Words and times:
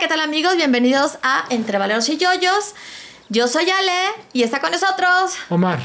¿qué 0.00 0.06
tal 0.08 0.20
amigos? 0.20 0.56
Bienvenidos 0.56 1.18
a 1.22 1.44
Entre 1.50 1.78
Valeros 1.78 2.08
y 2.08 2.16
Yoyos. 2.16 2.74
Yo 3.28 3.48
soy 3.48 3.68
Ale 3.68 3.92
y 4.32 4.42
está 4.42 4.60
con 4.60 4.70
nosotros. 4.70 5.32
Omar. 5.48 5.80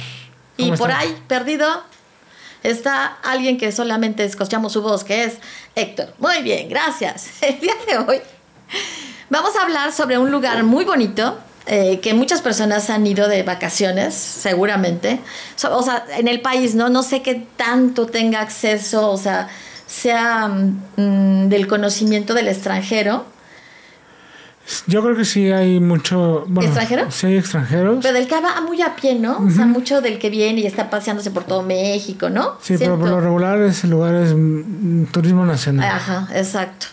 Y 0.58 0.66
¿cómo 0.66 0.78
por 0.78 0.92
ahí, 0.92 1.18
perdido, 1.28 1.84
está 2.64 3.06
alguien 3.24 3.58
que 3.58 3.72
solamente 3.72 4.24
escuchamos 4.24 4.74
su 4.74 4.82
voz, 4.82 5.04
que 5.04 5.24
es 5.24 5.36
Héctor. 5.76 6.14
Muy 6.20 6.42
bien, 6.44 6.70
gracias. 6.70 7.28
El 7.42 7.60
día 7.60 7.74
de 7.88 7.98
hoy 7.98 8.22
vamos 9.30 9.56
a 9.56 9.64
hablar 9.64 9.92
sobre 9.94 10.18
un 10.18 10.32
lugar 10.32 10.64
muy 10.64 10.86
bonito. 10.86 11.40
eh, 11.66 12.00
que 12.02 12.14
muchas 12.14 12.42
personas 12.42 12.90
han 12.90 13.08
ido 13.08 13.28
de 13.30 13.42
vacaciones, 13.44 14.14
seguramente. 14.14 15.20
So- 15.56 15.76
o 15.78 15.82
sea, 15.82 16.06
en 16.18 16.28
el 16.28 16.42
país, 16.42 16.76
¿no? 16.76 16.90
No 16.90 17.04
sé 17.04 17.22
qué 17.22 17.48
tanto 17.58 18.06
tenga 18.06 18.42
acceso, 18.42 19.10
o 19.10 19.18
sea, 19.18 19.48
sea 19.88 20.48
mm, 20.50 21.48
del 21.50 21.68
conocimiento 21.68 22.34
del 22.34 22.48
extranjero. 22.50 23.26
Yo 24.88 25.04
creo 25.04 25.16
que 25.16 25.26
sí 25.26 25.52
hay 25.52 25.80
mucho. 25.80 26.46
Bueno, 26.48 26.70
¿Extranjero? 26.70 27.12
Sí 27.12 27.28
hay 27.28 27.38
extranjeros. 27.38 28.00
Pero 28.02 28.14
del 28.14 28.28
que 28.28 28.40
va 28.40 28.62
muy 28.62 28.82
a 28.82 28.96
pie, 28.96 29.16
¿no? 29.16 29.38
O 29.46 29.50
sea, 29.50 29.66
mucho 29.66 30.02
del 30.02 30.20
que 30.20 30.30
viene 30.30 30.62
y 30.62 30.66
está 30.66 30.90
paseándose 30.90 31.32
por 31.32 31.44
todo 31.44 31.64
México, 31.64 32.30
¿no? 32.30 32.58
sí, 32.62 32.76
pero 32.78 32.98
por 32.98 33.10
lo 33.10 33.20
regular 33.20 33.62
ese 33.62 33.88
lugar 33.88 34.16
es 34.16 34.34
mm, 34.34 35.06
turismo 35.06 35.46
nacional. 35.46 35.90
Ajá, 35.90 36.28
exacto. 36.34 36.88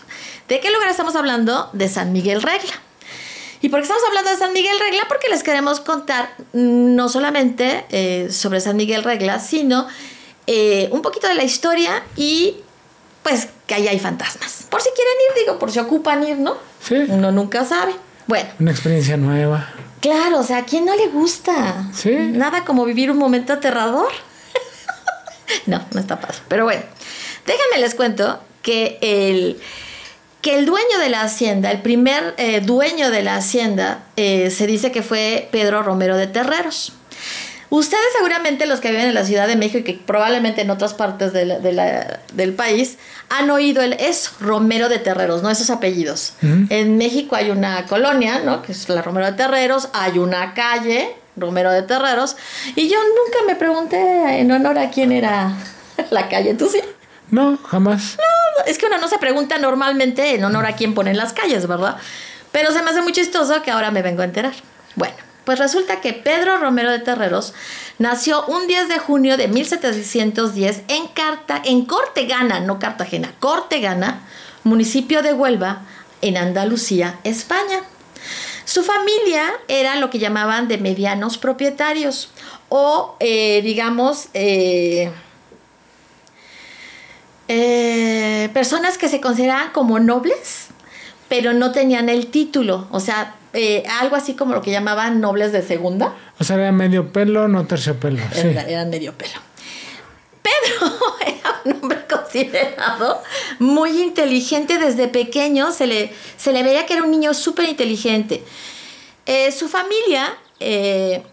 ¿De 0.49 0.59
qué 0.59 0.69
lugar 0.69 0.89
estamos 0.89 1.15
hablando? 1.15 1.69
De 1.71 1.87
San 1.87 2.11
Miguel 2.11 2.41
Regla. 2.41 2.73
¿Y 3.61 3.69
por 3.69 3.79
qué 3.79 3.83
estamos 3.83 4.03
hablando 4.07 4.31
de 4.31 4.37
San 4.37 4.53
Miguel 4.53 4.77
Regla? 4.79 5.03
Porque 5.07 5.29
les 5.29 5.43
queremos 5.43 5.79
contar 5.79 6.29
mm, 6.53 6.95
no 6.95 7.07
solamente 7.07 7.85
eh, 7.89 8.27
sobre 8.31 8.59
San 8.59 8.75
Miguel 8.75 9.03
Regla, 9.03 9.39
sino 9.39 9.87
eh, 10.47 10.89
un 10.91 11.01
poquito 11.01 11.27
de 11.27 11.35
la 11.35 11.43
historia 11.43 12.03
y 12.17 12.57
pues 13.23 13.49
que 13.67 13.75
ahí 13.75 13.87
hay 13.87 13.99
fantasmas. 13.99 14.65
Por 14.69 14.81
si 14.81 14.89
quieren 14.95 15.13
ir, 15.29 15.43
digo, 15.43 15.59
por 15.59 15.71
si 15.71 15.79
ocupan 15.79 16.23
ir, 16.27 16.37
¿no? 16.37 16.55
Sí. 16.83 16.95
Uno 17.09 17.31
nunca 17.31 17.63
sabe. 17.65 17.93
Bueno, 18.27 18.49
Una 18.59 18.71
experiencia 18.71 19.17
nueva. 19.17 19.67
claro, 19.99 20.39
o 20.39 20.43
sea, 20.43 20.57
¿a 20.57 20.65
quién 20.65 20.85
no 20.85 20.95
le 20.95 21.07
gusta? 21.07 21.87
Sí. 21.93 22.11
Nada 22.13 22.63
como 22.65 22.85
vivir 22.85 23.11
un 23.11 23.17
momento 23.17 23.53
aterrador. 23.53 24.11
no, 25.65 25.81
no 25.91 25.99
está 25.99 26.19
padre. 26.19 26.37
Pero 26.47 26.63
bueno, 26.63 26.81
déjenme 27.45 27.79
les 27.79 27.95
cuento 27.95 28.39
que 28.61 28.97
el, 29.01 29.59
que 30.41 30.57
el 30.57 30.65
dueño 30.65 30.99
de 30.99 31.09
la 31.09 31.21
hacienda, 31.23 31.71
el 31.71 31.81
primer 31.81 32.35
eh, 32.37 32.61
dueño 32.61 33.09
de 33.11 33.23
la 33.23 33.35
hacienda, 33.35 34.03
eh, 34.15 34.49
se 34.51 34.65
dice 34.67 34.91
que 34.91 35.03
fue 35.03 35.49
Pedro 35.51 35.83
Romero 35.83 36.15
de 36.17 36.27
Terreros. 36.27 36.93
Ustedes 37.71 38.03
seguramente 38.17 38.65
los 38.65 38.81
que 38.81 38.89
viven 38.91 39.07
en 39.07 39.13
la 39.13 39.23
Ciudad 39.23 39.47
de 39.47 39.55
México 39.55 39.77
y 39.79 39.83
que 39.83 39.93
probablemente 39.93 40.61
en 40.61 40.69
otras 40.69 40.93
partes 40.93 41.31
de 41.31 41.45
la- 41.45 41.57
de 41.59 41.71
la- 41.71 42.19
del 42.33 42.53
país 42.53 42.97
han 43.29 43.49
oído 43.49 43.81
el 43.81 43.93
eso, 43.93 44.31
Romero 44.41 44.89
de 44.89 44.99
Terreros, 44.99 45.41
¿no? 45.41 45.49
Esos 45.49 45.69
apellidos. 45.69 46.33
Ujú. 46.43 46.65
En 46.69 46.97
México 46.97 47.35
hay 47.37 47.49
una 47.49 47.85
colonia, 47.85 48.39
¿no? 48.39 48.61
Que 48.61 48.73
es 48.73 48.89
la 48.89 49.01
Romero 49.01 49.25
de 49.27 49.33
Terreros, 49.33 49.87
hay 49.93 50.19
una 50.19 50.53
calle, 50.53 51.15
Romero 51.37 51.71
de 51.71 51.81
Terreros, 51.83 52.35
y 52.75 52.89
yo 52.89 52.97
nunca 52.99 53.39
me 53.47 53.55
pregunté 53.55 53.97
en 54.41 54.51
honor 54.51 54.77
a 54.77 54.89
quién 54.91 55.13
era 55.13 55.53
la 56.11 56.27
calle, 56.27 56.53
¿tú 56.55 56.67
sí? 56.67 56.81
No, 57.29 57.57
jamás. 57.65 58.17
Es 58.67 58.77
que 58.77 58.87
uno 58.87 58.97
no 58.97 59.07
se 59.07 59.17
pregunta 59.17 59.57
normalmente 59.59 60.35
en 60.35 60.43
honor 60.43 60.65
a 60.65 60.75
quién 60.75 60.93
ponen 60.93 61.15
las 61.15 61.31
calles, 61.31 61.65
¿verdad? 61.67 61.95
Pero 62.51 62.73
se 62.73 62.81
me 62.83 62.91
hace 62.91 63.01
muy 63.01 63.13
chistoso 63.13 63.61
que 63.63 63.71
ahora 63.71 63.91
me 63.91 64.01
vengo 64.01 64.23
a 64.23 64.25
enterar. 64.25 64.51
Bueno, 64.95 65.15
pues 65.45 65.59
resulta 65.59 66.01
que 66.01 66.13
Pedro 66.13 66.57
Romero 66.57 66.91
de 66.91 66.99
Terreros 66.99 67.53
nació 67.99 68.45
un 68.45 68.67
10 68.67 68.89
de 68.89 68.99
junio 68.99 69.37
de 69.37 69.47
1710 69.47 70.83
en, 70.87 71.07
Carta, 71.07 71.61
en 71.63 71.85
Cortegana, 71.85 72.59
no 72.59 72.79
Cartagena, 72.79 73.33
Cortegana, 73.39 74.21
municipio 74.63 75.21
de 75.21 75.33
Huelva, 75.33 75.81
en 76.21 76.37
Andalucía, 76.37 77.19
España. 77.23 77.81
Su 78.65 78.83
familia 78.83 79.51
era 79.67 79.95
lo 79.95 80.09
que 80.09 80.19
llamaban 80.19 80.67
de 80.67 80.77
medianos 80.77 81.37
propietarios 81.37 82.31
o, 82.69 83.15
eh, 83.19 83.61
digamos, 83.63 84.29
eh, 84.33 85.11
eh, 87.47 88.49
personas 88.53 88.97
que 88.97 89.09
se 89.09 89.19
consideraban 89.19 89.71
como 89.71 89.99
nobles, 89.99 90.67
pero 91.31 91.53
no 91.53 91.71
tenían 91.71 92.09
el 92.09 92.27
título, 92.27 92.89
o 92.91 92.99
sea, 92.99 93.35
eh, 93.53 93.83
algo 94.01 94.17
así 94.17 94.33
como 94.33 94.53
lo 94.53 94.61
que 94.61 94.69
llamaban 94.69 95.21
nobles 95.21 95.53
de 95.53 95.61
segunda, 95.61 96.13
O 96.37 96.43
sea, 96.43 96.57
era 96.57 96.73
medio 96.73 97.13
pelo, 97.13 97.47
no 97.47 97.65
terciopelo. 97.65 98.19
Sí. 98.33 98.47
Era- 98.49 98.63
eran 98.63 98.89
medio 98.89 99.13
pelo. 99.13 99.39
Pedro 100.41 100.91
era 101.25 101.61
un 101.63 101.71
hombre 101.83 101.99
considerado 102.09 103.23
muy 103.59 104.01
inteligente 104.01 104.77
desde 104.77 105.07
pequeño, 105.07 105.71
se 105.71 105.87
le, 105.87 106.11
se 106.35 106.51
le 106.51 106.63
veía 106.63 106.85
que 106.85 106.95
era 106.95 107.03
un 107.03 107.11
niño 107.11 107.33
súper 107.33 107.69
inteligente. 107.69 108.43
Eh, 109.25 109.53
su 109.53 109.69
familia 109.69 110.33
eh, 110.59 111.23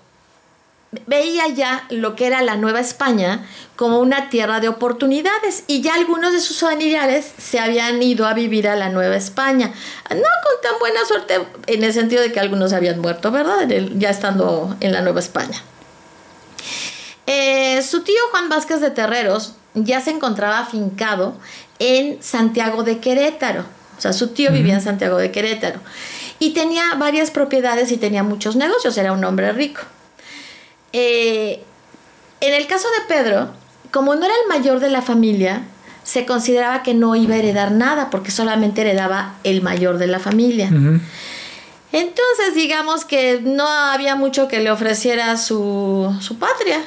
veía 1.06 1.49
ya 1.49 1.87
lo 1.91 2.16
que 2.16 2.26
era 2.26 2.43
la 2.43 2.56
Nueva 2.56 2.81
España 2.81 3.47
como 3.76 4.00
una 4.00 4.31
tierra 4.31 4.60
de 4.60 4.69
oportunidades 4.69 5.65
y 5.66 5.82
ya 5.82 5.94
algunos 5.94 6.32
de 6.32 6.41
sus 6.41 6.60
familiares 6.60 7.31
se 7.38 7.59
habían 7.59 8.03
ido 8.03 8.26
a 8.26 8.34
vivir 8.34 8.69
a 8.69 8.76
la 8.76 8.88
Nueva 8.88 9.16
España. 9.16 9.72
No 10.10 10.16
con 10.16 10.62
tan 10.62 10.78
buena 10.81 11.04
suerte 11.04 11.41
en 11.66 11.84
el 11.84 11.93
sentido 11.93 12.22
de 12.22 12.32
que 12.32 12.41
algunos 12.41 12.72
habían 12.72 13.00
muerto, 13.00 13.31
¿verdad? 13.31 13.69
Ya 13.97 14.10
estando 14.10 14.76
en 14.81 14.93
la 14.93 15.03
Nueva 15.03 15.21
España. 15.21 15.62
Eh, 17.26 17.82
su 17.82 18.00
tío 18.00 18.20
Juan 18.31 18.49
Vázquez 18.49 18.81
de 18.81 18.91
Terreros 18.91 19.55
ya 19.75 20.00
se 20.00 20.10
encontraba 20.10 20.60
afincado 20.60 21.37
en 21.78 22.22
Santiago 22.22 22.82
de 22.82 22.99
Querétaro. 22.99 23.65
O 23.99 24.00
sea, 24.00 24.12
su 24.12 24.28
tío 24.28 24.50
vivía 24.53 24.75
en 24.75 24.81
Santiago 24.81 25.19
de 25.19 25.31
Querétaro. 25.31 25.81
Y 26.38 26.55
tenía 26.55 26.94
varias 26.94 27.31
propiedades 27.31 27.93
y 27.93 27.99
tenía 27.99 28.22
muchos 28.22 28.56
negocios. 28.56 28.97
Era 28.97 29.12
un 29.12 29.25
hombre 29.25 29.53
rico. 29.53 29.82
Eh, 30.93 31.62
en 32.41 32.54
el 32.54 32.66
caso 32.66 32.88
de 32.91 33.15
Pedro, 33.15 33.50
como 33.91 34.15
no 34.15 34.25
era 34.25 34.34
el 34.43 34.49
mayor 34.49 34.81
de 34.81 34.91
la 34.91 35.03
familia, 35.03 35.62
se 36.04 36.25
consideraba 36.25 36.82
que 36.82 36.94
no 36.94 37.16
iba 37.16 37.34
a 37.34 37.38
heredar 37.38 37.72
nada 37.72 38.10
porque 38.10 38.31
solamente 38.31 38.81
heredaba 38.81 39.34
el 39.44 39.60
mayor 39.62 39.99
de 39.99 40.06
la 40.06 40.19
familia. 40.19 40.69
Entonces, 41.93 42.54
digamos 42.54 43.04
que 43.04 43.41
no 43.43 43.66
había 43.66 44.15
mucho 44.15 44.49
que 44.49 44.60
le 44.60 44.71
ofreciera 44.71 45.37
su, 45.37 46.16
su 46.21 46.38
patria. 46.38 46.82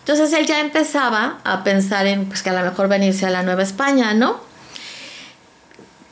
Entonces 0.00 0.32
él 0.32 0.46
ya 0.46 0.60
empezaba 0.60 1.38
a 1.44 1.62
pensar 1.62 2.06
en 2.06 2.26
pues, 2.26 2.42
que 2.42 2.50
a 2.50 2.52
lo 2.52 2.68
mejor 2.68 2.88
venirse 2.88 3.26
a 3.26 3.30
la 3.30 3.42
Nueva 3.42 3.62
España, 3.62 4.12
¿no? 4.14 4.40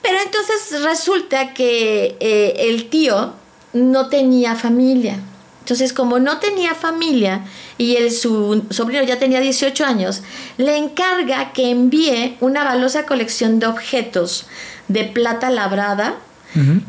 Pero 0.02 0.18
entonces 0.20 0.82
resulta 0.82 1.52
que 1.52 2.16
eh, 2.20 2.54
el 2.70 2.88
tío 2.88 3.34
no 3.72 4.08
tenía 4.08 4.54
familia. 4.54 5.18
Entonces, 5.68 5.92
como 5.92 6.18
no 6.18 6.38
tenía 6.38 6.74
familia 6.74 7.42
y 7.76 7.96
el, 7.96 8.10
su 8.10 8.64
sobrino 8.70 9.02
ya 9.02 9.18
tenía 9.18 9.38
18 9.38 9.84
años, 9.84 10.22
le 10.56 10.78
encarga 10.78 11.52
que 11.52 11.70
envíe 11.70 12.38
una 12.40 12.64
valiosa 12.64 13.04
colección 13.04 13.58
de 13.58 13.66
objetos 13.66 14.46
de 14.88 15.04
plata 15.04 15.50
labrada, 15.50 16.14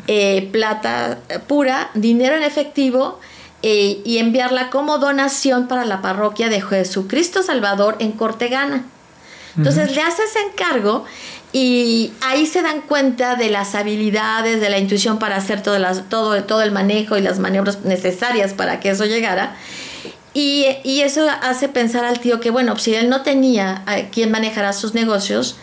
eh, 0.07 0.47
plata 0.53 1.19
pura, 1.47 1.89
dinero 1.93 2.37
en 2.37 2.43
efectivo 2.43 3.19
eh, 3.63 3.99
y 4.05 4.19
enviarla 4.19 4.69
como 4.69 4.97
donación 4.97 5.67
para 5.67 5.83
la 5.83 6.01
parroquia 6.01 6.47
de 6.47 6.61
Jesucristo 6.61 7.43
Salvador 7.43 7.97
en 7.99 8.13
Cortegana. 8.13 8.85
Entonces 9.57 9.93
le 9.93 10.01
hace 10.01 10.23
ese 10.23 10.39
encargo 10.53 11.03
y 11.51 12.13
ahí 12.21 12.45
se 12.45 12.61
dan 12.61 12.81
cuenta 12.81 13.35
de 13.35 13.49
las 13.49 13.73
habilidades, 13.75 14.61
de 14.61 14.69
la 14.69 14.77
intuición 14.77 15.17
para 15.19 15.35
hacer 15.37 15.63
todo, 15.63 15.79
las- 15.79 16.07
todo, 16.09 16.43
todo 16.43 16.61
el 16.61 16.71
manejo 16.71 17.17
y 17.17 17.21
las 17.21 17.39
maniobras 17.39 17.83
necesarias 17.85 18.53
para 18.53 18.79
que 18.79 18.91
eso 18.91 19.05
llegara. 19.05 19.55
Y, 20.35 20.67
y 20.83 21.01
eso 21.01 21.27
hace 21.41 21.67
pensar 21.69 22.05
al 22.05 22.19
tío 22.19 22.39
que, 22.39 22.51
bueno, 22.51 22.77
si 22.77 22.93
él 22.93 23.09
no 23.09 23.23
tenía 23.23 23.81
a 23.87 23.97
quien 24.11 24.29
manejara 24.29 24.73
sus 24.73 24.93
negocios, 24.93 25.55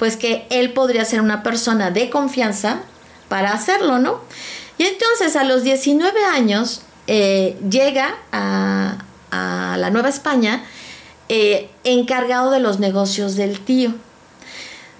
pues 0.00 0.16
que 0.16 0.44
él 0.50 0.72
podría 0.72 1.04
ser 1.04 1.20
una 1.20 1.44
persona 1.44 1.92
de 1.92 2.10
confianza 2.10 2.80
para 3.28 3.52
hacerlo, 3.52 4.00
¿no? 4.00 4.20
Y 4.76 4.84
entonces 4.84 5.36
a 5.36 5.44
los 5.44 5.62
19 5.62 6.24
años 6.24 6.82
eh, 7.06 7.56
llega 7.70 8.16
a, 8.32 8.96
a 9.30 9.76
la 9.78 9.90
Nueva 9.90 10.08
España 10.08 10.64
eh, 11.28 11.70
encargado 11.84 12.50
de 12.50 12.58
los 12.58 12.80
negocios 12.80 13.36
del 13.36 13.60
tío. 13.60 13.94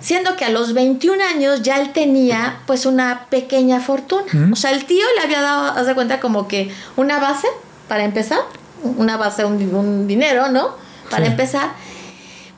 Siendo 0.03 0.37
que 0.37 0.45
a 0.45 0.51
los 0.51 0.75
21 0.75 1.23
años 1.25 1.63
ya 1.63 1.81
él 1.81 1.93
tenía 1.93 2.61
pues 2.67 2.85
una 2.87 3.27
pequeña 3.31 3.81
fortuna. 3.81 4.25
Ujú. 4.27 4.53
O 4.53 4.57
sea, 4.57 4.73
el 4.73 4.85
tío 4.85 5.07
le 5.17 5.23
había 5.23 5.41
dado, 5.41 5.79
haz 5.79 5.87
de 5.87 5.95
cuenta, 5.95 6.19
como 6.21 6.49
que 6.49 6.71
una 6.97 7.19
base 7.21 7.47
para 7.89 8.03
empezar, 8.05 8.41
una 8.83 9.17
base, 9.17 9.45
un, 9.45 9.75
un 9.75 10.07
dinero, 10.09 10.49
¿no? 10.49 10.75
Para 11.09 11.27
Sí. 11.27 11.31
empezar. 11.31 11.71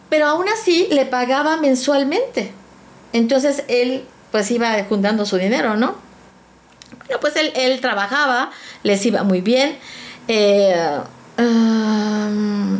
Pero 0.08 0.26
aún 0.26 0.46
así 0.49 0.88
le 0.91 1.05
pagaba 1.06 1.56
mensualmente. 1.58 2.52
Entonces 3.12 3.64
él 3.69 4.05
pues 4.32 4.50
iba 4.50 4.73
juntando 4.88 5.26
su 5.26 5.37
dinero, 5.37 5.76
¿no? 5.76 5.97
Bueno, 7.06 7.20
pues 7.20 7.37
él, 7.37 7.52
él 7.56 7.81
trabajaba, 7.81 8.50
les 8.85 9.05
iba 9.05 9.23
muy 9.23 9.40
bien. 9.43 9.76
Eh, 10.29 10.75
um, 11.38 12.79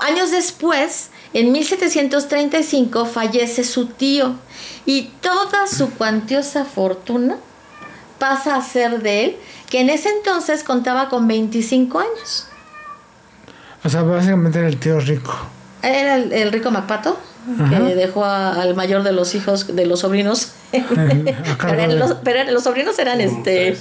años 0.00 0.30
después, 0.32 1.10
En 1.38 1.52
1735 1.52 3.04
fallece 3.04 3.62
su 3.62 3.86
tío 3.88 4.36
y 4.86 5.10
toda 5.20 5.66
su 5.66 5.90
cuantiosa 5.90 6.64
fortuna 6.64 7.36
pasa 8.18 8.56
a 8.56 8.62
ser 8.62 9.02
de 9.02 9.24
él, 9.24 9.36
que 9.68 9.80
en 9.80 9.90
ese 9.90 10.08
entonces 10.08 10.64
contaba 10.64 11.10
con 11.10 11.28
25 11.28 11.98
años. 11.98 12.46
O 13.84 13.88
sea, 13.90 14.02
básicamente 14.02 14.58
era 14.60 14.68
el 14.68 14.78
tío 14.78 14.98
rico. 14.98 15.34
Era 15.82 16.14
el, 16.16 16.32
el 16.32 16.50
rico 16.52 16.70
Macpato, 16.70 17.18
que 17.68 17.94
dejó 17.94 18.24
a- 18.24 18.54
al 18.62 18.74
mayor 18.74 19.02
de 19.02 19.12
los 19.12 19.34
hijos, 19.34 19.76
de 19.76 19.84
los 19.84 20.00
sobrinos. 20.00 20.52
Pero, 20.72 21.86
los, 21.94 22.14
pero 22.24 22.50
los 22.50 22.62
sobrinos 22.64 22.98
eran 22.98 23.20
este. 23.20 23.76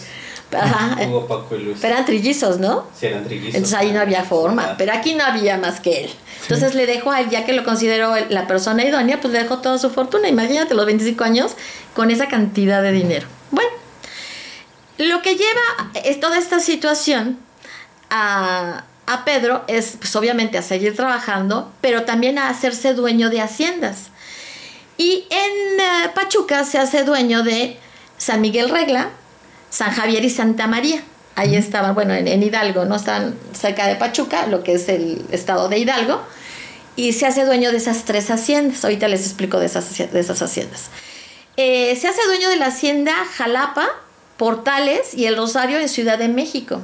Tres. 0.49 0.63
Ajá, 0.63 0.97
Hugo, 1.07 1.27
Paco 1.27 1.55
y 1.55 1.63
Luis. 1.63 1.77
pero 1.81 1.93
eran 1.93 2.05
trillizos, 2.05 2.59
¿no? 2.59 2.85
Sí, 2.97 3.07
eran 3.07 3.23
trillizos. 3.23 3.55
Entonces 3.55 3.77
ahí 3.79 3.91
no 3.91 3.99
había 3.99 4.23
forma, 4.23 4.75
pero 4.77 4.93
aquí 4.93 5.13
no 5.15 5.23
había 5.23 5.57
más 5.57 5.79
que 5.79 6.05
él. 6.05 6.11
Entonces 6.41 6.75
le 6.75 6.85
dejó 6.85 7.11
a 7.11 7.21
él, 7.21 7.29
ya 7.29 7.45
que 7.45 7.53
lo 7.53 7.63
consideró 7.63 8.13
la 8.29 8.47
persona 8.47 8.83
idónea, 8.85 9.19
pues 9.19 9.33
le 9.33 9.39
dejó 9.41 9.59
toda 9.59 9.77
su 9.77 9.89
fortuna. 9.89 10.27
Imagínate 10.27 10.75
los 10.75 10.85
25 10.85 11.23
años 11.23 11.55
con 11.95 12.11
esa 12.11 12.27
cantidad 12.27 12.81
de 12.81 12.91
dinero. 12.91 13.27
Bueno, 13.51 13.71
lo 14.97 15.21
que 15.21 15.35
lleva 15.35 15.91
es 16.03 16.19
toda 16.19 16.37
esta 16.37 16.59
situación 16.59 17.39
a, 18.09 18.83
a 19.07 19.25
Pedro 19.25 19.63
es 19.67 19.97
pues 19.99 20.15
obviamente 20.15 20.57
a 20.57 20.61
seguir 20.61 20.95
trabajando, 20.95 21.71
pero 21.81 22.03
también 22.03 22.37
a 22.37 22.49
hacerse 22.49 22.93
dueño 22.93 23.29
de 23.29 23.41
haciendas. 23.41 24.09
Y 24.97 25.25
en 25.29 25.79
eh, 25.79 26.11
Pachuca 26.13 26.63
se 26.63 26.77
hace 26.77 27.03
dueño 27.03 27.43
de 27.43 27.77
San 28.17 28.41
Miguel 28.41 28.69
Regla, 28.69 29.09
San 29.75 29.91
Javier 29.91 30.23
y 30.23 30.29
Santa 30.29 30.67
María. 30.67 31.03
Ahí 31.35 31.57
estaban, 31.57 31.95
bueno, 31.95 32.13
en, 32.13 32.29
en 32.29 32.41
Hidalgo, 32.41 32.85
¿no? 32.85 32.95
Están 32.95 33.35
cerca 33.51 33.87
de 33.87 33.97
Pachuca, 33.97 34.47
lo 34.47 34.63
que 34.63 34.75
es 34.75 34.87
el 34.87 35.25
estado 35.31 35.67
de 35.67 35.77
Hidalgo. 35.77 36.21
Y 36.95 37.11
se 37.11 37.25
hace 37.25 37.43
dueño 37.43 37.71
de 37.71 37.77
esas 37.77 38.05
tres 38.05 38.31
haciendas. 38.31 38.85
Ahorita 38.85 39.09
les 39.09 39.25
explico 39.25 39.59
de 39.59 39.65
esas, 39.65 39.97
de 39.97 40.17
esas 40.17 40.41
haciendas. 40.41 40.83
Eh, 41.57 41.93
se 41.99 42.07
hace 42.07 42.25
dueño 42.25 42.47
de 42.47 42.55
la 42.55 42.67
hacienda 42.67 43.11
Jalapa, 43.35 43.85
Portales 44.37 45.13
y 45.13 45.25
El 45.25 45.35
Rosario 45.35 45.77
en 45.77 45.89
Ciudad 45.89 46.17
de 46.19 46.29
México. 46.29 46.79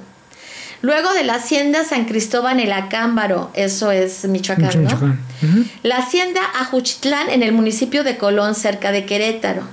Luego 0.81 1.13
de 1.13 1.23
la 1.23 1.35
hacienda 1.35 1.85
San 1.85 2.03
Cristóbal 2.03 2.59
el 2.59 2.73
Acámbaro, 2.73 3.51
eso 3.53 3.91
es 3.91 4.25
Michoacán, 4.25 4.83
¿no? 4.83 5.17
La 5.83 5.97
hacienda 5.99 6.41
Ajuchitlán 6.59 7.29
en 7.29 7.41
el 7.41 7.53
municipio 7.53 8.03
de 8.03 8.17
Colón, 8.17 8.53
cerca 8.53 8.91
de 8.91 9.05
Querétaro. 9.05 9.63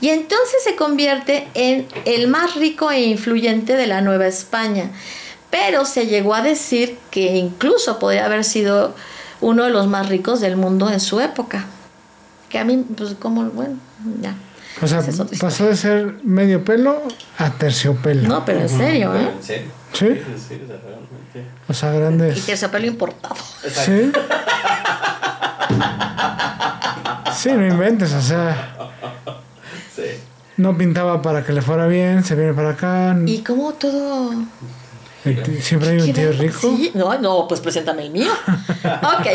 Y 0.00 0.08
entonces 0.10 0.62
se 0.64 0.76
convierte 0.76 1.48
en 1.54 1.86
el 2.04 2.28
más 2.28 2.54
rico 2.54 2.90
e 2.90 3.02
influyente 3.02 3.76
de 3.76 3.86
la 3.86 4.00
Nueva 4.00 4.26
España. 4.26 4.90
Pero 5.50 5.84
se 5.84 6.06
llegó 6.06 6.34
a 6.34 6.42
decir 6.42 6.98
que 7.10 7.36
incluso 7.36 7.98
podría 7.98 8.26
haber 8.26 8.44
sido 8.44 8.94
uno 9.40 9.64
de 9.64 9.70
los 9.70 9.86
más 9.86 10.08
ricos 10.08 10.40
del 10.40 10.56
mundo 10.56 10.90
en 10.90 11.00
su 11.00 11.20
época. 11.20 11.64
Que 12.48 12.58
a 12.58 12.64
mí, 12.64 12.84
pues 12.96 13.14
como, 13.18 13.44
bueno, 13.50 13.76
ya. 14.20 14.34
O 14.82 14.86
sea, 14.86 15.02
pasó 15.40 15.64
de 15.66 15.74
ser 15.76 16.16
medio 16.22 16.62
pelo 16.64 17.02
a 17.38 17.50
terciopelo. 17.50 18.28
No, 18.28 18.44
pero 18.44 18.60
en 18.60 18.68
serio, 18.68 19.14
¿eh? 19.16 19.30
en 19.36 19.42
serio. 19.42 19.70
Sí. 19.92 20.06
O 20.08 20.12
sea, 20.44 20.78
realmente. 20.78 21.46
O 21.68 21.72
sea, 21.74 21.94
Y 21.94 21.98
grandes. 21.98 22.44
terciopelo 22.46 22.86
importado. 22.86 23.36
Exacto. 23.64 23.90
Sí. 23.92 24.12
Sí, 27.36 27.52
no 27.52 27.66
inventes, 27.66 28.12
o 28.12 28.20
sea, 28.22 28.74
Sí. 29.24 29.25
No 30.56 30.76
pintaba 30.76 31.22
para 31.22 31.44
que 31.44 31.52
le 31.52 31.62
fuera 31.62 31.86
bien, 31.86 32.24
se 32.24 32.34
viene 32.34 32.52
para 32.54 32.70
acá. 32.70 33.16
Y 33.26 33.42
como 33.42 33.74
todo... 33.74 34.32
Siempre 35.60 35.90
hay 35.90 36.00
un 36.00 36.12
tío 36.12 36.32
rico. 36.32 36.58
Sí, 36.60 36.90
no, 36.94 37.16
no, 37.18 37.46
pues 37.48 37.60
preséntame 37.60 38.04
el 38.04 38.10
mío. 38.10 38.30
ok, 38.84 39.26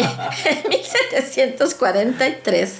en 0.45 0.69
1743 0.69 2.75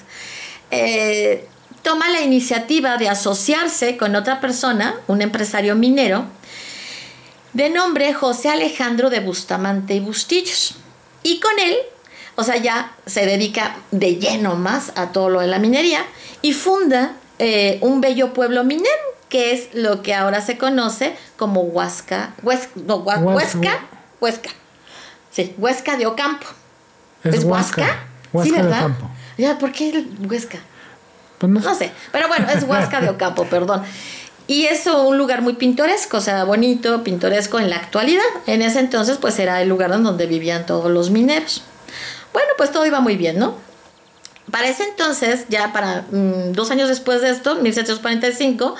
eh, 0.71 1.47
toma 1.81 2.09
la 2.09 2.21
iniciativa 2.21 2.97
de 2.97 3.09
asociarse 3.09 3.97
con 3.97 4.15
otra 4.15 4.39
persona, 4.39 4.95
un 5.07 5.21
empresario 5.21 5.75
minero, 5.75 6.25
de 7.51 7.69
nombre 7.69 8.13
José 8.13 8.49
Alejandro 8.49 9.09
de 9.09 9.19
Bustamante 9.19 9.93
y 9.93 9.99
Bustillos. 9.99 10.75
Y 11.21 11.41
con 11.41 11.59
él, 11.59 11.75
o 12.35 12.43
sea, 12.43 12.55
ya 12.57 12.95
se 13.05 13.25
dedica 13.25 13.75
de 13.91 14.15
lleno 14.15 14.55
más 14.55 14.93
a 14.95 15.11
todo 15.11 15.29
lo 15.29 15.41
de 15.41 15.47
la 15.47 15.59
minería 15.59 16.05
y 16.41 16.53
funda 16.53 17.17
eh, 17.41 17.77
un 17.81 17.99
bello 18.01 18.33
pueblo 18.33 18.63
minero, 18.63 18.87
que 19.29 19.51
es 19.53 19.69
lo 19.73 20.01
que 20.01 20.13
ahora 20.13 20.41
se 20.41 20.57
conoce 20.57 21.15
como 21.37 21.61
Huasca, 21.61 22.33
Hues- 22.43 22.69
no, 22.75 22.97
Huesca, 22.97 23.79
Huesca. 24.19 24.49
Sí, 25.31 25.53
Huesca 25.57 25.97
de 25.97 26.05
Ocampo. 26.05 26.45
Es 27.23 27.43
Huasca. 27.43 28.05
Huasca 28.33 28.49
sí, 28.49 28.55
de 28.55 28.61
¿verdad? 28.63 28.79
Ocampo. 28.79 29.09
Ya, 29.37 29.57
¿por 29.57 29.71
qué 29.71 29.89
el 29.89 30.09
Huesca? 30.29 30.59
Pues 31.37 31.51
no, 31.51 31.59
No 31.59 31.73
sé, 31.75 31.91
pero 32.11 32.27
bueno, 32.27 32.47
es 32.49 32.63
Huasca 32.63 33.01
de 33.01 33.09
Ocampo, 33.09 33.45
perdón. 33.49 33.83
Y 34.47 34.65
es 34.65 34.85
un 34.87 35.17
lugar 35.17 35.41
muy 35.41 35.53
pintoresco, 35.53 36.17
o 36.17 36.21
sea, 36.21 36.43
bonito, 36.43 37.03
pintoresco 37.03 37.59
en 37.59 37.69
la 37.69 37.77
actualidad. 37.77 38.23
En 38.47 38.61
ese 38.61 38.79
entonces, 38.79 39.17
pues 39.17 39.39
era 39.39 39.61
el 39.61 39.69
lugar 39.69 39.91
en 39.93 40.03
donde 40.03 40.25
vivían 40.25 40.65
todos 40.65 40.91
los 40.91 41.09
mineros. 41.09 41.63
Bueno, 42.33 42.49
pues 42.57 42.71
todo 42.71 42.85
iba 42.85 42.99
muy 42.99 43.15
bien, 43.15 43.39
¿no? 43.39 43.55
Para 44.49 44.67
ese 44.67 44.83
entonces, 44.83 45.45
ya 45.49 45.71
para 45.71 46.05
mm, 46.11 46.53
dos 46.53 46.71
años 46.71 46.89
después 46.89 47.21
de 47.21 47.29
esto, 47.29 47.55
1745, 47.55 48.75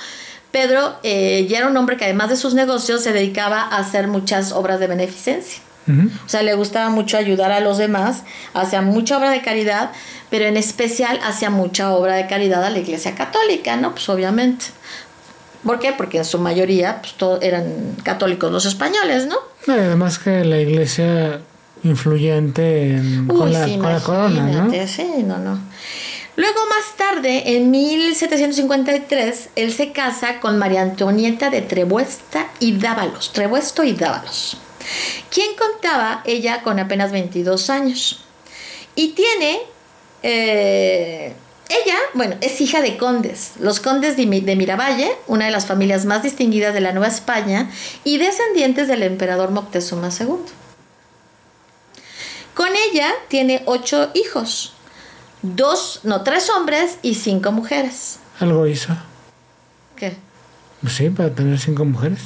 Pedro 0.52 0.96
eh, 1.04 1.46
ya 1.50 1.60
era 1.60 1.68
un 1.68 1.78
hombre 1.78 1.98
que 1.98 2.06
además 2.06 2.30
de 2.30 2.36
sus 2.36 2.54
negocios 2.54 3.02
se 3.02 3.14
dedicaba 3.14 3.62
a 3.62 3.78
hacer 3.78 4.08
muchas 4.08 4.52
obras 4.52 4.80
de 4.80 4.88
beneficencia. 4.88 5.62
O 6.26 6.30
sea, 6.30 6.42
le 6.42 6.54
gustaba 6.54 6.90
mucho 6.90 7.18
ayudar 7.18 7.52
a 7.52 7.60
los 7.60 7.78
demás, 7.78 8.24
hacía 8.54 8.82
mucha 8.82 9.18
obra 9.18 9.30
de 9.30 9.42
caridad, 9.42 9.92
pero 10.30 10.46
en 10.46 10.56
especial 10.56 11.20
hacía 11.22 11.50
mucha 11.50 11.92
obra 11.92 12.16
de 12.16 12.28
caridad 12.28 12.64
a 12.64 12.70
la 12.70 12.80
Iglesia 12.80 13.14
Católica, 13.14 13.76
¿no? 13.76 13.92
Pues 13.92 14.08
obviamente. 14.08 14.68
¿Por 15.66 15.80
qué? 15.80 15.92
Porque 15.92 16.20
en 16.20 16.26
su 16.26 16.40
mayoría 16.40 17.02
pues, 17.02 17.42
eran 17.42 17.96
católicos 18.04 18.52
los 18.52 18.66
españoles, 18.66 19.28
¿no? 19.28 19.36
Además 19.68 20.18
que 20.18 20.44
la 20.44 20.60
iglesia 20.60 21.42
influyente 21.84 22.96
en- 22.96 23.28
con, 23.28 23.52
la, 23.52 23.66
sí, 23.66 23.78
con 23.78 23.92
la 23.92 24.00
corona, 24.00 24.44
¿no? 24.48 24.88
Sí, 24.88 25.06
no, 25.26 25.38
no. 25.38 25.60
Luego, 26.38 26.60
más 26.70 26.96
tarde, 26.98 27.56
en 27.58 27.72
1753, 27.72 29.50
él 29.56 29.74
se 29.74 29.92
casa 29.92 30.40
con 30.40 30.58
María 30.58 30.82
Antonieta 30.82 31.50
de 31.50 31.62
Trebuesta 31.62 32.48
y 32.60 32.78
Dávalos, 32.78 33.34
Trebuesto 33.34 33.84
y 33.84 33.94
Dávalos, 33.94 34.58
quien 35.30 35.50
contaba 35.56 36.22
ella 36.26 36.62
con 36.64 36.80
apenas 36.80 37.12
22 37.12 37.70
años. 37.70 38.24
Y 38.96 39.10
tiene, 39.10 39.60
eh, 40.24 41.34
ella, 41.70 41.96
bueno, 42.14 42.36
es 42.42 42.60
hija 42.62 42.82
de 42.82 42.98
condes, 42.98 43.52
los 43.60 43.80
condes 43.80 44.18
de, 44.18 44.26
de 44.26 44.56
Miravalle, 44.56 45.12
una 45.28 45.46
de 45.46 45.52
las 45.52 45.66
familias 45.66 46.06
más 46.06 46.24
distinguidas 46.24 46.74
de 46.74 46.82
la 46.82 46.92
Nueva 46.94 47.08
España, 47.08 47.70
y 48.04 48.18
descendientes 48.18 48.88
del 48.88 49.04
emperador 49.04 49.52
Moctezuma 49.52 50.10
II. 50.18 50.28
Con 52.54 52.70
ella 52.92 53.12
tiene 53.28 53.64
ocho 53.66 54.10
hijos, 54.14 54.74
dos, 55.42 56.02
no, 56.04 56.24
tres 56.24 56.50
hombres 56.50 56.98
y 57.02 57.16
cinco 57.16 57.52
mujeres. 57.52 58.20
Algo 58.40 58.68
hizo. 58.68 58.96
¿Qué? 59.96 60.16
Pues 60.82 60.94
sí, 60.94 61.10
para 61.10 61.30
tener 61.30 61.60
cinco 61.60 61.86
mujeres. 61.86 62.20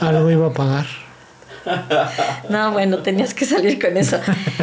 Algo 0.00 0.30
iba 0.30 0.46
a 0.46 0.52
pagar. 0.52 0.86
No, 2.48 2.72
bueno, 2.72 2.98
tenías 2.98 3.34
que 3.34 3.44
salir 3.44 3.80
con 3.80 3.96
eso. 3.96 4.16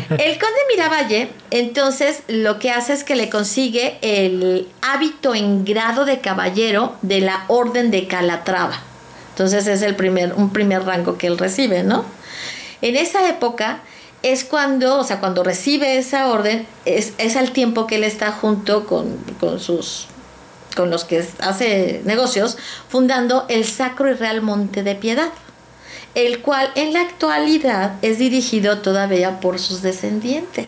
El 0.10 0.40
conde 0.40 0.60
Miravalle, 0.70 1.32
entonces, 1.52 2.24
lo 2.28 2.60
que 2.60 2.72
hace 2.72 2.94
es 2.94 3.04
que 3.04 3.16
le 3.16 3.30
consigue 3.30 4.00
el 4.02 4.68
hábito 4.82 5.36
en 5.36 5.64
grado 5.64 6.06
de 6.06 6.20
caballero 6.20 6.96
de 7.02 7.22
la 7.22 7.46
Orden 7.48 7.92
de 7.92 8.08
Calatrava. 8.08 8.80
Entonces 9.30 9.68
es 9.68 9.84
el 9.84 9.96
primer, 9.96 10.34
un 10.34 10.52
primer 10.52 10.84
rango 10.84 11.18
que 11.18 11.28
él 11.28 11.38
recibe, 11.38 11.84
¿no? 11.84 12.06
En 12.82 12.96
esa 12.96 13.30
época 13.30 13.82
es 14.31 14.43
cuando, 14.43 15.00
o 15.00 15.03
sea, 15.03 15.19
cuando 15.19 15.43
recibe 15.43 15.98
esa 15.98 16.29
orden, 16.29 16.67
es, 16.86 17.13
es 17.17 17.36
al 17.36 17.51
tiempo 17.51 17.88
que 17.88 17.96
él 17.96 18.03
está 18.03 18.31
junto 18.31 18.86
con, 18.86 19.17
con 19.39 19.60
sus 19.60 20.07
con 20.75 20.91
los 20.91 21.05
que 21.05 21.25
hace 21.39 22.01
negocios, 22.05 22.55
fundando 22.88 23.46
el 23.50 23.65
Sacro 23.65 24.12
y 24.12 24.13
Real 24.13 24.43
Monte 24.43 24.84
de 24.84 24.93
Piedad, 24.93 25.29
el 26.13 26.41
cual 26.41 26.69
en 26.75 26.93
la 26.93 27.01
actualidad 27.01 27.96
es 28.03 28.19
dirigido 28.19 28.77
todavía 28.77 29.39
por 29.39 29.57
sus 29.57 29.81
descendientes. 29.81 30.67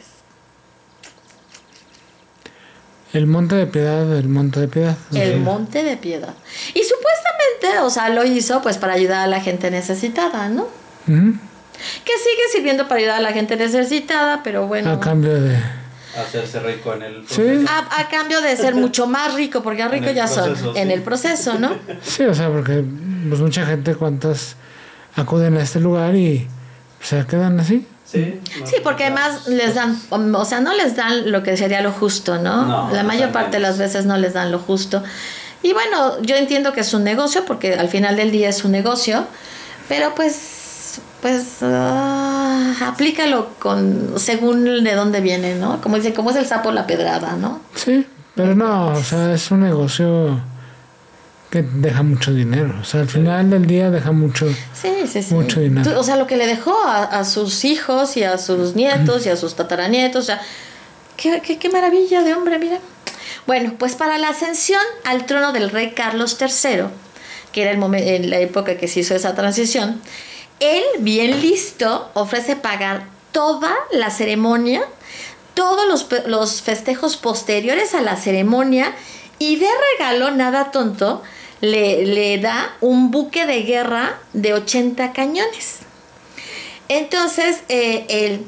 El 3.13 3.25
monte 3.25 3.55
de 3.55 3.65
piedad, 3.65 4.15
el 4.17 4.29
monte 4.29 4.59
de 4.59 4.67
piedad. 4.67 4.97
El. 5.13 5.39
Monte 5.39 5.83
de 5.83 5.97
Piedad. 5.97 6.35
Y 6.75 6.83
supuestamente, 6.83 7.79
o 7.81 7.89
sea, 7.89 8.09
lo 8.09 8.23
hizo 8.23 8.61
pues 8.61 8.77
para 8.77 8.93
ayudar 8.93 9.23
a 9.23 9.27
la 9.27 9.41
gente 9.41 9.71
necesitada, 9.71 10.47
¿no? 10.49 10.67
Que 12.05 12.11
sigue 12.17 12.41
sirviendo 12.51 12.87
para 12.87 12.99
ayudar 12.99 13.17
a 13.17 13.21
la 13.21 13.31
gente 13.33 13.55
necesitada, 13.55 14.41
pero 14.43 14.67
bueno. 14.67 14.91
A 14.91 14.99
cambio 14.99 15.39
de. 15.41 15.57
Hacerse 16.19 16.59
rico 16.59 16.93
en 16.95 17.03
el 17.03 17.27
Sí. 17.27 17.35
proceso. 17.41 17.67
A, 17.71 18.01
a 18.01 18.09
cambio 18.09 18.41
de 18.41 18.57
ser 18.57 18.75
mucho 18.75 19.05
más 19.07 19.33
rico, 19.35 19.61
porque 19.61 19.87
rico 19.87 20.09
ya 20.11 20.27
son 20.27 20.55
en 20.75 20.91
el 20.91 21.01
proceso, 21.03 21.57
¿no? 21.59 21.71
Sí, 22.01 22.23
o 22.23 22.33
sea, 22.33 22.49
porque 22.49 22.83
pues 23.29 23.39
mucha 23.41 23.65
gente, 23.65 23.95
cuantas 23.95 24.55
acuden 25.15 25.55
a 25.57 25.61
este 25.61 25.79
lugar 25.79 26.15
y 26.15 26.47
se 27.01 27.25
quedan 27.25 27.59
así, 27.59 27.85
Sí. 28.05 28.39
Sí, 28.65 28.77
porque 28.83 29.03
además 29.05 29.47
les 29.47 29.75
dan, 29.75 29.95
o 30.09 30.43
sea, 30.43 30.61
no 30.61 30.73
les 30.73 30.95
dan 30.95 31.31
lo 31.31 31.43
que 31.43 31.55
sería 31.55 31.79
lo 31.81 31.91
justo, 31.91 32.39
¿no? 32.39 32.65
No, 32.65 32.89
la 32.91 33.03
mayor 33.03 33.31
parte 33.31 33.57
de 33.57 33.59
las 33.59 33.77
veces 33.77 34.07
no 34.07 34.17
les 34.17 34.33
dan 34.33 34.51
lo 34.51 34.57
justo. 34.57 35.03
Y 35.61 35.73
bueno, 35.73 36.19
yo 36.23 36.35
entiendo 36.35 36.73
que 36.73 36.79
es 36.81 36.91
un 36.95 37.03
negocio, 37.03 37.45
porque 37.45 37.75
al 37.75 37.87
final 37.87 38.15
del 38.15 38.31
día 38.31 38.49
es 38.49 38.63
un 38.65 38.71
negocio, 38.71 39.25
pero 39.87 40.15
pues, 40.15 40.58
pues, 41.21 41.57
ah, 41.61 42.73
aplícalo 42.87 43.49
con, 43.59 44.13
según 44.17 44.83
de 44.83 44.93
dónde 44.95 45.21
viene, 45.21 45.55
¿no? 45.55 45.81
Como 45.81 45.97
dicen, 45.97 46.13
como 46.13 46.31
es 46.31 46.35
el 46.37 46.45
sapo 46.45 46.71
la 46.71 46.87
pedrada, 46.87 47.33
¿no? 47.35 47.61
Sí, 47.75 48.05
pero 48.35 48.55
no, 48.55 48.87
o 48.93 49.03
sea, 49.03 49.33
es 49.33 49.51
un 49.51 49.61
negocio 49.61 50.41
que 51.49 51.63
deja 51.63 52.03
mucho 52.03 52.31
dinero. 52.33 52.75
O 52.81 52.85
sea, 52.85 53.01
al 53.01 53.07
final 53.07 53.49
del 53.49 53.65
día 53.65 53.89
deja 53.89 54.11
mucho. 54.11 54.47
Sí, 54.73 54.91
sí, 55.11 55.23
sí. 55.23 55.33
Mucho 55.33 55.59
dinero. 55.59 55.89
Tú- 55.91 55.97
O 55.99 56.03
sea, 56.03 56.15
lo 56.15 56.27
que 56.27 56.37
le 56.37 56.45
dejó 56.47 56.73
a, 56.85 57.03
a 57.03 57.25
sus 57.25 57.65
hijos 57.65 58.15
y 58.17 58.23
a 58.23 58.37
sus 58.37 58.75
nietos 58.75 59.25
y 59.25 59.29
a 59.29 59.35
sus 59.35 59.55
tataranietos, 59.55 60.23
o 60.23 60.25
sea, 60.25 60.41
qué, 61.17 61.41
qué, 61.41 61.57
qué 61.57 61.69
maravilla 61.69 62.21
de 62.23 62.33
hombre, 62.33 62.59
mira. 62.59 62.77
Bueno, 63.47 63.73
pues 63.79 63.95
para 63.95 64.17
la 64.19 64.29
ascensión 64.29 64.81
al 65.05 65.25
trono 65.25 65.51
del 65.51 65.71
rey 65.71 65.93
Carlos 65.95 66.37
III, 66.39 66.83
que 67.51 67.63
era 67.63 67.71
el 67.71 67.79
momen- 67.79 68.05
en 68.05 68.29
la 68.29 68.37
época 68.37 68.77
que 68.77 68.87
se 68.87 68.99
hizo 68.99 69.15
esa 69.15 69.33
transición, 69.33 69.99
él, 70.59 70.83
bien 70.99 71.41
listo, 71.41 72.09
ofrece 72.13 72.55
pagar 72.55 73.07
toda 73.31 73.73
la 73.91 74.09
ceremonia, 74.09 74.83
todos 75.53 75.87
los, 75.87 76.07
los 76.27 76.61
festejos 76.61 77.17
posteriores 77.17 77.93
a 77.93 78.01
la 78.01 78.15
ceremonia 78.15 78.95
y 79.39 79.57
de 79.57 79.67
regalo, 79.97 80.31
nada 80.31 80.71
tonto, 80.71 81.21
le, 81.61 82.05
le 82.05 82.37
da 82.37 82.75
un 82.81 83.11
buque 83.11 83.45
de 83.45 83.63
guerra 83.63 84.19
de 84.33 84.53
80 84.53 85.13
cañones. 85.13 85.79
Entonces, 86.87 87.61
eh, 87.69 88.05
él, 88.09 88.45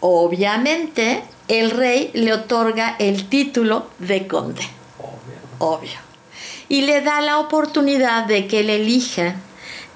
obviamente, 0.00 1.22
el 1.48 1.70
rey 1.70 2.10
le 2.14 2.32
otorga 2.32 2.96
el 2.98 3.28
título 3.28 3.86
de 3.98 4.26
conde, 4.26 4.62
Obvio. 4.98 5.76
obvio. 5.76 6.04
Y 6.68 6.82
le 6.82 7.00
da 7.02 7.20
la 7.20 7.38
oportunidad 7.38 8.24
de 8.24 8.46
que 8.46 8.60
él 8.60 8.70
elija 8.70 9.36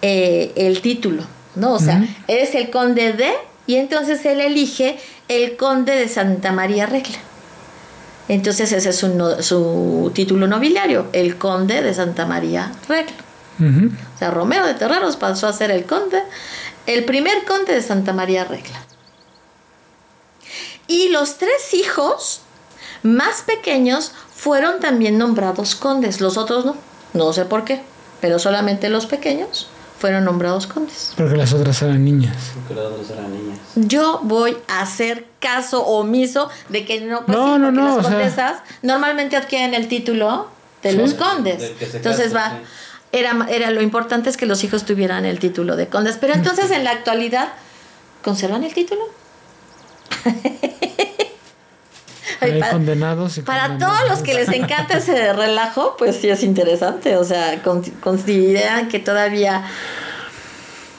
eh, 0.02 0.52
el 0.57 0.83
título, 0.83 1.25
¿no? 1.59 1.75
O 1.75 1.79
sea, 1.79 1.99
eres 2.29 2.55
el 2.55 2.71
conde 2.71 3.12
de, 3.12 3.33
y 3.67 3.77
entonces 3.77 4.25
él 4.25 4.41
elige 4.41 4.99
el 5.29 5.57
conde 5.57 5.95
de 5.95 6.09
Santa 6.09 6.53
María 6.53 6.87
Regla. 6.87 7.19
Entonces 8.29 8.73
ese 8.73 8.91
es 8.91 8.97
su, 8.97 9.09
no- 9.09 9.43
su 9.43 10.11
título 10.15 10.47
nobiliario, 10.47 11.07
el 11.12 11.37
conde 11.37 11.83
de 11.83 11.95
Santa 11.95 12.27
María 12.27 12.73
Regla. 12.88 13.17
O 13.61 14.19
sea, 14.19 14.31
Romero 14.31 14.67
de 14.67 14.75
Terreros 14.75 15.17
pasó 15.17 15.49
a 15.49 15.53
ser 15.53 15.71
el 15.71 15.85
conde, 15.85 16.23
el 16.87 17.05
primer 17.05 17.45
conde 17.45 17.75
de 17.75 17.83
Santa 17.83 18.12
María 18.12 18.45
Regla. 18.45 18.81
Y 20.87 21.09
los 21.09 21.37
tres 21.38 21.75
hijos 21.75 22.41
más 23.03 23.43
pequeños 23.43 24.12
fueron 24.35 24.81
también 24.81 25.19
nombrados 25.19 25.75
condes, 25.75 26.21
los 26.21 26.37
otros 26.37 26.65
no, 26.65 26.77
no 27.15 27.33
sé 27.33 27.45
por 27.45 27.65
qué, 27.65 27.81
pero 28.21 28.38
solamente 28.38 28.88
los 28.88 29.07
pequeños 29.07 29.69
fueron 29.99 30.25
nombrados 30.25 30.67
condes. 30.67 31.12
Porque 31.17 31.37
las 31.37 31.52
otras 31.52 31.81
eran 31.83 32.05
niñas. 32.05 32.37
Porque 32.55 32.75
las 32.75 32.85
otras 32.93 33.11
eran 33.11 33.33
niñas. 33.33 33.59
Yo 33.75 34.21
voy 34.23 34.57
a 34.69 34.81
hacer 34.83 35.26
caso 35.40 35.85
omiso 35.85 36.49
de 36.69 36.85
que 36.85 37.00
no, 37.00 37.25
pues 37.26 37.37
No, 37.37 37.55
sí, 37.57 37.61
no, 37.61 37.71
las 37.71 37.97
o 37.97 38.00
sea- 38.02 38.11
condesas 38.11 38.57
normalmente 38.83 39.37
adquieren 39.37 39.75
el 39.75 39.88
título 39.88 40.49
de 40.83 40.93
Sí. 40.93 40.97
los 40.97 41.14
condes. 41.14 41.73
Entonces 41.95 42.33
casa, 42.33 42.50
va, 42.52 42.59
sí. 42.59 42.64
era, 43.12 43.47
era 43.50 43.71
lo 43.71 43.83
importante 43.83 44.31
es 44.31 44.37
que 44.37 44.47
los 44.47 44.62
hijos 44.64 44.85
tuvieran 44.85 45.25
el 45.25 45.38
título 45.40 45.75
de 45.76 45.88
condes. 45.88 46.17
Pero 46.21 46.35
entonces 46.35 46.71
en 46.71 46.85
la 46.85 46.90
actualidad, 46.93 47.49
¿conservan 48.23 48.62
el 48.64 48.73
título? 48.75 49.02
Ay, 52.40 52.52
Hay 52.52 52.61
pa- 52.61 52.71
condenados 52.71 53.37
y 53.38 53.42
para 53.42 53.68
condenados. 53.68 53.99
todos 53.99 54.11
los 54.11 54.18
que 54.21 54.35
les 54.35 54.49
encanta 54.50 54.99
ese 54.99 55.33
relajo, 55.33 55.97
pues 55.99 56.16
sí 56.16 56.28
es 56.28 56.42
interesante. 56.42 57.16
O 57.16 57.25
sea, 57.25 57.62
con- 57.62 57.83
consideran 58.00 58.88
que 58.88 58.99
todavía 59.00 59.64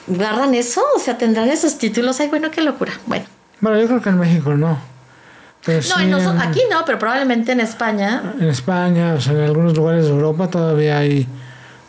guardan 0.06 0.54
eso, 0.54 0.82
o 0.96 0.98
sea, 0.98 1.16
tendrán 1.18 1.48
esos 1.48 1.78
títulos. 1.78 2.20
Ay, 2.20 2.28
bueno, 2.28 2.50
qué 2.50 2.60
locura. 2.62 2.92
Bueno. 3.06 3.24
Bueno, 3.60 3.80
yo 3.80 3.86
creo 3.86 4.02
que 4.02 4.08
en 4.08 4.18
México 4.18 4.54
no. 4.54 4.78
Pero 5.64 5.78
No, 5.78 5.96
sí 5.96 6.02
en- 6.02 6.14
aquí 6.40 6.60
no, 6.70 6.84
pero 6.86 6.98
probablemente 6.98 7.52
en 7.52 7.60
España. 7.60 8.34
En 8.40 8.48
España, 8.48 9.14
o 9.14 9.20
sea, 9.20 9.34
en 9.34 9.40
algunos 9.42 9.76
lugares 9.76 10.04
de 10.04 10.10
Europa 10.10 10.48
todavía 10.48 10.98
hay 10.98 11.28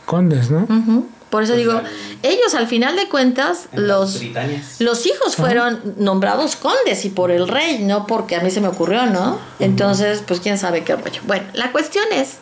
condes, 0.05 0.51
¿no? 0.51 0.63
Ujú. 0.63 1.07
Por 1.31 1.41
eso 1.43 1.53
Pues 1.53 1.65
digo, 1.65 1.79
en- 1.79 2.19
ellos 2.21 2.53
al 2.53 2.67
final 2.67 2.95
de 2.95 3.07
cuentas, 3.09 3.67
En 3.71 3.87
los, 3.87 4.21
los 4.79 5.05
hijos 5.07 5.35
fueron 5.35 5.95
nombrados 5.97 6.55
condes 6.55 7.03
y 7.05 7.09
por 7.09 7.31
el 7.31 7.47
rey, 7.47 7.79
no 7.79 8.05
porque 8.05 8.35
a 8.35 8.41
mí 8.41 8.51
se 8.51 8.61
me 8.61 8.67
ocurrió, 8.67 9.07
¿no? 9.07 9.39
Entonces, 9.59 10.21
pues 10.27 10.39
quién 10.41 10.57
sabe 10.59 10.83
qué 10.83 10.95
rollo. 10.95 11.21
Bueno, 11.25 11.45
la 11.53 11.71
cuestión 11.71 12.05
es 12.11 12.35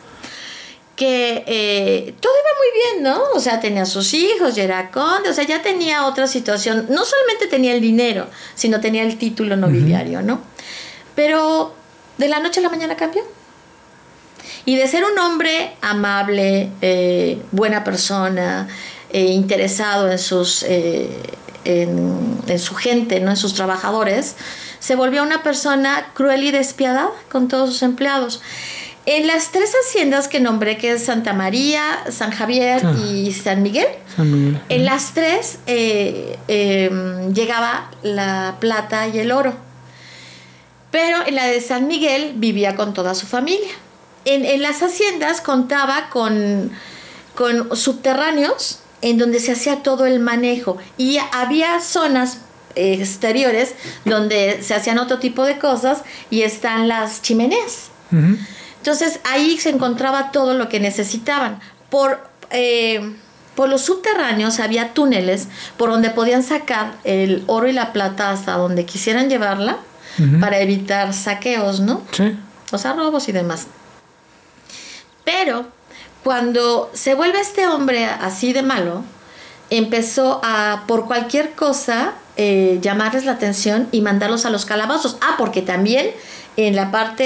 que 0.96 1.44
eh, 1.46 2.14
todo 2.20 2.32
iba 2.32 2.58
muy 2.58 3.00
bien, 3.00 3.02
¿no? 3.04 3.22
O 3.34 3.40
sea, 3.40 3.58
tenía 3.60 3.86
sus 3.86 4.12
hijos, 4.12 4.54
ya 4.54 4.64
era 4.64 4.90
conde, 4.90 5.30
o 5.30 5.32
sea, 5.32 5.44
ya 5.44 5.62
tenía 5.62 6.04
otra 6.04 6.26
situación. 6.26 6.86
No 6.90 7.04
solamente 7.06 7.46
tenía 7.46 7.72
el 7.72 7.80
dinero, 7.80 8.26
sino 8.54 8.80
tenía 8.80 9.02
el 9.04 9.16
título 9.16 9.56
nobiliario, 9.56 10.20
¿no? 10.20 10.42
Pero 11.14 11.74
de 12.18 12.28
la 12.28 12.40
noche 12.40 12.60
a 12.60 12.64
la 12.64 12.68
mañana 12.68 12.96
cambió. 12.96 13.22
Y 14.64 14.76
de 14.76 14.86
ser 14.88 15.04
un 15.04 15.18
hombre 15.18 15.72
amable, 15.80 16.68
eh, 16.82 17.40
buena 17.52 17.82
persona, 17.84 18.68
eh, 19.12 19.24
interesado 19.26 20.10
en 20.10 20.18
sus 20.18 20.62
eh, 20.64 21.08
en, 21.64 22.38
en 22.46 22.58
su 22.58 22.74
gente, 22.74 23.20
no 23.20 23.30
en 23.30 23.36
sus 23.36 23.54
trabajadores, 23.54 24.36
se 24.78 24.94
volvió 24.96 25.22
una 25.22 25.42
persona 25.42 26.06
cruel 26.14 26.44
y 26.44 26.50
despiadada 26.52 27.10
con 27.30 27.48
todos 27.48 27.70
sus 27.70 27.82
empleados. 27.82 28.40
En 29.06 29.26
las 29.26 29.50
tres 29.50 29.72
haciendas 29.86 30.28
que 30.28 30.40
nombré, 30.40 30.76
que 30.76 30.92
es 30.92 31.04
Santa 31.04 31.32
María, 31.32 31.82
San 32.10 32.30
Javier 32.30 32.82
Ah. 32.84 32.94
y 33.06 33.32
San 33.32 33.62
Miguel, 33.62 33.86
San 34.16 34.30
Miguel. 34.30 34.60
en 34.68 34.84
las 34.84 35.12
tres 35.14 35.58
eh, 35.66 36.38
eh, 36.48 36.90
llegaba 37.34 37.90
la 38.02 38.56
plata 38.60 39.08
y 39.08 39.18
el 39.18 39.32
oro. 39.32 39.54
Pero 40.90 41.18
en 41.26 41.34
la 41.34 41.46
de 41.46 41.60
San 41.60 41.86
Miguel 41.88 42.32
vivía 42.36 42.74
con 42.76 42.94
toda 42.94 43.14
su 43.14 43.26
familia. 43.26 43.70
En, 44.24 44.44
en 44.44 44.62
las 44.62 44.82
haciendas 44.82 45.40
contaba 45.40 46.10
con, 46.10 46.70
con 47.34 47.76
subterráneos 47.76 48.80
en 49.02 49.18
donde 49.18 49.40
se 49.40 49.52
hacía 49.52 49.82
todo 49.82 50.06
el 50.06 50.20
manejo 50.20 50.78
y 50.98 51.18
había 51.32 51.80
zonas 51.80 52.38
eh, 52.76 52.94
exteriores 53.00 53.74
donde 54.04 54.62
se 54.62 54.74
hacían 54.74 54.98
otro 54.98 55.18
tipo 55.18 55.44
de 55.44 55.58
cosas 55.58 56.02
y 56.30 56.42
están 56.42 56.88
las 56.88 57.22
chimeneas. 57.22 57.90
Entonces 58.78 59.20
ahí 59.24 59.58
se 59.58 59.70
encontraba 59.70 60.32
todo 60.32 60.54
lo 60.54 60.68
que 60.68 60.80
necesitaban. 60.80 61.60
Por, 61.90 62.20
eh, 62.50 63.14
por 63.54 63.68
los 63.68 63.82
subterráneos 63.82 64.60
había 64.60 64.94
túneles 64.94 65.48
por 65.76 65.90
donde 65.90 66.10
podían 66.10 66.42
sacar 66.42 66.94
el 67.04 67.42
oro 67.46 67.68
y 67.68 67.72
la 67.72 67.92
plata 67.92 68.30
hasta 68.30 68.52
donde 68.52 68.84
quisieran 68.84 69.28
llevarla 69.28 69.78
para 70.38 70.60
evitar 70.60 71.14
saqueos, 71.14 71.80
¿no? 71.80 72.02
Sí. 72.12 72.36
O 72.72 72.78
sea, 72.78 72.92
robos 72.92 73.28
y 73.28 73.32
demás. 73.32 73.66
Pero 75.24 75.66
cuando 76.24 76.90
se 76.94 77.14
vuelve 77.14 77.40
este 77.40 77.66
hombre 77.66 78.04
así 78.04 78.52
de 78.52 78.62
malo, 78.62 79.02
empezó 79.70 80.40
a, 80.42 80.84
por 80.86 81.06
cualquier 81.06 81.52
cosa, 81.52 82.14
eh, 82.36 82.78
llamarles 82.82 83.24
la 83.24 83.32
atención 83.32 83.88
y 83.92 84.00
mandarlos 84.00 84.44
a 84.46 84.50
los 84.50 84.64
calabozos. 84.66 85.16
Ah, 85.20 85.34
porque 85.38 85.62
también 85.62 86.10
en 86.56 86.74
la 86.76 86.90
parte 86.90 87.24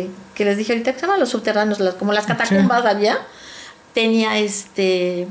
eh, 0.00 0.10
que 0.34 0.44
les 0.44 0.56
dije 0.56 0.72
ahorita 0.72 0.92
que 0.92 0.98
se 1.00 1.06
llaman 1.06 1.20
los 1.20 1.28
subterráneos, 1.28 1.78
las- 1.80 1.94
como 1.94 2.12
las 2.12 2.26
catacumbas 2.26 2.84
había, 2.86 3.18
tenía 3.94 4.38
este 4.38 5.28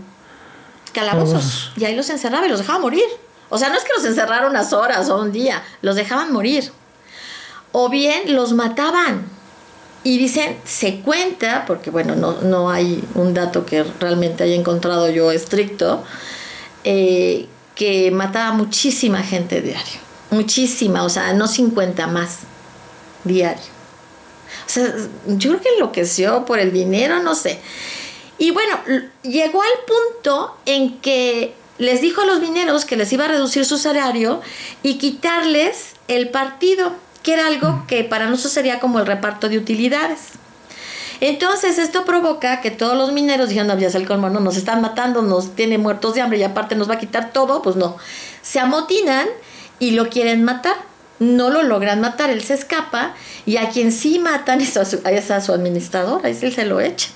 calabozos. 0.93 1.71
Y 1.75 1.85
ahí 1.85 1.95
los 1.95 2.09
encerraba 2.09 2.45
y 2.45 2.49
los 2.49 2.59
dejaba 2.59 2.79
morir. 2.79 3.03
O 3.49 3.57
sea, 3.57 3.69
no 3.69 3.75
es 3.75 3.83
que 3.83 3.91
los 3.95 4.05
encerrara 4.05 4.47
unas 4.47 4.73
horas 4.73 5.09
o 5.09 5.19
un 5.21 5.31
día, 5.31 5.63
los 5.81 5.95
dejaban 5.95 6.31
morir. 6.31 6.71
O 7.71 7.89
bien 7.89 8.33
los 8.33 8.53
mataban. 8.53 9.25
Y 10.05 10.19
dicen, 10.19 10.55
se 10.65 10.99
cuenta, 10.99 11.65
porque 11.65 11.89
bueno, 11.89 12.15
no, 12.15 12.39
no 12.41 12.69
hay 12.69 13.03
un 13.15 13.33
dato 13.33 13.65
que 13.65 13.83
realmente 13.99 14.43
haya 14.43 14.53
encontrado 14.53 15.09
yo 15.09 15.31
estricto, 15.31 16.03
eh, 16.83 17.47
que 17.73 18.11
mataba 18.11 18.51
muchísima 18.53 19.23
gente 19.23 19.61
diario. 19.61 19.99
Muchísima, 20.29 21.03
o 21.03 21.09
sea, 21.09 21.33
no 21.33 21.47
50 21.47 22.05
más 22.05 22.41
diario. 23.23 23.63
O 24.67 24.69
sea, 24.69 24.93
yo 25.25 25.49
creo 25.49 25.61
que 25.61 25.69
enloqueció 25.69 26.45
por 26.45 26.59
el 26.59 26.71
dinero, 26.71 27.23
no 27.23 27.33
sé. 27.33 27.59
Y 28.37 28.51
bueno, 28.51 28.77
llegó 29.23 29.63
al 29.63 29.85
punto 29.87 30.55
en 30.67 30.99
que 30.99 31.55
les 31.79 32.01
dijo 32.01 32.21
a 32.21 32.25
los 32.25 32.41
mineros 32.41 32.85
que 32.85 32.95
les 32.95 33.11
iba 33.11 33.25
a 33.25 33.29
reducir 33.29 33.65
su 33.65 33.79
salario 33.79 34.41
y 34.83 34.99
quitarles 34.99 35.93
el 36.07 36.29
partido, 36.29 36.93
que 37.25 37.33
era 37.33 37.47
algo 37.47 37.85
que 37.87 38.03
para 38.03 38.27
nosotros 38.27 38.53
sería 38.53 38.79
como 38.79 38.99
el 38.99 39.07
reparto 39.07 39.49
de 39.49 39.57
utilidades. 39.57 40.19
Entonces 41.21 41.79
esto 41.79 42.05
provoca 42.05 42.61
que 42.61 42.69
todos 42.69 42.95
los 42.95 43.13
mineros 43.13 43.49
dijeron, 43.49 43.67
no, 43.67 43.79
ya 43.79 43.87
es 43.87 43.95
el 43.95 44.07
colmo, 44.07 44.29
no, 44.29 44.39
nos 44.39 44.57
están 44.57 44.79
matando, 44.79 45.23
nos 45.23 45.55
tiene 45.55 45.79
muertos 45.79 46.13
de 46.13 46.21
hambre 46.21 46.37
y 46.37 46.43
aparte 46.43 46.75
nos 46.75 46.87
va 46.87 46.93
a 46.93 46.99
quitar 46.99 47.33
todo, 47.33 47.63
pues 47.63 47.75
no. 47.77 47.97
Se 48.43 48.59
amotinan 48.59 49.27
y 49.79 49.91
lo 49.91 50.09
quieren 50.09 50.43
matar. 50.43 50.75
No 51.17 51.49
lo 51.49 51.63
logran 51.63 51.99
matar, 51.99 52.29
él 52.29 52.43
se 52.43 52.53
escapa 52.53 53.15
y 53.45 53.57
a 53.57 53.69
quien 53.69 53.91
sí 53.91 54.19
matan 54.19 54.61
es 54.61 54.77
a 54.77 54.85
su, 54.85 55.01
es 55.09 55.31
a 55.31 55.41
su 55.41 55.53
administrador, 55.53 56.23
ahí 56.25 56.35
sí 56.35 56.51
se 56.51 56.65
lo 56.65 56.79
echan. 56.79 57.11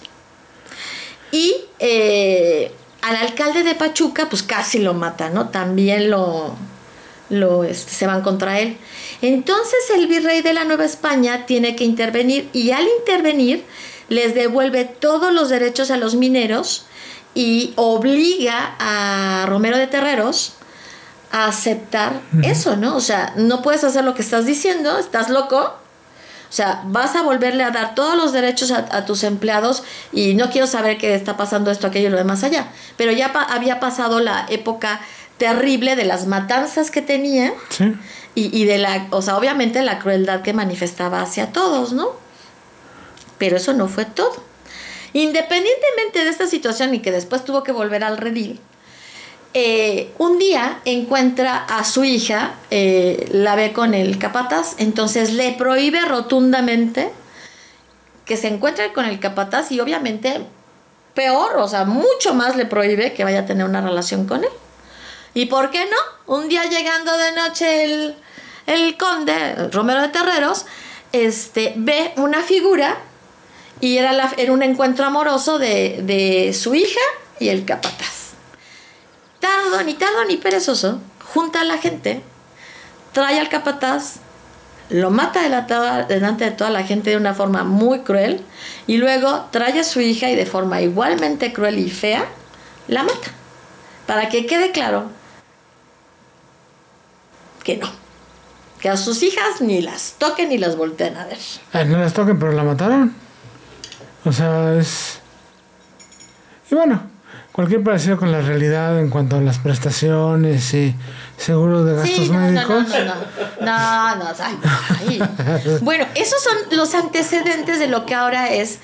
Y 1.32 1.54
eh, 1.80 2.72
al 3.02 3.16
alcalde 3.18 3.64
de 3.64 3.76
Pachuca, 3.76 4.28
pues 4.30 4.42
casi 4.42 4.80
lo 4.80 4.94
mata, 4.94 5.30
¿no? 5.30 5.50
También 5.50 6.10
lo, 6.10 6.56
lo 7.30 7.64
este, 7.64 7.92
se 7.92 8.08
van 8.08 8.22
contra 8.22 8.60
él. 8.60 8.78
Entonces 9.22 9.80
el 9.96 10.08
virrey 10.08 10.42
de 10.42 10.54
la 10.54 10.66
Nueva 10.66 10.86
España 10.86 11.46
tiene 11.46 11.76
que 11.76 11.84
intervenir 11.84 12.50
y 12.54 12.72
al 12.72 12.88
intervenir 13.00 13.66
les 14.10 14.34
devuelve 14.34 14.86
todos 14.86 15.32
los 15.34 15.50
derechos 15.50 15.92
a 15.92 15.98
los 15.98 16.16
mineros 16.16 16.86
y 17.36 17.74
obliga 17.76 18.76
a 18.80 19.46
Romero 19.48 19.78
de 19.78 19.88
Terreros 19.88 20.54
a 21.32 21.46
aceptar 21.46 22.22
eso, 22.42 22.76
¿no? 22.76 22.96
O 22.96 23.02
sea, 23.02 23.34
no 23.36 23.62
puedes 23.62 23.84
hacer 23.84 24.04
lo 24.04 24.16
que 24.16 24.24
estás 24.24 24.46
diciendo, 24.46 24.98
estás 24.98 25.30
loco. 25.30 25.76
O 26.50 26.52
sea, 26.52 26.82
vas 26.86 27.16
a 27.16 27.22
volverle 27.22 27.64
a 27.64 27.70
dar 27.70 27.94
todos 27.94 28.18
los 28.18 28.34
derechos 28.34 28.72
a, 28.72 29.06
tus 29.06 29.24
empleados 29.24 29.84
y 30.12 30.34
no 30.34 30.50
quiero 30.50 30.66
saber 30.66 30.98
qué 30.98 31.14
está 31.14 31.38
pasando 31.38 31.70
esto, 31.70 31.86
aquello 31.86 32.08
y 32.08 32.12
lo 32.12 32.18
demás 32.18 32.44
allá. 32.44 32.70
Pero 32.98 33.12
ya 33.12 33.28
había 33.28 33.80
pasado 33.80 34.20
la 34.20 34.48
época 34.50 35.00
terrible 35.40 35.96
de 35.96 36.06
las 36.06 36.28
matanzas 36.28 36.92
que 36.92 37.02
tenía 37.02 37.54
y, 38.36 38.56
y, 38.56 38.66
de 38.66 38.78
la, 38.78 39.08
o 39.10 39.24
sea, 39.24 39.38
obviamente 39.38 39.82
la 39.82 39.98
crueldad 39.98 40.44
que 40.44 40.54
manifestaba 40.54 41.22
hacia 41.22 41.52
todos, 41.52 41.94
¿no? 41.94 42.12
Pero 43.40 43.58
eso 43.58 43.74
no 43.74 43.88
fue 43.88 44.06
todo. 44.06 44.44
Independientemente 45.14 46.24
de 46.24 46.30
esta 46.30 46.46
situación 46.46 46.94
y 46.94 47.00
que 47.00 47.12
después 47.12 47.44
tuvo 47.44 47.64
que 47.64 47.72
volver 47.72 48.04
al 48.04 48.18
redil, 48.18 48.60
eh, 49.56 50.12
un 50.20 50.38
día 50.38 50.80
encuentra 50.86 51.58
a 51.66 51.84
su 51.84 52.04
hija, 52.04 52.54
eh, 52.70 53.28
la 53.32 53.56
ve 53.56 53.74
con 53.74 53.96
el 53.96 54.20
capataz, 54.20 54.76
entonces 54.78 55.34
le 55.34 55.54
prohíbe 55.54 56.02
rotundamente 56.02 57.10
que 58.26 58.38
se 58.38 58.48
encuentre 58.48 58.94
con 58.94 59.06
el 59.06 59.20
capataz 59.20 59.72
y 59.72 59.80
obviamente 59.80 60.46
peor, 61.16 61.58
o 61.58 61.68
sea, 61.68 61.86
mucho 61.86 62.36
más 62.36 62.56
le 62.56 62.68
prohíbe 62.68 63.14
que 63.14 63.24
vaya 63.24 63.40
a 63.40 63.46
tener 63.48 63.66
una 63.66 63.82
relación 63.82 64.28
con 64.28 64.44
él. 64.44 64.52
¿Y 65.34 65.46
por 65.46 65.70
qué 65.72 65.86
no? 65.86 66.36
Un 66.36 66.50
día 66.50 66.66
llegando 66.66 67.16
de 67.18 67.32
noche 67.34 67.84
el, 67.84 68.16
el 68.66 68.98
conde, 68.98 69.70
Romero 69.72 70.02
de 70.02 70.10
Terreros, 70.10 70.66
este, 71.12 71.74
ve 71.76 72.14
una 72.18 72.42
figura 72.42 72.98
y 73.80 73.98
era, 73.98 74.14
la, 74.14 74.32
era 74.38 74.52
un 74.52 74.64
encuentro 74.64 75.06
amoroso 75.06 75.60
de, 75.60 76.00
de 76.04 76.54
su 76.54 76.76
hija 76.76 77.00
y 77.40 77.50
el 77.50 77.66
capataz. 77.66 78.32
Tardo, 79.40 79.82
ni 79.84 79.94
tardo, 79.94 80.26
ni 80.26 80.38
perezoso, 80.38 81.00
junta 81.34 81.62
a 81.62 81.64
la 81.64 81.78
gente, 81.78 82.22
trae 83.14 83.40
al 83.40 83.50
capataz, 83.50 84.16
lo 84.90 85.12
mata 85.12 85.42
delante 86.08 86.46
de 86.46 86.52
toda 86.52 86.72
la 86.72 86.84
gente 86.84 87.12
de 87.12 87.18
una 87.18 87.36
forma 87.36 87.64
muy 87.64 88.00
cruel 88.00 88.44
y 88.88 88.98
luego 88.98 89.46
trae 89.52 89.80
a 89.80 89.84
su 89.84 90.02
hija 90.02 90.30
y 90.30 90.36
de 90.36 90.48
forma 90.48 90.82
igualmente 90.82 91.54
cruel 91.54 91.78
y 91.78 91.90
fea, 91.90 92.26
la 92.88 93.04
mata. 93.04 93.32
Para 94.08 94.30
que 94.30 94.48
quede 94.48 94.72
claro 94.72 95.19
que 97.64 97.78
no. 97.78 97.90
Que 98.80 98.90
a 98.90 98.98
sus 98.98 99.24
hijas 99.24 99.62
ni 99.62 99.82
las 99.82 100.16
toquen 100.18 100.50
ni 100.50 100.58
las 100.58 100.78
volteen 100.78 101.18
a 101.18 101.26
ver. 101.26 101.38
Eh, 101.74 101.86
no 101.86 101.98
las 101.98 102.14
toquen, 102.14 102.40
pero 102.40 102.52
la 102.52 102.64
mataron. 102.64 103.14
O 104.26 104.32
sea, 104.32 104.76
es... 104.76 105.20
Y 106.72 106.76
bueno, 106.76 107.02
cualquier 107.52 107.84
parecido 107.84 108.18
con 108.18 108.32
la 108.32 108.42
realidad 108.42 109.00
en 109.00 109.10
cuanto 109.10 109.36
a 109.36 109.42
las 109.42 109.58
prestaciones 109.58 110.74
y 110.74 110.96
seguros 111.38 111.86
de 111.86 111.96
gastos 111.96 112.30
médicos. 112.30 112.86
No, 113.62 114.16
no, 114.16 114.16
no, 114.16 114.26
no, 114.26 115.80
Bueno, 115.82 116.06
esos 116.16 116.42
son 116.42 116.78
los 116.78 116.94
antecedentes 116.94 117.80
de 117.80 117.88
lo 117.88 118.06
que 118.06 118.16
ahora 118.16 118.54
es 118.54 118.80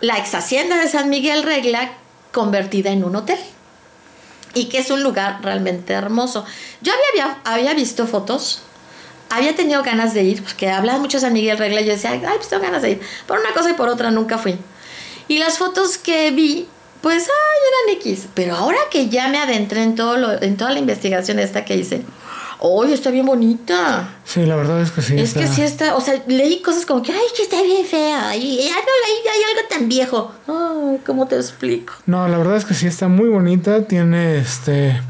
la 0.00 0.18
ex 0.18 0.34
hacienda 0.34 0.76
de 0.78 0.88
San 0.88 1.08
Miguel 1.08 1.42
Regla 1.44 1.92
convertida 2.32 2.90
en 2.90 3.04
un 3.04 3.16
hotel. 3.16 3.38
Y 4.54 4.64
que 4.64 4.78
es 4.78 4.90
un 4.90 5.02
lugar 5.02 5.40
realmente 5.42 5.92
hermoso. 5.92 6.44
Yo 6.80 6.92
había, 7.12 7.38
había 7.44 7.74
visto 7.74 8.06
fotos 8.06 8.62
había 9.30 9.54
tenido 9.54 9.82
ganas 9.82 10.12
de 10.12 10.24
ir, 10.24 10.42
porque 10.42 10.68
hablaba 10.68 10.98
mucho 10.98 11.20
San 11.20 11.32
Miguel 11.32 11.56
Regla 11.56 11.80
y 11.80 11.86
yo 11.86 11.92
decía, 11.92 12.10
ay, 12.10 12.20
pues 12.36 12.48
tengo 12.48 12.62
ganas 12.62 12.82
de 12.82 12.90
ir. 12.90 13.00
Por 13.26 13.38
una 13.38 13.52
cosa 13.54 13.70
y 13.70 13.74
por 13.74 13.88
otra 13.88 14.10
nunca 14.10 14.38
fui. 14.38 14.58
Y 15.28 15.38
las 15.38 15.56
fotos 15.56 15.96
que 15.96 16.32
vi, 16.32 16.66
pues, 17.00 17.28
ay, 17.28 17.88
eran 17.88 18.00
X. 18.00 18.26
Pero 18.34 18.56
ahora 18.56 18.78
que 18.90 19.08
ya 19.08 19.28
me 19.28 19.38
adentré 19.38 19.84
en, 19.84 19.94
todo 19.94 20.16
lo, 20.16 20.42
en 20.42 20.56
toda 20.56 20.72
la 20.72 20.80
investigación 20.80 21.38
esta 21.38 21.64
que 21.64 21.76
hice, 21.76 22.02
¡Oye, 22.62 22.92
está 22.92 23.10
bien 23.10 23.24
bonita! 23.24 24.16
Sí, 24.24 24.44
la 24.44 24.54
verdad 24.54 24.82
es 24.82 24.90
que 24.90 25.00
sí. 25.00 25.18
Es 25.18 25.32
que 25.32 25.46
sí 25.46 25.62
está, 25.62 25.96
o 25.96 26.00
sea, 26.00 26.22
leí 26.26 26.60
cosas 26.60 26.84
como 26.84 27.02
que, 27.02 27.10
ay, 27.10 27.18
que 27.34 27.42
está 27.42 27.62
bien 27.62 27.86
fea, 27.86 28.36
y 28.36 28.58
ya 28.58 28.74
no 28.74 28.92
leí, 29.06 29.28
hay 29.32 29.56
algo 29.56 29.68
tan 29.68 29.88
viejo. 29.88 30.32
Ay, 30.46 31.00
¿cómo 31.06 31.26
te 31.26 31.36
explico? 31.36 31.94
No, 32.04 32.28
la 32.28 32.36
verdad 32.36 32.56
es 32.56 32.66
que 32.66 32.74
sí 32.74 32.86
está 32.86 33.08
muy 33.08 33.28
bonita, 33.28 33.84
tiene 33.84 34.38
este 34.38 35.00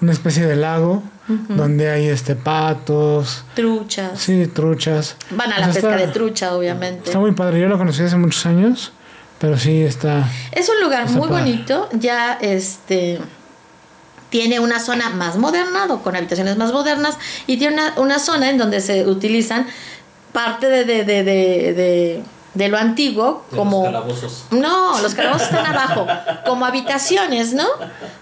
una 0.00 0.12
especie 0.12 0.46
de 0.46 0.56
lago 0.56 1.02
donde 1.48 1.88
hay 1.90 2.06
este 2.08 2.34
patos, 2.34 3.44
truchas. 3.54 4.18
Sí, 4.20 4.48
truchas. 4.48 5.14
Van 5.30 5.52
a 5.52 5.60
la 5.60 5.72
pesca 5.72 5.96
de 5.96 6.08
trucha, 6.08 6.56
obviamente. 6.56 7.04
Está 7.04 7.20
muy 7.20 7.30
padre, 7.32 7.60
yo 7.60 7.68
lo 7.68 7.78
conocí 7.78 8.02
hace 8.02 8.16
muchos 8.16 8.44
años, 8.46 8.90
pero 9.38 9.56
sí 9.56 9.82
está 9.82 10.28
Es 10.50 10.68
un 10.68 10.80
lugar 10.82 11.08
muy 11.10 11.28
bonito, 11.28 11.88
ya 11.92 12.32
este 12.40 13.20
tiene 14.30 14.60
una 14.60 14.80
zona 14.80 15.10
más 15.10 15.36
moderna, 15.36 15.86
o 15.90 16.02
con 16.02 16.16
habitaciones 16.16 16.56
más 16.56 16.72
modernas, 16.72 17.18
y 17.46 17.58
tiene 17.58 17.74
una, 17.74 17.94
una 17.96 18.18
zona 18.18 18.50
en 18.50 18.58
donde 18.58 18.80
se 18.80 19.06
utilizan 19.06 19.66
parte 20.32 20.68
de, 20.68 20.84
de, 20.84 21.04
de, 21.04 21.22
de 21.24 22.22
de 22.54 22.68
lo 22.68 22.78
antiguo 22.78 23.44
como 23.54 23.84
los 23.84 23.92
calabozos. 23.92 24.44
no 24.50 25.00
los 25.00 25.14
calabozos 25.14 25.46
están 25.46 25.66
abajo 25.66 26.06
como 26.44 26.66
habitaciones 26.66 27.52
no 27.52 27.66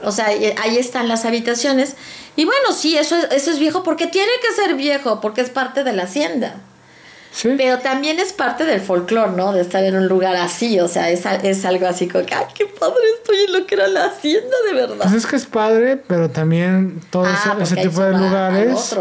o 0.04 0.12
sea 0.12 0.26
ahí 0.26 0.76
están 0.76 1.08
las 1.08 1.24
habitaciones. 1.24 1.96
Y 2.36 2.44
bueno 2.44 2.72
sí 2.72 2.96
eso 2.96 3.16
eso 3.16 3.50
es 3.50 3.58
viejo 3.58 3.82
porque 3.82 4.06
tiene 4.06 4.30
que 4.42 4.54
ser 4.54 4.74
viejo 4.74 5.20
porque 5.20 5.40
es 5.40 5.48
parte 5.50 5.82
de 5.82 5.94
la 5.94 6.02
hacienda 6.02 6.56
¿Sí? 7.30 7.50
pero 7.56 7.78
también 7.78 8.18
es 8.18 8.32
parte 8.32 8.64
del 8.64 8.80
folclore 8.80 9.32
no 9.32 9.52
de 9.52 9.60
estar 9.60 9.84
en 9.84 9.96
un 9.96 10.08
lugar 10.08 10.34
así 10.36 10.80
o 10.80 10.88
sea 10.88 11.10
es, 11.10 11.24
es 11.42 11.64
algo 11.64 11.86
así 11.86 12.08
como 12.08 12.24
que 12.24 12.34
ay 12.34 12.46
qué 12.54 12.66
padre 12.66 13.02
estoy 13.16 13.36
en 13.46 13.52
lo 13.52 13.66
que 13.66 13.74
era 13.74 13.86
la 13.86 14.06
hacienda 14.06 14.56
de 14.66 14.74
verdad 14.74 14.96
pues 15.02 15.14
es 15.14 15.26
que 15.26 15.36
es 15.36 15.46
padre 15.46 15.96
pero 15.96 16.30
también 16.30 17.00
todo 17.10 17.26
ah, 17.26 17.58
ese, 17.60 17.76
tipo 17.76 18.00
de 18.02 18.12
lugares 18.12 18.96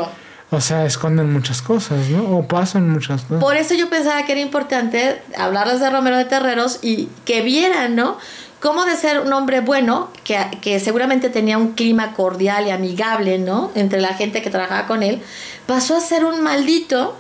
o 0.50 0.62
sea, 0.62 0.86
esconden 0.86 1.32
muchas 1.32 1.62
cosas, 1.62 2.08
¿no? 2.08 2.38
O 2.38 2.48
pasan 2.48 2.90
muchas 2.90 3.24
cosas. 3.24 3.44
Por 3.44 3.58
eso 3.58 3.74
yo 3.74 3.90
pensaba 3.90 4.24
que 4.24 4.32
era 4.32 4.42
importante 4.42 5.22
hablarles 5.38 5.82
de 5.82 5.90
Romero 5.90 6.16
de 6.18 6.24
Terreros 6.24 6.80
y 6.82 7.10
que 7.26 7.42
vieran, 7.42 7.98
¿no? 7.98 8.18
Cómo 8.62 8.86
de 8.86 8.96
ser 8.96 9.20
un 9.20 9.34
hombre 9.34 9.60
bueno, 9.60 10.10
que, 10.24 10.40
que 10.62 10.80
seguramente 10.80 11.30
tenía 11.30 11.58
un 11.58 11.74
clima 11.74 12.14
cordial 12.14 12.66
y 12.66 12.70
amigable, 12.70 13.40
¿no? 13.40 13.72
Entre 13.76 14.00
la 14.00 14.14
gente 14.14 14.42
que 14.42 14.50
trabajaba 14.50 14.88
con 14.88 15.04
él, 15.04 15.22
pasó 15.66 15.98
a 15.98 16.00
ser 16.00 16.24
un 16.24 16.42
maldito 16.42 17.18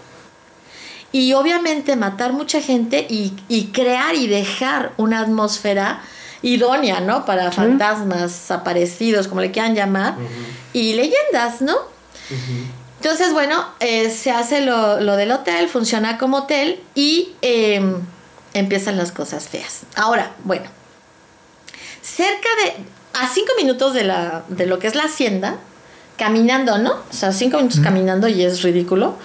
y 1.17 1.33
obviamente 1.33 1.95
matar 1.95 2.31
mucha 2.31 2.61
gente 2.61 3.07
y, 3.09 3.33
y 3.49 3.69
crear 3.69 4.13
y 4.13 4.27
dejar 4.27 4.91
una 4.97 5.21
atmósfera 5.21 6.03
idónea, 6.43 6.99
¿no? 6.99 7.25
Para 7.25 7.51
fantasmas 7.51 8.51
aparecidos, 8.51 9.27
como 9.27 9.41
le 9.41 9.49
quieran 9.49 9.73
llamar, 9.73 10.13
y 10.73 10.93
leyendas, 10.93 11.61
¿no? 11.61 11.75
Entonces, 12.97 13.33
bueno, 13.33 13.65
eh, 13.79 14.11
se 14.11 14.29
hace 14.29 14.61
lo, 14.61 14.97
del 14.97 15.31
hotel, 15.31 15.67
funciona 15.69 16.19
como 16.19 16.37
hotel 16.37 16.83
y 16.93 17.33
em, 17.41 17.95
empiezan 18.53 18.95
las 18.95 19.11
cosas 19.11 19.49
feas. 19.49 19.81
Ahora, 19.95 20.33
bueno, 20.43 20.65
cerca 22.03 22.47
de, 22.63 22.73
a 23.19 23.27
cinco 23.27 23.53
minutos 23.57 23.95
de, 23.95 24.03
la, 24.03 24.43
de 24.49 24.67
lo 24.67 24.77
que 24.77 24.85
es 24.85 24.93
la 24.93 25.05
hacienda, 25.05 25.55
caminando, 26.15 26.77
¿no? 26.77 26.91
O 26.91 27.13
sea, 27.13 27.31
cinco 27.31 27.57
minutos 27.57 27.79
caminando 27.79 28.27
y 28.27 28.43
es 28.43 28.61
ridículo, 28.61 29.17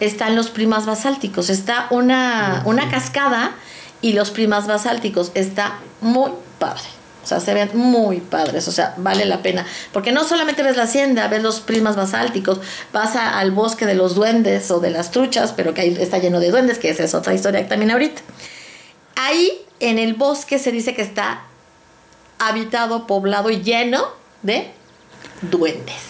están 0.00 0.36
los 0.36 0.50
primas 0.50 0.86
basálticos. 0.86 1.50
Está 1.50 1.86
una, 1.90 2.62
una 2.64 2.90
cascada 2.90 3.52
y 4.00 4.12
los 4.12 4.30
primas 4.30 4.66
basálticos. 4.66 5.32
Está 5.34 5.78
muy 6.00 6.30
padre. 6.58 6.82
O 7.24 7.26
sea, 7.26 7.40
se 7.40 7.54
ven 7.54 7.70
muy 7.72 8.20
padres, 8.20 8.68
o 8.68 8.72
sea, 8.72 8.92
vale 8.98 9.24
la 9.24 9.40
pena. 9.40 9.64
Porque 9.94 10.12
no 10.12 10.24
solamente 10.24 10.62
ves 10.62 10.76
la 10.76 10.82
hacienda, 10.82 11.26
ves 11.28 11.42
los 11.42 11.60
prismas 11.60 11.96
basálticos, 11.96 12.60
vas 12.92 13.16
al 13.16 13.50
bosque 13.50 13.86
de 13.86 13.94
los 13.94 14.14
duendes 14.14 14.70
o 14.70 14.78
de 14.78 14.90
las 14.90 15.10
truchas, 15.10 15.52
pero 15.56 15.72
que 15.72 15.80
ahí 15.80 15.96
está 15.98 16.18
lleno 16.18 16.38
de 16.38 16.50
duendes, 16.50 16.78
que 16.78 16.90
esa 16.90 17.02
es 17.02 17.14
otra 17.14 17.32
historia 17.32 17.66
también 17.66 17.92
ahorita. 17.92 18.20
Ahí 19.16 19.52
en 19.80 19.98
el 19.98 20.12
bosque 20.12 20.58
se 20.58 20.70
dice 20.70 20.94
que 20.94 21.00
está 21.00 21.44
habitado, 22.38 23.06
poblado 23.06 23.48
y 23.48 23.62
lleno 23.62 24.04
de 24.42 24.70
duendes. 25.40 26.02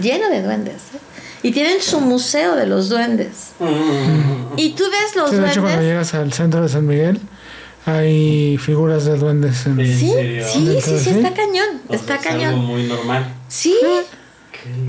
Lleno 0.00 0.28
de 0.30 0.42
duendes. 0.42 0.82
¿eh? 0.94 1.21
Y 1.42 1.50
tienen 1.50 1.82
su 1.82 2.00
museo 2.00 2.54
de 2.54 2.66
los 2.66 2.88
duendes. 2.88 3.52
Mm. 3.58 4.58
Y 4.58 4.70
tú 4.70 4.84
ves 4.84 5.16
los 5.16 5.30
duendes. 5.30 5.42
De 5.42 5.50
hecho, 5.50 5.60
cuando 5.62 5.82
llegas 5.82 6.14
al 6.14 6.32
centro 6.32 6.62
de 6.62 6.68
San 6.68 6.86
Miguel, 6.86 7.20
hay 7.84 8.58
figuras 8.58 9.04
de 9.04 9.16
duendes 9.16 9.66
en 9.66 9.76
Sí, 9.76 10.12
sí, 10.44 10.80
sí, 10.80 10.98
sí, 10.98 11.10
está 11.10 11.34
cañón, 11.34 11.80
está 11.88 12.18
cañón. 12.18 12.54
Algo 12.54 12.62
muy 12.62 12.84
normal. 12.84 13.34
Sí. 13.48 13.76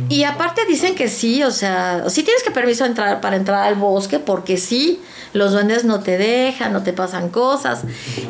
Y 0.09 0.23
aparte 0.23 0.65
dicen 0.67 0.93
que 0.93 1.07
sí, 1.07 1.41
o 1.43 1.49
sea, 1.49 2.07
sí 2.09 2.21
tienes 2.21 2.43
que 2.43 2.51
permiso 2.51 2.85
entrar 2.85 3.19
para 3.21 3.35
entrar 3.35 3.63
al 3.63 3.75
bosque 3.75 4.19
porque 4.19 4.57
sí, 4.57 5.01
los 5.33 5.51
duendes 5.51 5.83
no 5.83 5.99
te 6.01 6.17
dejan, 6.17 6.71
no 6.73 6.83
te 6.83 6.93
pasan 6.93 7.29
cosas. 7.29 7.81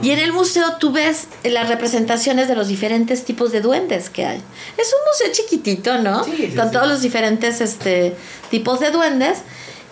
Y 0.01 0.11
en 0.11 0.19
el 0.19 0.31
museo 0.33 0.77
tú 0.79 0.91
ves 0.91 1.27
las 1.43 1.67
representaciones 1.69 2.47
de 2.47 2.55
los 2.55 2.67
diferentes 2.69 3.25
tipos 3.25 3.51
de 3.51 3.61
duendes 3.61 4.09
que 4.09 4.25
hay. 4.25 4.37
Es 4.77 4.93
un 4.93 4.99
museo 5.11 5.27
chiquitito, 5.33 5.97
¿no? 5.99 6.23
Sí, 6.23 6.33
sí, 6.37 6.55
Con 6.55 6.67
sí. 6.67 6.71
todos 6.73 6.87
los 6.87 7.01
diferentes 7.01 7.59
este, 7.61 8.15
tipos 8.49 8.79
de 8.79 8.91
duendes. 8.91 9.39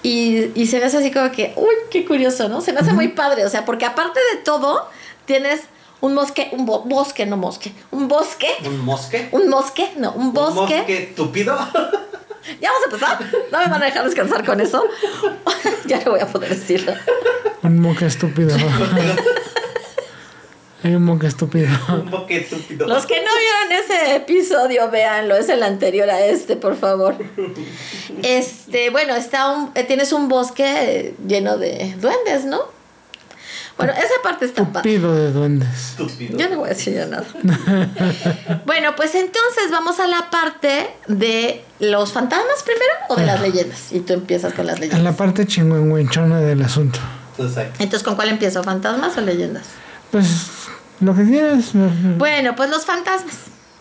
Y, 0.03 0.51
y 0.59 0.65
se 0.67 0.79
ve 0.79 0.85
así 0.85 1.11
como 1.11 1.31
que, 1.31 1.53
uy, 1.57 1.75
qué 1.91 2.05
curioso, 2.05 2.49
¿no? 2.49 2.61
Se 2.61 2.73
me 2.73 2.79
hace 2.79 2.91
muy 2.93 3.09
padre, 3.09 3.45
o 3.45 3.49
sea, 3.49 3.65
porque 3.65 3.85
aparte 3.85 4.19
de 4.33 4.41
todo, 4.41 4.87
tienes 5.25 5.61
un 5.99 6.15
bosque, 6.15 6.49
un 6.53 6.65
bo- 6.65 6.81
bosque, 6.81 7.27
no 7.27 7.37
mosque, 7.37 7.71
un 7.91 8.07
bosque, 8.07 8.47
¿Un 8.65 8.79
mosque? 8.79 9.29
un 9.31 9.47
mosque, 9.49 9.91
no, 9.97 10.11
un 10.13 10.33
bosque. 10.33 10.59
¿Un 10.59 10.65
mosque 10.79 11.13
tupido? 11.15 11.55
Ya 12.59 12.71
vamos 12.71 12.83
a 12.83 12.85
empezar. 12.85 13.47
No 13.51 13.59
me 13.59 13.67
van 13.67 13.81
a 13.81 13.85
dejar 13.85 14.05
descansar 14.05 14.45
con 14.45 14.59
eso. 14.61 14.83
ya 15.85 16.03
no 16.03 16.11
voy 16.11 16.19
a 16.19 16.27
poder 16.27 16.49
decirlo. 16.49 16.93
Un 17.63 17.79
moque 17.79 18.05
estúpido. 18.05 18.55
Hay 20.83 20.95
un 20.95 21.03
moque 21.03 21.27
estúpido. 21.27 21.67
un 21.89 22.09
bosque 22.09 22.41
tupido. 22.41 22.87
Los 22.87 23.05
que 23.05 23.17
no 23.17 23.29
vieron 23.37 23.83
ese 23.83 24.15
episodio, 24.15 24.89
véanlo, 24.89 25.35
es 25.35 25.47
el 25.49 25.61
anterior 25.61 26.09
a 26.09 26.25
este, 26.25 26.55
por 26.55 26.75
favor. 26.75 27.15
Este, 28.23 28.89
bueno, 28.89 29.15
está 29.15 29.51
un, 29.51 29.71
eh, 29.75 29.83
tienes 29.83 30.11
un 30.11 30.27
bosque 30.27 31.13
lleno 31.27 31.57
de 31.57 31.93
duendes, 31.99 32.45
¿no? 32.45 32.61
Bueno, 33.77 33.93
esa 33.93 34.13
parte 34.23 34.45
está 34.45 34.63
padre. 34.65 34.81
Tupido 34.91 35.15
de 35.15 35.31
duendes. 35.31 35.93
Tupido. 35.97 36.37
Yo 36.37 36.49
no 36.49 36.57
voy 36.57 36.67
a 36.67 36.69
decir 36.73 36.93
ya 36.93 37.05
nada. 37.07 37.25
bueno, 38.65 38.95
pues 38.95 39.15
entonces 39.15 39.71
vamos 39.71 39.99
a 39.99 40.07
la 40.07 40.29
parte 40.29 40.89
de 41.07 41.63
los 41.79 42.11
fantasmas 42.11 42.63
primero 42.63 42.91
o 43.09 43.15
de 43.15 43.25
las 43.25 43.41
leyendas. 43.41 43.91
Y 43.91 44.01
tú 44.01 44.13
empiezas 44.13 44.53
con 44.53 44.67
las 44.67 44.75
En 44.75 44.81
la 44.81 44.87
leyendas. 44.87 45.15
parte 45.15 45.45
chingüengüenchona 45.47 46.39
del 46.41 46.61
asunto. 46.61 46.99
Exacto. 47.37 47.75
Entonces, 47.79 48.03
¿con 48.03 48.15
cuál 48.15 48.29
empiezo? 48.29 48.63
¿Fantasmas 48.63 49.17
o 49.17 49.21
leyendas? 49.21 49.63
Pues 50.11 50.27
lo 50.99 51.15
que 51.15 51.23
quieras. 51.25 51.71
Bueno, 52.17 52.55
pues 52.55 52.69
los 52.69 52.85
fantasmas. 52.85 53.35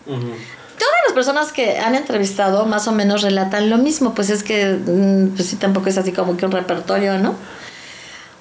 Ujú. 0.07 0.21
Todas 0.21 0.95
las 1.07 1.13
personas 1.13 1.53
que 1.53 1.79
han 1.79 1.95
entrevistado 1.95 2.65
más 2.65 2.89
o 2.89 2.93
menos 2.93 3.21
relatan 3.21 3.69
lo 3.69 3.77
mismo, 3.77 4.15
pues 4.15 4.31
es 4.31 4.43
que, 4.43 4.79
mm, 4.83 5.37
pues 5.37 5.49
sí, 5.49 5.57
tampoco 5.57 5.91
es 5.91 5.99
así 5.99 6.13
como 6.13 6.39
que 6.39 6.47
un 6.47 6.53
repertorio, 6.53 7.19
¿no? 7.19 7.35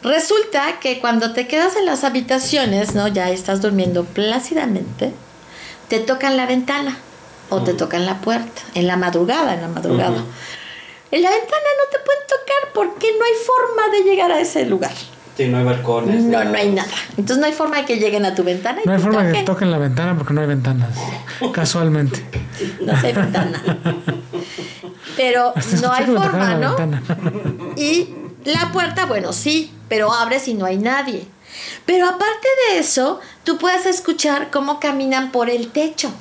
Resulta 0.04 0.80
que 0.80 1.00
cuando 1.00 1.34
te 1.34 1.48
quedas 1.48 1.76
en 1.76 1.86
las 1.86 2.04
habitaciones, 2.04 2.96
¿no? 2.96 3.08
Ya 3.08 3.30
estás 3.30 3.62
durmiendo 3.62 4.06
plácidamente, 4.06 5.12
te 5.90 6.00
tocan 6.00 6.38
la 6.38 6.46
ventana 6.46 6.98
o 7.50 7.62
te 7.64 7.74
tocan 7.74 8.06
la 8.06 8.22
puerta, 8.22 8.62
en 8.76 8.88
la 8.88 8.96
madrugada, 8.96 9.54
en 9.56 9.62
la 9.62 9.68
madrugada. 9.68 10.24
En 11.12 11.22
la 11.24 11.30
ventana 11.32 11.68
no 11.78 11.90
te 11.92 11.98
pueden 12.06 12.22
tocar 12.28 12.74
porque 12.74 13.08
no 13.18 13.26
hay 13.26 13.34
forma 13.46 13.98
de 13.98 14.04
llegar 14.10 14.32
a 14.32 14.40
ese 14.40 14.66
lugar. 14.66 14.92
Sí, 15.36 15.48
no 15.48 15.58
hay 15.58 15.64
balcones. 15.64 16.22
No, 16.24 16.44
no 16.44 16.58
hay 16.58 16.70
nada. 16.72 16.92
Entonces 17.12 17.38
no 17.38 17.46
hay 17.46 17.54
forma 17.54 17.78
de 17.78 17.86
que 17.86 17.96
lleguen 17.98 18.26
a 18.26 18.36
tu 18.36 18.44
ventana 18.44 18.82
y 18.84 18.86
No 18.88 18.92
hay 18.94 18.98
te 19.00 19.04
forma 19.04 19.22
de 19.24 19.28
que 19.28 19.32
toquen. 19.40 19.46
toquen 19.46 19.72
la 19.72 19.78
ventana 19.80 20.16
porque 20.18 20.34
no 20.34 20.42
hay 20.42 20.48
ventanas. 20.48 20.90
Casualmente. 21.54 22.24
No 22.82 23.00
sé 23.02 23.14
ventana. 23.14 23.62
Pero 25.18 25.54
Hasta 25.56 25.78
no 25.78 25.92
hay 25.94 26.06
forma, 26.06 26.56
¿no? 26.56 26.76
ventana. 26.76 27.04
Y 27.76 28.10
la 28.46 28.72
puerta, 28.72 29.06
bueno, 29.06 29.34
sí, 29.34 29.72
pero 29.88 30.14
abres 30.14 30.48
y 30.48 30.54
no 30.54 30.66
hay 30.66 30.78
nadie. 30.78 31.28
Pero 31.86 32.08
aparte 32.08 32.48
de 32.70 32.80
eso, 32.80 33.20
tú 33.44 33.58
puedes 33.58 33.86
escuchar 33.86 34.50
cómo 34.52 34.80
caminan 34.80 35.32
por 35.32 35.50
el 35.50 35.72
techo. 35.72 36.12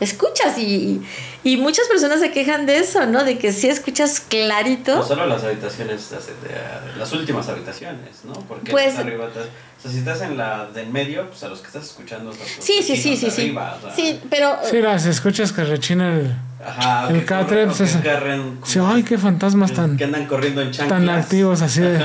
Escuchas 0.00 0.58
y, 0.58 1.02
y 1.46 1.56
muchas 1.58 1.86
personas 1.86 2.18
se 2.18 2.32
quejan 2.32 2.66
de 2.66 2.78
eso, 2.78 3.06
¿no? 3.06 3.22
De 3.22 3.38
que 3.38 3.52
sí 3.52 3.68
escuchas 3.68 4.18
clarito. 4.18 4.96
No 4.96 5.02
solo 5.06 5.26
las 5.26 5.44
habitaciones, 5.44 6.10
las, 6.10 6.26
de- 6.26 6.32
de- 6.32 6.98
las 6.98 7.12
últimas 7.12 7.48
habitaciones, 7.48 8.24
¿no? 8.24 8.32
Porque 8.32 8.70
Pues- 8.72 8.98
arriba, 8.98 9.28
te- 9.28 9.40
o 9.40 9.42
sea, 9.80 9.90
si 9.92 9.98
estás 9.98 10.22
en 10.22 10.36
la 10.36 10.66
del 10.66 10.88
medio, 10.90 11.28
pues 11.28 11.42
a 11.44 11.48
los 11.48 11.60
que 11.60 11.68
estás 11.68 11.84
escuchando. 11.84 12.30
los 12.30 12.36
Sí, 12.58 12.82
sí, 12.82 12.96
sí, 12.96 13.16
sí, 13.16 13.30
sí. 13.30 13.40
arriba, 13.42 13.76
o 13.78 13.86
sea, 13.86 13.94
Sí, 13.94 14.20
pero 14.28 14.56
Sí, 14.68 14.78
las 14.80 15.06
escuchas 15.06 15.52
que 15.52 15.62
rechina 15.64 16.14
el. 16.14 16.34
Ajá, 16.66 17.08
el 17.10 17.20
que 17.20 17.24
catre, 17.26 17.62
corren- 17.64 17.66
pues, 17.68 17.80
o 17.80 17.84
ese- 17.84 18.00
que 18.02 18.08
corren- 18.10 18.58
Sí, 18.64 18.80
ay, 18.82 19.02
qué 19.04 19.16
fantasmas 19.18 19.72
tan, 19.72 19.96
que 19.96 20.02
andan 20.04 20.26
corriendo 20.26 20.62
en 20.62 20.72
chanclas. 20.72 20.88
tan 20.88 21.08
activos 21.08 21.62
así 21.62 21.80
de. 21.80 22.04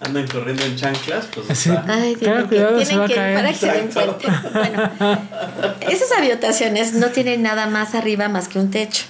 Andan 0.00 0.28
corriendo 0.28 0.64
en 0.64 0.76
chanclas, 0.76 1.26
pues 1.34 1.50
Así. 1.50 1.70
está- 1.70 1.84
Ay, 1.88 2.14
tienen 2.14 2.42
que, 2.42 2.48
cuidado, 2.48 2.78
se 2.78 2.86
tienen 2.86 3.04
a 3.04 3.08
que 3.08 3.14
caer. 3.14 3.34
para 3.36 3.48
que 3.48 3.58
se 3.58 3.66
den 3.66 3.88
cuenta. 3.88 4.50
Bueno, 4.54 5.20
esas 5.90 6.12
habitaciones 6.12 6.92
no 6.92 7.08
tienen 7.08 7.42
nada 7.42 7.66
más 7.66 7.94
arriba 7.96 8.28
más 8.28 8.46
que 8.46 8.58
un 8.60 8.70
techo. 8.70 9.04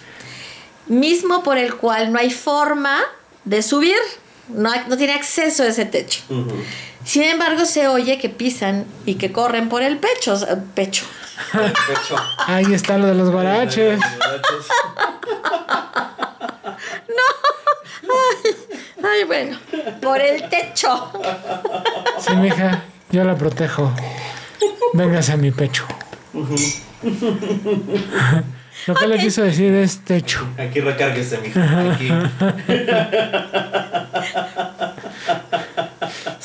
Mismo 0.87 1.43
por 1.43 1.59
el 1.59 1.75
cual 1.75 2.11
no 2.13 2.19
hay 2.19 2.31
forma 2.31 3.01
de 3.45 3.61
subir. 3.63 3.97
No, 4.49 4.71
hay- 4.71 4.81
no 4.89 4.97
tiene 4.97 5.13
acceso 5.13 5.63
a 5.63 5.67
ese 5.67 5.85
techo. 5.85 6.21
Sin 7.05 7.23
embargo, 7.23 7.67
se 7.67 7.87
oye 7.89 8.19
que 8.19 8.31
pisan 8.31 8.87
y 9.05 9.17
que 9.17 9.31
corren 9.31 9.69
por 9.69 9.83
el 9.83 9.99
pecho. 9.99 10.39
pecho. 10.75 11.05
Ahí 12.47 12.73
está 12.75 12.99
lo 12.99 13.07
de 13.07 13.15
los 13.15 13.31
guaraches. 13.31 13.99
Guaraches. 13.99 14.67
Ay, 19.03 19.25
bueno. 19.25 19.59
Por 20.01 20.21
el 20.21 20.49
techo. 20.49 21.13
Sí, 22.19 22.37
mija, 22.37 22.83
yo 23.11 23.25
la 23.25 23.35
protejo. 23.37 23.93
Véngase 24.93 25.33
a 25.33 25.37
mi 25.37 25.51
pecho. 25.51 25.87
Lo 28.87 28.95
que 28.95 29.07
le 29.07 29.19
quiso 29.19 29.43
decir 29.43 29.75
es 29.75 30.01
techo. 30.01 30.47
Aquí 30.59 30.81
recárguese, 30.81 31.39
mija. 31.39 31.93
Aquí. 31.93 32.11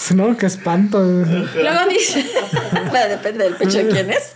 No, 0.15 0.37
qué 0.37 0.45
espanto. 0.45 1.01
Luego 1.01 1.87
dicen, 1.89 2.27
bueno, 2.89 3.09
depende 3.09 3.45
del 3.45 3.55
pecho 3.55 3.77
de 3.79 3.89
quién 3.89 4.09
es. 4.09 4.33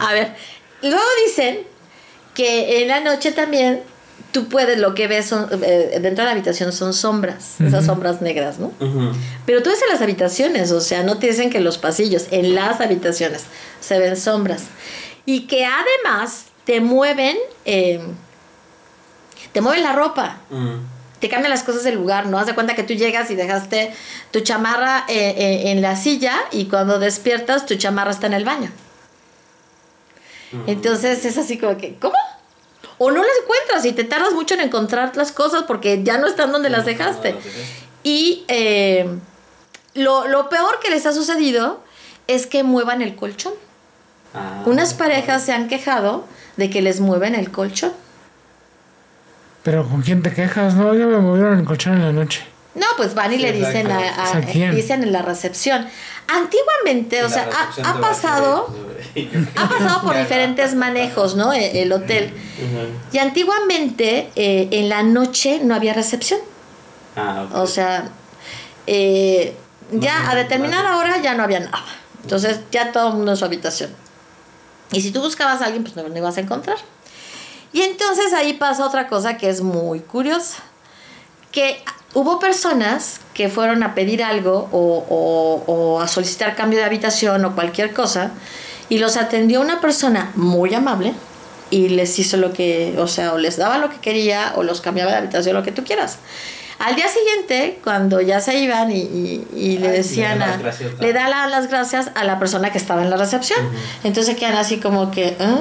A 0.00 0.12
ver, 0.12 0.34
luego 0.82 1.04
dicen 1.26 1.60
que 2.34 2.82
en 2.82 2.88
la 2.88 3.00
noche 3.00 3.32
también 3.32 3.82
tú 4.32 4.48
puedes, 4.48 4.78
lo 4.78 4.94
que 4.94 5.06
ves 5.06 5.26
son, 5.26 5.48
eh, 5.62 5.98
dentro 6.00 6.24
de 6.24 6.24
la 6.24 6.32
habitación 6.32 6.72
son 6.72 6.92
sombras, 6.92 7.60
esas 7.60 7.86
sombras 7.86 8.20
negras, 8.20 8.58
¿no? 8.58 8.72
Pero 9.46 9.62
tú 9.62 9.70
ves 9.70 9.80
en 9.82 9.88
las 9.92 10.02
habitaciones, 10.02 10.72
o 10.72 10.80
sea, 10.80 11.04
no 11.04 11.18
te 11.18 11.28
dicen 11.28 11.50
que 11.50 11.58
en 11.58 11.64
los 11.64 11.78
pasillos, 11.78 12.26
en 12.32 12.54
las 12.54 12.80
habitaciones 12.80 13.44
se 13.80 13.98
ven 13.98 14.16
sombras. 14.16 14.64
Y 15.26 15.42
que 15.46 15.64
además 15.64 16.46
te 16.64 16.80
mueven, 16.80 17.36
eh, 17.64 18.00
te 19.52 19.60
mueven 19.60 19.84
la 19.84 19.92
ropa. 19.92 20.40
Te 21.24 21.30
cambian 21.30 21.48
las 21.48 21.62
cosas 21.62 21.84
del 21.84 21.94
lugar, 21.94 22.26
¿no? 22.26 22.38
Haz 22.38 22.48
de 22.48 22.54
cuenta 22.54 22.74
que 22.74 22.82
tú 22.82 22.92
llegas 22.92 23.30
y 23.30 23.34
dejaste 23.34 23.94
tu 24.30 24.40
chamarra 24.40 25.06
eh, 25.08 25.34
eh, 25.38 25.70
en 25.70 25.80
la 25.80 25.96
silla 25.96 26.36
y 26.52 26.66
cuando 26.66 26.98
despiertas 26.98 27.64
tu 27.64 27.76
chamarra 27.76 28.10
está 28.10 28.26
en 28.26 28.34
el 28.34 28.44
baño. 28.44 28.70
Entonces 30.66 31.24
es 31.24 31.38
así 31.38 31.56
como 31.56 31.78
que, 31.78 31.94
¿cómo? 31.94 32.14
O 32.98 33.10
no 33.10 33.22
las 33.22 33.32
encuentras 33.42 33.86
y 33.86 33.92
te 33.92 34.04
tardas 34.04 34.34
mucho 34.34 34.52
en 34.52 34.60
encontrar 34.60 35.16
las 35.16 35.32
cosas 35.32 35.62
porque 35.62 36.02
ya 36.04 36.18
no 36.18 36.26
están 36.26 36.52
donde 36.52 36.68
las 36.68 36.84
dejaste. 36.84 37.32
No. 37.32 37.38
Y 38.02 38.44
eh, 38.48 39.08
lo, 39.94 40.28
lo 40.28 40.50
peor 40.50 40.78
que 40.80 40.90
les 40.90 41.06
ha 41.06 41.14
sucedido 41.14 41.82
es 42.26 42.46
que 42.46 42.64
muevan 42.64 43.00
el 43.00 43.16
colchón. 43.16 43.54
Ah. 44.34 44.62
Unas 44.66 44.92
parejas 44.92 45.42
se 45.42 45.54
han 45.54 45.68
quejado 45.68 46.26
de 46.58 46.68
que 46.68 46.82
les 46.82 47.00
mueven 47.00 47.34
el 47.34 47.50
colchón. 47.50 47.94
Pero 49.64 49.88
¿con 49.88 50.02
quién 50.02 50.22
te 50.22 50.32
quejas? 50.32 50.74
No, 50.74 50.94
ya 50.94 51.06
me 51.06 51.18
movieron 51.18 51.58
el 51.58 51.64
colchón 51.64 51.94
en 51.94 52.02
la 52.02 52.12
noche. 52.12 52.44
No, 52.74 52.86
pues 52.96 53.14
van 53.14 53.32
y 53.32 53.36
Sí, 53.36 53.42
le 53.42 53.52
dicen 53.52 53.90
a, 53.90 54.40
dicen 54.72 55.02
en 55.02 55.12
la 55.12 55.22
recepción. 55.22 55.86
Antiguamente, 56.26 57.22
o 57.24 57.28
sea, 57.28 57.48
ha, 57.84 58.00
pasado, 58.00 58.74
ha 59.56 59.68
pasado 59.68 60.02
por 60.02 60.16
diferentes 60.16 60.74
manejos, 60.74 61.34
¿no? 61.36 61.52
E- 61.52 61.82
El 61.82 61.92
hotel. 61.92 62.32
Y 63.12 63.18
antiguamente, 63.18 64.30
eh, 64.36 64.68
en 64.70 64.88
la 64.88 65.02
noche 65.02 65.60
no 65.62 65.74
había 65.74 65.94
recepción. 65.94 66.40
Ah, 67.16 67.46
ok. 67.48 67.56
O 67.58 67.66
sea, 67.66 68.08
eh, 68.86 69.54
ya 69.92 70.22
No, 70.24 70.30
a 70.30 70.34
determinada 70.34 70.96
hora 70.96 71.20
ya 71.22 71.34
no 71.34 71.42
había 71.42 71.60
nada. 71.60 71.84
Entonces, 72.22 72.60
ya 72.70 72.90
todo 72.90 73.08
el 73.08 73.14
mundo 73.14 73.32
en 73.32 73.36
su 73.36 73.44
habitación. 73.44 73.90
Y 74.92 75.00
si 75.00 75.10
tú 75.10 75.20
buscabas 75.20 75.62
a 75.62 75.66
alguien, 75.66 75.84
pues 75.84 75.94
no 75.96 76.02
lo 76.02 76.16
ibas 76.16 76.36
a 76.36 76.40
encontrar. 76.40 76.78
Y 77.74 77.82
entonces 77.82 78.32
ahí 78.32 78.54
pasa 78.54 78.86
otra 78.86 79.06
cosa 79.08 79.36
que 79.36 79.50
es 79.50 79.60
muy 79.60 80.00
curiosa. 80.00 80.62
Que 81.52 81.82
hubo 82.14 82.38
personas 82.38 83.20
que 83.34 83.48
fueron 83.48 83.82
a 83.82 83.94
pedir 83.94 84.22
algo 84.22 84.68
o, 84.72 85.04
o- 85.10 85.64
o 85.72 86.00
a 86.00 86.08
solicitar 86.08 86.54
cambio 86.56 86.78
de 86.78 86.84
habitación 86.86 87.44
o 87.44 87.54
cualquier 87.54 87.92
cosa 87.92 88.30
y 88.88 88.98
los 88.98 89.16
atendió 89.16 89.60
una 89.60 89.80
persona 89.80 90.30
muy 90.36 90.72
amable 90.74 91.12
y 91.70 91.88
les 91.88 92.16
hizo 92.18 92.36
lo 92.36 92.52
que, 92.52 92.94
o 92.98 93.08
sea, 93.08 93.32
o 93.32 93.38
les 93.38 93.56
daba 93.56 93.78
lo 93.78 93.90
que 93.90 93.96
quería 93.98 94.52
o 94.56 94.62
los 94.62 94.80
cambiaba 94.80 95.10
de 95.10 95.16
habitación, 95.18 95.54
lo 95.56 95.62
que 95.64 95.72
tú 95.72 95.82
quieras. 95.84 96.18
Al 96.78 96.94
día 96.96 97.06
siguiente, 97.08 97.78
cuando 97.82 98.20
ya 98.20 98.40
se 98.40 98.58
iban 98.58 98.92
y, 98.92 98.96
y- 99.00 99.46
y 99.56 99.78
le 99.78 99.86
Ay, 99.88 99.92
le 99.92 99.96
decían, 99.98 100.38
da 100.38 100.44
a- 100.44 100.48
las 100.50 100.58
gracias, 100.60 100.92
¿no? 100.92 101.00
le 101.00 101.12
da 101.12 101.28
la- 101.28 101.46
las 101.48 101.68
gracias 101.68 102.10
a 102.14 102.22
la 102.24 102.38
persona 102.38 102.70
que 102.70 102.78
estaba 102.78 103.02
en 103.02 103.10
la 103.10 103.16
recepción. 103.16 103.58
Entonces 104.04 104.36
quedan 104.36 104.56
así 104.56 104.78
como 104.78 105.10
que, 105.10 105.36
"Ah, 105.40 105.56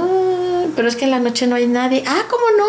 pero 0.76 0.88
es 0.88 0.96
que 0.96 1.06
en 1.06 1.12
la 1.12 1.20
noche 1.20 1.48
no 1.48 1.56
hay 1.56 1.68
nadie. 1.68 2.04
Ah, 2.08 2.24
¿cómo 2.30 2.44
no? 2.58 2.66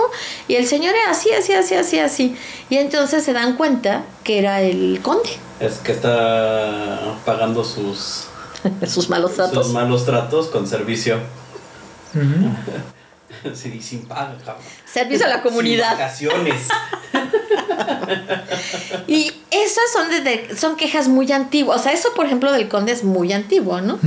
Y 0.49 0.57
el 0.57 0.67
señor 0.67 0.95
era 0.95 1.11
así, 1.11 1.31
así, 1.33 1.53
así, 1.53 1.75
así, 1.75 1.99
así. 1.99 2.37
Y 2.71 2.77
entonces 2.77 3.23
se 3.25 3.33
dan 3.33 3.57
cuenta 3.57 4.03
que 4.23 4.39
era 4.39 4.61
el 4.63 5.01
conde. 5.03 5.31
Es 5.61 5.75
que 5.79 5.93
está 5.93 7.17
pagando 7.25 7.65
sus, 7.65 8.25
Sus 8.87 9.09
malos 9.09 9.35
tratos. 9.35 9.67
sus 9.67 9.75
malos 9.75 10.05
tratos 10.05 10.49
con 10.49 10.67
servicio. 10.67 11.19
Ujú. 12.15 12.25
Sí, 13.55 13.79
sin 13.83 14.07
paga. 14.07 14.37
Servicio 14.91 15.27
a 15.27 15.29
la 15.29 15.43
comunidad. 15.43 15.91
Sin 16.17 16.29
vacaciones. 16.29 16.69
Y 19.07 19.33
esas 19.51 19.85
son 19.93 20.09
desde, 20.11 20.57
son 20.57 20.77
quejas 20.77 21.09
muy 21.09 21.31
antiguas. 21.33 21.81
O 21.81 21.83
sea, 21.83 21.93
eso, 21.93 22.09
por 22.15 22.27
ejemplo, 22.27 22.53
del 22.53 22.69
conde 22.69 22.93
es 22.93 23.05
muy 23.05 23.33
antiguo, 23.33 23.81
¿no? 23.81 23.99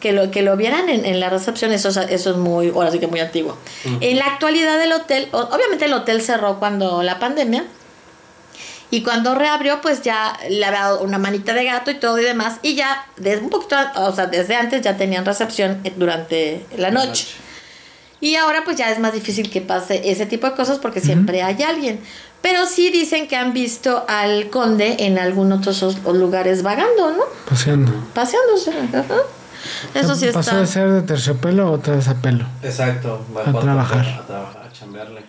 Que 0.00 0.12
lo, 0.12 0.30
que 0.30 0.42
lo 0.42 0.56
vieran 0.56 0.88
en, 0.88 1.04
en 1.04 1.20
la 1.20 1.30
recepción, 1.30 1.72
eso, 1.72 1.88
es- 1.88 1.96
eso 1.96 2.30
es 2.30 2.36
muy, 2.36 2.68
ahora 2.68 2.90
sí 2.90 2.98
que 2.98 3.06
muy 3.06 3.20
antiguo. 3.20 3.56
En 4.00 4.18
la 4.18 4.26
actualidad 4.26 4.82
el 4.82 4.92
hotel, 4.92 5.28
obviamente 5.32 5.84
el 5.86 5.92
hotel 5.92 6.22
cerró 6.22 6.58
cuando 6.58 7.02
la 7.02 7.18
pandemia. 7.18 7.64
Y 8.90 9.02
cuando 9.02 9.34
reabrió, 9.34 9.82
pues 9.82 10.00
ya 10.02 10.34
le 10.48 10.64
había 10.64 10.80
dado 10.80 11.02
una 11.02 11.18
manita 11.18 11.52
de 11.52 11.64
gato 11.64 11.90
y 11.90 11.96
todo 11.96 12.18
y 12.18 12.24
demás. 12.24 12.56
Y 12.62 12.74
ya, 12.74 13.06
desde 13.18 13.42
un 13.42 13.50
poquito, 13.50 13.76
o 13.96 14.14
sea, 14.14 14.26
desde 14.26 14.54
antes 14.56 14.80
ya 14.80 14.96
tenían 14.96 15.26
recepción 15.26 15.82
durante 15.96 16.64
la 16.78 16.90
noche. 16.90 17.26
Y 18.20 18.34
ahora 18.36 18.64
pues 18.64 18.76
ya 18.78 18.90
es 18.90 18.98
más 18.98 19.12
difícil 19.12 19.48
que 19.50 19.60
pase 19.60 20.10
ese 20.10 20.26
tipo 20.26 20.46
de 20.48 20.54
cosas 20.56 20.78
porque 20.78 21.00
siempre 21.00 21.42
hay 21.42 21.62
alguien. 21.62 22.00
Pero 22.42 22.66
sí 22.66 22.90
dicen 22.90 23.26
que 23.28 23.36
han 23.36 23.52
visto 23.52 24.04
al 24.08 24.48
conde 24.50 24.96
en 25.00 25.18
algunos 25.18 25.66
otros 25.66 25.98
lugares 26.16 26.62
vagando, 26.62 27.10
¿no? 27.10 27.24
Paseando. 27.48 27.92
Paseándose. 28.14 28.70
ajá. 28.70 29.16
Eso 29.92 30.14
sí 30.14 30.26
Pasó 30.32 30.56
de 30.56 30.62
está. 30.62 30.66
ser 30.66 30.90
de 30.92 31.02
terciopelo 31.02 31.70
otra 31.72 31.96
vez 31.96 32.06
a 32.08 32.14
pelo. 32.14 32.46
Exacto. 32.62 33.24
Va 33.36 33.40
A 33.42 33.60
trabajar. 33.60 34.06
A 34.06 34.26
trabajar, 34.26 34.66
a 34.68 34.72
chambearle. 34.72 35.22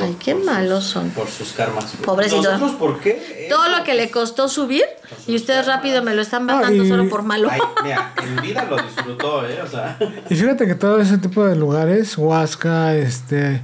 Ay, 0.00 0.16
qué 0.20 0.32
sus- 0.34 0.44
malos 0.44 0.84
son. 0.84 1.10
Por 1.10 1.26
sus 1.28 1.50
karmas. 1.52 1.84
Pobrecito. 2.04 2.42
¿Nosotros 2.42 2.72
por 2.78 3.00
qué? 3.00 3.46
Todo 3.50 3.68
lo 3.76 3.82
que 3.82 3.94
le 3.94 4.08
costó 4.12 4.48
subir 4.48 4.84
y 5.26 5.34
ustedes 5.34 5.66
rápido 5.66 6.02
me 6.04 6.14
lo 6.14 6.22
están 6.22 6.46
bajando 6.46 6.84
y- 6.84 6.88
solo 6.88 7.08
por 7.08 7.24
malo. 7.24 7.48
Ay, 7.50 7.60
mira, 7.82 8.14
en 8.22 8.40
vida 8.40 8.64
lo 8.70 8.76
disfrutó, 8.80 9.44
¿eh? 9.48 9.60
O 9.60 9.66
sea. 9.66 9.98
Y 10.30 10.36
fíjate 10.36 10.68
que 10.68 10.76
todo 10.76 11.00
ese 11.00 11.18
tipo 11.18 11.44
de 11.44 11.56
lugares, 11.56 12.16
Huasca, 12.16 12.94
este, 12.94 13.60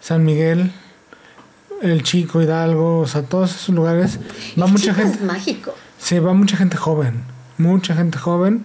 San 0.00 0.24
Miguel, 0.24 0.72
el 1.82 2.02
Chico, 2.02 2.40
Hidalgo, 2.42 3.00
o 3.00 3.06
sea, 3.06 3.22
todos 3.22 3.54
esos 3.54 3.74
lugares, 3.74 4.18
va 4.60 4.66
mucha 4.66 4.84
Chico, 4.92 4.96
gente, 4.96 5.18
Es 5.18 5.22
mágico. 5.24 5.74
sí, 5.98 6.18
va 6.18 6.32
mucha 6.32 6.56
gente 6.56 6.76
joven, 6.76 7.22
mucha 7.58 7.94
gente 7.94 8.18
joven 8.18 8.64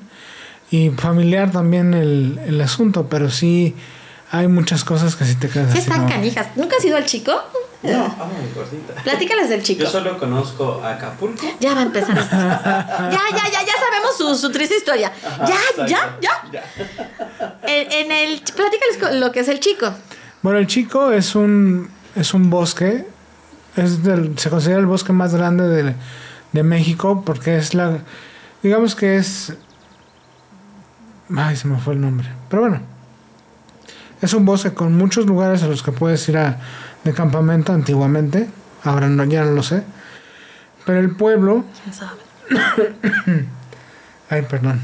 y 0.70 0.90
familiar 0.92 1.52
también 1.52 1.94
el, 1.94 2.40
el 2.46 2.62
asunto, 2.62 3.08
pero 3.10 3.30
sí 3.30 3.76
hay 4.32 4.48
muchas 4.48 4.84
cosas 4.86 5.16
que 5.16 5.26
sí 5.26 5.36
te 5.36 5.50
quedas 5.50 5.68
Sí 5.74 5.80
así 5.80 5.88
están 5.90 6.04
como- 6.04 6.10
canijas. 6.14 6.48
¿Nunca 6.56 6.78
has 6.78 6.86
ido 6.86 6.96
al 6.98 7.06
chico? 7.06 7.34
No, 7.84 7.90
ay, 8.06 8.52
gordita. 8.56 8.94
Platícales 9.04 9.50
del 9.50 9.64
chico. 9.64 9.82
Yo 9.84 9.90
solo 9.90 10.18
conozco 10.20 10.82
a 10.84 10.92
Acapulco. 10.92 11.44
Ya 11.60 11.74
va 11.74 11.80
a 11.80 11.84
empezar 11.84 12.16
esto. 12.18 12.36
Ya, 12.36 13.10
ya, 13.12 13.44
ya, 13.52 13.66
ya 13.66 13.74
sabemos 13.80 14.16
su, 14.18 14.36
su 14.36 14.52
triste 14.52 14.78
historia. 14.78 15.12
Ajá, 15.26 15.46
ya, 15.48 15.86
ya, 15.88 15.98
exacto. 15.98 16.52
ya. 16.52 16.64
En, 17.64 17.92
en 17.92 18.12
el. 18.12 18.40
Platícales 18.42 19.20
lo 19.20 19.32
que 19.32 19.40
es 19.40 19.48
el 19.48 19.60
chico. 19.60 19.92
Bueno, 20.44 20.60
el 20.60 20.68
Chico 20.68 21.12
es 21.12 21.34
un, 21.36 21.90
es 22.16 22.34
un 22.34 22.50
bosque, 22.50 23.06
es 23.76 24.04
del, 24.04 24.38
se 24.38 24.50
considera 24.50 24.80
el 24.80 24.86
bosque 24.86 25.14
más 25.14 25.34
grande 25.34 25.68
de, 25.68 25.96
de 26.52 26.64
México 26.64 27.24
porque 27.26 27.58
es 27.58 27.74
la, 27.74 28.00
digamos 28.64 28.96
que 28.96 29.18
es, 29.18 29.54
ay, 31.36 31.56
se 31.56 31.68
me 31.68 31.80
fue 31.80 31.94
el 31.94 32.02
nombre, 32.02 32.28
pero 32.50 32.64
bueno, 32.64 32.82
es 34.22 34.34
un 34.34 34.46
bosque 34.46 34.74
con 34.74 34.96
muchos 34.96 35.26
lugares 35.26 35.64
a 35.64 35.68
los 35.68 35.84
que 35.84 35.92
puedes 35.92 36.28
ir 36.30 36.38
a, 36.38 36.60
de 37.04 37.14
campamento 37.14 37.74
antiguamente, 37.74 38.50
ahora 38.84 39.10
no, 39.10 39.24
ya 39.24 39.44
no 39.44 39.52
lo 39.52 39.64
sé, 39.64 39.84
pero 40.86 41.00
el 41.00 41.16
pueblo, 41.16 41.64
¿Quién 41.84 41.94
sabe? 41.94 42.20
ay, 44.30 44.42
perdón, 44.44 44.82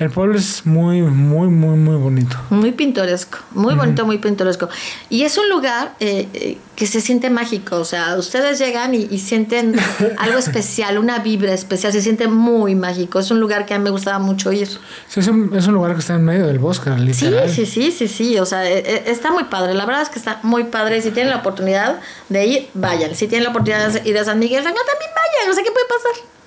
el 0.00 0.08
pueblo 0.10 0.38
es 0.38 0.64
muy, 0.64 1.02
muy, 1.02 1.48
muy, 1.48 1.76
muy 1.76 1.96
bonito. 1.96 2.36
Muy 2.48 2.72
pintoresco, 2.72 3.38
muy 3.52 3.74
bonito, 3.74 4.06
muy 4.06 4.16
pintoresco. 4.16 4.68
Y 5.10 5.24
es 5.24 5.36
un 5.36 5.48
lugar 5.50 5.94
eh, 6.00 6.26
eh, 6.32 6.58
que 6.74 6.86
se 6.86 7.02
siente 7.02 7.28
mágico, 7.28 7.76
o 7.76 7.84
sea, 7.84 8.16
ustedes 8.16 8.58
llegan 8.58 8.94
y, 8.94 9.06
y 9.10 9.18
sienten 9.18 9.76
algo 10.18 10.38
especial, 10.38 10.96
una 10.98 11.18
vibra 11.18 11.52
especial, 11.52 11.92
se 11.92 12.00
siente 12.00 12.28
muy 12.28 12.74
mágico. 12.74 13.18
Es 13.18 13.30
un 13.30 13.40
lugar 13.40 13.66
que 13.66 13.74
a 13.74 13.78
mí 13.78 13.84
me 13.84 13.90
gustaba 13.90 14.18
mucho 14.18 14.50
ir. 14.52 14.68
Sí, 15.06 15.20
es, 15.20 15.28
un, 15.28 15.54
es 15.54 15.66
un 15.66 15.74
lugar 15.74 15.92
que 15.92 16.00
está 16.00 16.14
en 16.14 16.24
medio 16.24 16.46
del 16.46 16.58
bosque, 16.58 16.90
Sí, 17.12 17.26
literal. 17.26 17.50
sí, 17.50 17.66
sí, 17.66 17.92
sí, 17.92 18.08
sí, 18.08 18.38
o 18.38 18.46
sea, 18.46 18.64
eh, 18.66 18.78
eh, 18.78 19.02
está 19.06 19.30
muy 19.30 19.44
padre, 19.44 19.74
la 19.74 19.84
verdad 19.84 20.00
es 20.00 20.08
que 20.08 20.18
está 20.18 20.40
muy 20.42 20.64
padre. 20.64 21.02
Si 21.02 21.10
tienen 21.10 21.28
la 21.30 21.40
oportunidad 21.40 22.00
de 22.30 22.46
ir, 22.46 22.68
vayan. 22.72 23.14
Si 23.14 23.28
tienen 23.28 23.44
la 23.44 23.50
oportunidad 23.50 23.92
de 23.92 24.08
ir 24.08 24.16
a 24.16 24.24
San 24.24 24.38
Miguel, 24.38 24.64
también 24.64 24.82
vayan, 24.82 25.50
o 25.50 25.52
sea, 25.54 25.62
¿qué 25.62 25.70
puede 25.70 25.86
pasar? 25.86 26.39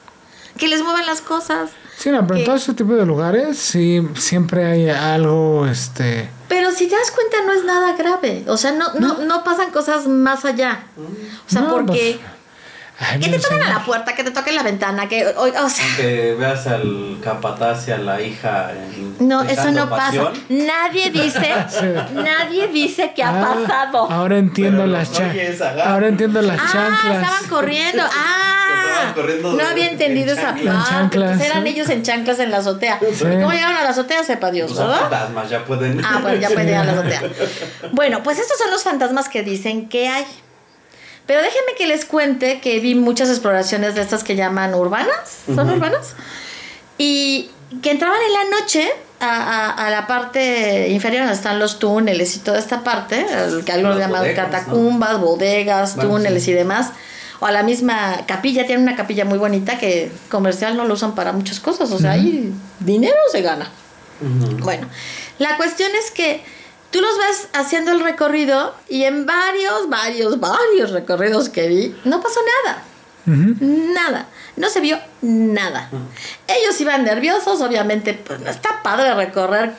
Que 0.57 0.67
les 0.67 0.81
muevan 0.83 1.05
las 1.05 1.21
cosas. 1.21 1.71
Sí, 1.97 2.09
no, 2.09 2.25
pero 2.27 2.39
en 2.39 2.45
todo 2.45 2.55
ese 2.55 2.73
tipo 2.73 2.93
de 2.93 3.05
lugares 3.05 3.57
sí 3.57 4.01
siempre 4.15 4.65
hay 4.65 4.89
algo, 4.89 5.65
este... 5.67 6.29
Pero 6.49 6.71
si 6.71 6.87
te 6.87 6.95
das 6.95 7.11
cuenta, 7.11 7.37
no 7.45 7.53
es 7.53 7.63
nada 7.63 7.95
grave. 7.95 8.43
O 8.47 8.57
sea, 8.57 8.71
no, 8.71 8.93
no, 8.99 9.19
no 9.19 9.43
pasan 9.43 9.71
cosas 9.71 10.07
más 10.07 10.45
allá. 10.45 10.83
O 10.97 11.49
sea, 11.51 11.61
No, 11.61 11.71
porque. 11.71 12.19
pues, 12.19 12.33
ay, 13.11 13.19
que 13.19 13.29
te 13.29 13.39
toquen 13.39 13.63
a 13.63 13.69
la 13.69 13.79
puerta, 13.83 14.13
que 14.15 14.23
te 14.23 14.31
toquen 14.31 14.55
la 14.55 14.63
ventana, 14.63 15.07
que. 15.07 15.27
O, 15.27 15.41
o 15.43 15.69
sea. 15.69 15.85
Que 15.97 16.35
veas 16.37 16.65
al 16.67 17.17
capataz 17.23 17.87
y 17.87 17.91
a 17.91 17.97
la 17.97 18.21
hija 18.21 18.71
en 18.71 19.27
No, 19.27 19.41
eso 19.43 19.71
no 19.71 19.89
pasa. 19.89 20.31
Nadie 20.49 21.09
dice, 21.11 21.53
nadie 22.13 22.67
dice 22.69 23.13
que 23.15 23.23
ha 23.23 23.29
Ah, 23.41 23.55
pasado. 23.65 24.11
Ahora 24.11 24.37
entiendo 24.37 24.81
Pero 24.83 24.91
las 24.91 25.09
los 25.09 25.17
chanclas. 25.17 25.61
Ahora 25.85 26.07
entiendo 26.07 26.41
las 26.41 26.59
Ah, 26.59 26.69
chanclas. 26.71 27.21
estaban 27.23 27.49
corriendo. 27.49 28.03
Ah, 28.15 28.89
Estaban 28.95 29.13
corriendo 29.13 29.53
no 29.53 29.67
había 29.67 29.85
en 29.87 29.91
entendido 29.93 30.33
esa 30.33 30.53
chanclas. 30.55 30.91
En 30.91 31.09
parte. 31.09 31.19
Pues 31.19 31.41
eran 31.41 31.63
sí. 31.63 31.69
ellos 31.69 31.89
en 31.89 32.03
chanclas 32.03 32.39
en 32.39 32.51
la 32.51 32.57
azotea. 32.57 32.99
Sí. 32.99 33.23
¿Cómo 33.23 33.51
llegaron 33.51 33.75
a 33.75 33.83
la 33.83 33.89
azotea? 33.89 34.23
Sepa 34.23 34.49
Dios, 34.51 34.67
Pues 34.67 34.77
son 34.77 34.87
¿verdad? 34.89 35.01
fantasmas, 35.09 35.49
ya 35.49 35.65
pueden. 35.65 36.01
Ah, 36.03 36.19
bueno, 36.21 36.37
ya 36.39 36.49
pueden 36.49 36.69
ir 36.69 36.75
a 36.75 36.83
la 36.83 36.91
azotea. 36.93 37.21
Bueno, 37.91 38.23
pues 38.23 38.39
estos 38.39 38.57
son 38.57 38.71
los 38.71 38.83
fantasmas 38.83 39.29
que 39.29 39.43
dicen 39.43 39.89
que 39.89 40.07
hay. 40.07 40.25
Pero 41.25 41.41
déjenme 41.41 41.73
que 41.77 41.87
les 41.87 42.05
cuente 42.05 42.59
que 42.59 42.79
vi 42.79 42.95
muchas 42.95 43.29
exploraciones 43.29 43.95
de 43.95 44.01
estas 44.01 44.23
que 44.23 44.35
llaman 44.35 44.73
urbanas. 44.75 45.43
¿Son 45.53 45.69
urbanas? 45.69 46.15
Y 46.97 47.49
que 47.81 47.91
entraban 47.91 48.19
en 48.21 48.33
la 48.33 48.59
noche 48.59 48.91
a, 49.19 49.27
a- 49.69 49.87
a 49.87 49.89
la 49.89 50.05
parte 50.05 50.89
inferior 50.89 51.21
donde 51.23 51.35
están 51.35 51.59
los 51.59 51.79
túneles 51.79 52.35
y 52.35 52.39
toda 52.39 52.59
esta 52.59 52.83
parte, 52.83 53.25
que 53.65 53.71
algunos 53.71 53.97
llaman 53.97 54.21
bodegas, 54.21 54.45
catacumbas, 54.51 55.19
bodegas, 55.19 55.95
Bueno, 55.95 56.11
túneles 56.11 56.43
sí. 56.43 56.51
y 56.51 56.53
demás. 56.55 56.91
O 57.39 57.45
a 57.45 57.51
la 57.51 57.63
misma 57.63 58.25
capilla, 58.27 58.65
tiene 58.67 58.81
una 58.83 58.95
capilla 58.95 59.25
muy 59.25 59.37
bonita 59.37 59.77
que 59.77 60.11
comercial 60.29 60.77
no 60.77 60.85
lo 60.85 60.93
usan 60.93 61.15
para 61.15 61.31
muchas 61.31 61.59
cosas. 61.59 61.91
O 61.91 61.99
sea, 61.99 62.11
ahí 62.11 62.53
dinero 62.79 63.17
se 63.31 63.41
gana. 63.41 63.69
Bueno, 64.59 64.87
la 65.39 65.57
cuestión 65.57 65.89
es 66.01 66.11
que 66.11 66.43
tú 66.93 67.01
los 67.01 67.17
ves 67.17 67.47
haciendo 67.53 67.91
el 67.91 67.99
recorrido 67.99 68.73
y 68.87 69.03
en 69.03 69.25
varios, 69.25 69.89
varios, 69.89 70.39
varios 70.39 70.91
recorridos 70.91 71.49
que 71.49 71.67
vi, 71.67 71.93
no 72.05 72.21
pasó 72.21 72.39
nada. 72.63 72.83
Nada. 73.59 74.27
No 74.55 74.69
se 74.69 74.79
vio 74.79 74.97
nada. 75.21 75.89
Ellos 76.47 76.79
iban 76.79 77.03
nerviosos, 77.03 77.59
obviamente, 77.61 78.13
pues 78.13 78.39
no 78.39 78.49
está 78.49 78.83
padre 78.83 79.13
recorrer 79.15 79.73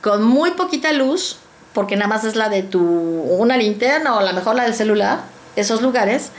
con 0.00 0.22
muy 0.22 0.52
poquita 0.52 0.92
luz, 0.92 1.36
porque 1.72 1.96
nada 1.96 2.08
más 2.08 2.24
es 2.24 2.34
la 2.36 2.48
de 2.48 2.62
tu, 2.62 2.80
una 2.80 3.56
linterna 3.56 4.14
o 4.14 4.18
a 4.20 4.22
lo 4.24 4.32
mejor 4.32 4.54
la 4.56 4.64
del 4.64 4.74
celular, 4.74 5.20
esos 5.56 5.82
lugares, 5.82 6.30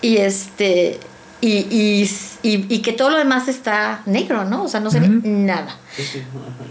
y 0.00 0.16
este, 0.18 0.98
y, 1.40 1.58
y, 1.70 2.10
y- 2.42 2.66
y 2.74 2.82
que 2.82 2.92
todo 2.92 3.10
lo 3.10 3.18
demás 3.18 3.46
está 3.48 4.00
negro, 4.06 4.44
¿no? 4.44 4.64
O 4.64 4.68
sea, 4.68 4.80
no 4.80 4.90
se 4.90 5.00
ve 5.00 5.08
nada. 5.08 5.76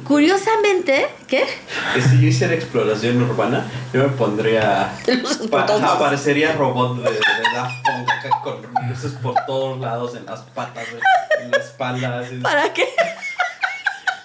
Curiosamente, 0.06 1.08
¿qué? 1.28 1.46
Si 2.10 2.22
yo 2.22 2.28
hiciera 2.28 2.54
exploración 2.54 3.22
urbana, 3.22 3.66
yo 3.94 4.04
me 4.04 4.10
pondría. 4.10 4.94
Luces 5.08 5.38
por 5.38 5.50
pa- 5.50 5.66
todos 5.66 5.82
ajá, 5.82 5.88
lados. 5.94 6.04
parecería 6.04 6.54
robot 6.54 6.98
de, 6.98 7.12
de 7.12 7.20
Daft 7.54 7.76
Punk 7.86 8.10
acá 8.10 8.30
con 8.44 8.90
luces 8.90 9.12
por 9.22 9.36
todos 9.46 9.80
lados, 9.80 10.16
en 10.16 10.26
las 10.26 10.40
patas, 10.42 10.88
en 11.42 11.52
la 11.52 11.58
espalda, 11.58 12.20
así, 12.20 12.36
¿Para 12.38 12.74
qué? 12.74 12.86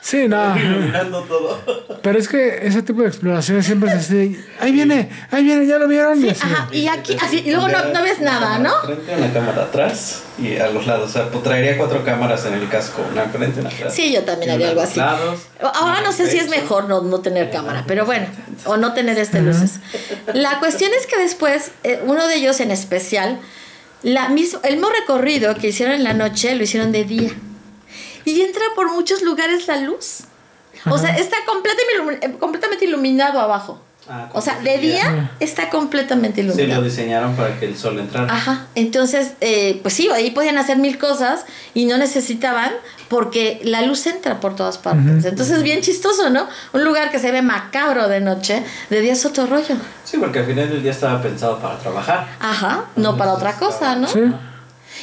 Sí, 0.04 0.28
no. 0.28 0.54
iluminando 0.54 1.22
todo. 1.22 1.62
Pero 2.02 2.18
es 2.18 2.28
que 2.28 2.58
ese 2.66 2.82
tipo 2.82 3.00
de 3.00 3.08
exploraciones 3.08 3.64
siempre 3.64 3.88
es 3.88 3.96
así. 3.96 4.38
Ahí 4.60 4.70
viene, 4.70 5.08
ahí 5.30 5.42
viene, 5.42 5.66
ya 5.66 5.78
lo 5.78 5.88
vieron. 5.88 6.20
Sí, 6.20 6.26
Y 6.26 6.28
así. 6.28 6.42
ajá. 6.42 6.68
Y 6.72 6.88
aquí, 6.88 7.16
así, 7.22 7.42
y 7.46 7.50
luego 7.50 7.68
no, 7.68 7.86
no 7.86 8.02
ves 8.02 8.20
nada, 8.20 8.58
¿no? 8.58 8.70
Frente, 8.84 9.16
una 9.16 9.32
cámara 9.32 9.62
atrás 9.62 10.24
y 10.38 10.58
a 10.58 10.68
los 10.68 10.86
lados. 10.86 11.08
O 11.08 11.12
sea, 11.14 11.30
pues, 11.30 11.42
traería 11.42 11.78
cuatro 11.78 12.04
cámaras 12.04 12.44
en 12.44 12.52
el 12.52 12.68
casco, 12.68 13.00
una 13.10 13.22
frente, 13.30 13.60
una 13.60 13.70
atrás. 13.70 13.94
Sí, 13.94 14.12
yo 14.12 14.24
también 14.24 14.50
haría 14.50 14.68
algo 14.68 14.82
a 14.82 14.84
así. 14.84 14.98
lados, 14.98 15.40
Ahora 15.62 16.02
no 16.02 16.12
sé 16.12 16.26
si 16.26 16.36
es 16.36 16.50
mejor 16.50 16.84
no, 16.86 17.00
no 17.00 17.20
tener 17.20 17.50
cámara, 17.50 17.84
pero 17.86 18.04
bueno, 18.04 18.26
o 18.66 18.76
no 18.76 18.92
tener 18.92 19.16
este 19.18 19.40
luces. 19.40 19.80
La 20.34 20.58
cuestión 20.58 20.90
es 21.00 21.06
que 21.06 21.16
después, 21.16 21.70
eh, 21.82 22.02
uno 22.04 22.28
de 22.28 22.34
ellos 22.34 22.60
en 22.60 22.70
especial, 22.72 23.38
la 24.02 24.28
mismo, 24.28 24.60
el 24.64 24.74
mismo 24.74 24.90
recorrido 24.90 25.54
que 25.54 25.68
hicieron 25.68 25.94
en 25.94 26.04
la 26.04 26.12
noche 26.12 26.54
lo 26.56 26.62
hicieron 26.62 26.92
de 26.92 27.04
día. 27.04 27.30
Y 28.24 28.40
entra 28.42 28.62
por 28.74 28.90
muchos 28.92 29.22
lugares 29.22 29.66
la 29.68 29.76
luz. 29.78 30.20
O 30.90 30.98
sea, 30.98 31.16
está 31.16 31.36
completamente, 31.46 32.28
ilumi- 32.28 32.38
completamente 32.38 32.84
iluminado 32.84 33.40
abajo. 33.40 33.80
Ah, 34.06 34.28
O 34.34 34.42
sea, 34.42 34.58
de 34.60 34.76
día 34.76 35.30
está 35.40 35.70
completamente 35.70 36.42
Sí, 36.42 36.46
lo 36.46 36.52
iluminado. 36.52 36.82
diseñaron 36.82 37.34
para 37.36 37.58
que 37.58 37.64
el 37.64 37.74
sol 37.78 37.98
entrara. 37.98 38.30
Ajá, 38.30 38.66
entonces, 38.74 39.32
eh, 39.40 39.78
pues 39.80 39.94
sí, 39.94 40.10
ahí 40.10 40.30
podían 40.30 40.58
hacer 40.58 40.76
mil 40.76 40.98
cosas 40.98 41.46
y 41.72 41.86
no 41.86 41.96
necesitaban 41.96 42.70
porque 43.08 43.60
la 43.64 43.80
luz 43.80 44.06
entra 44.06 44.40
por 44.40 44.56
todas 44.56 44.76
partes. 44.76 45.20
Ujú. 45.20 45.28
Entonces, 45.28 45.62
bien 45.62 45.80
chistoso, 45.80 46.28
¿no? 46.28 46.46
Un 46.74 46.84
lugar 46.84 47.10
que 47.10 47.18
se 47.18 47.30
ve 47.32 47.40
macabro 47.40 48.08
de 48.08 48.20
noche, 48.20 48.62
de 48.90 49.00
día 49.00 49.14
es 49.14 49.24
otro 49.24 49.46
rollo. 49.46 49.76
Sí, 50.04 50.18
porque 50.18 50.40
al 50.40 50.46
final 50.46 50.68
del 50.68 50.82
día 50.82 50.92
estaba 50.92 51.22
pensado 51.22 51.58
para 51.58 51.78
trabajar. 51.78 52.28
Ajá, 52.40 52.84
no 52.96 53.16
para 53.16 53.32
otra 53.32 53.54
cosa, 53.54 53.96
¿no? 53.96 54.06
Sí. 54.06 54.20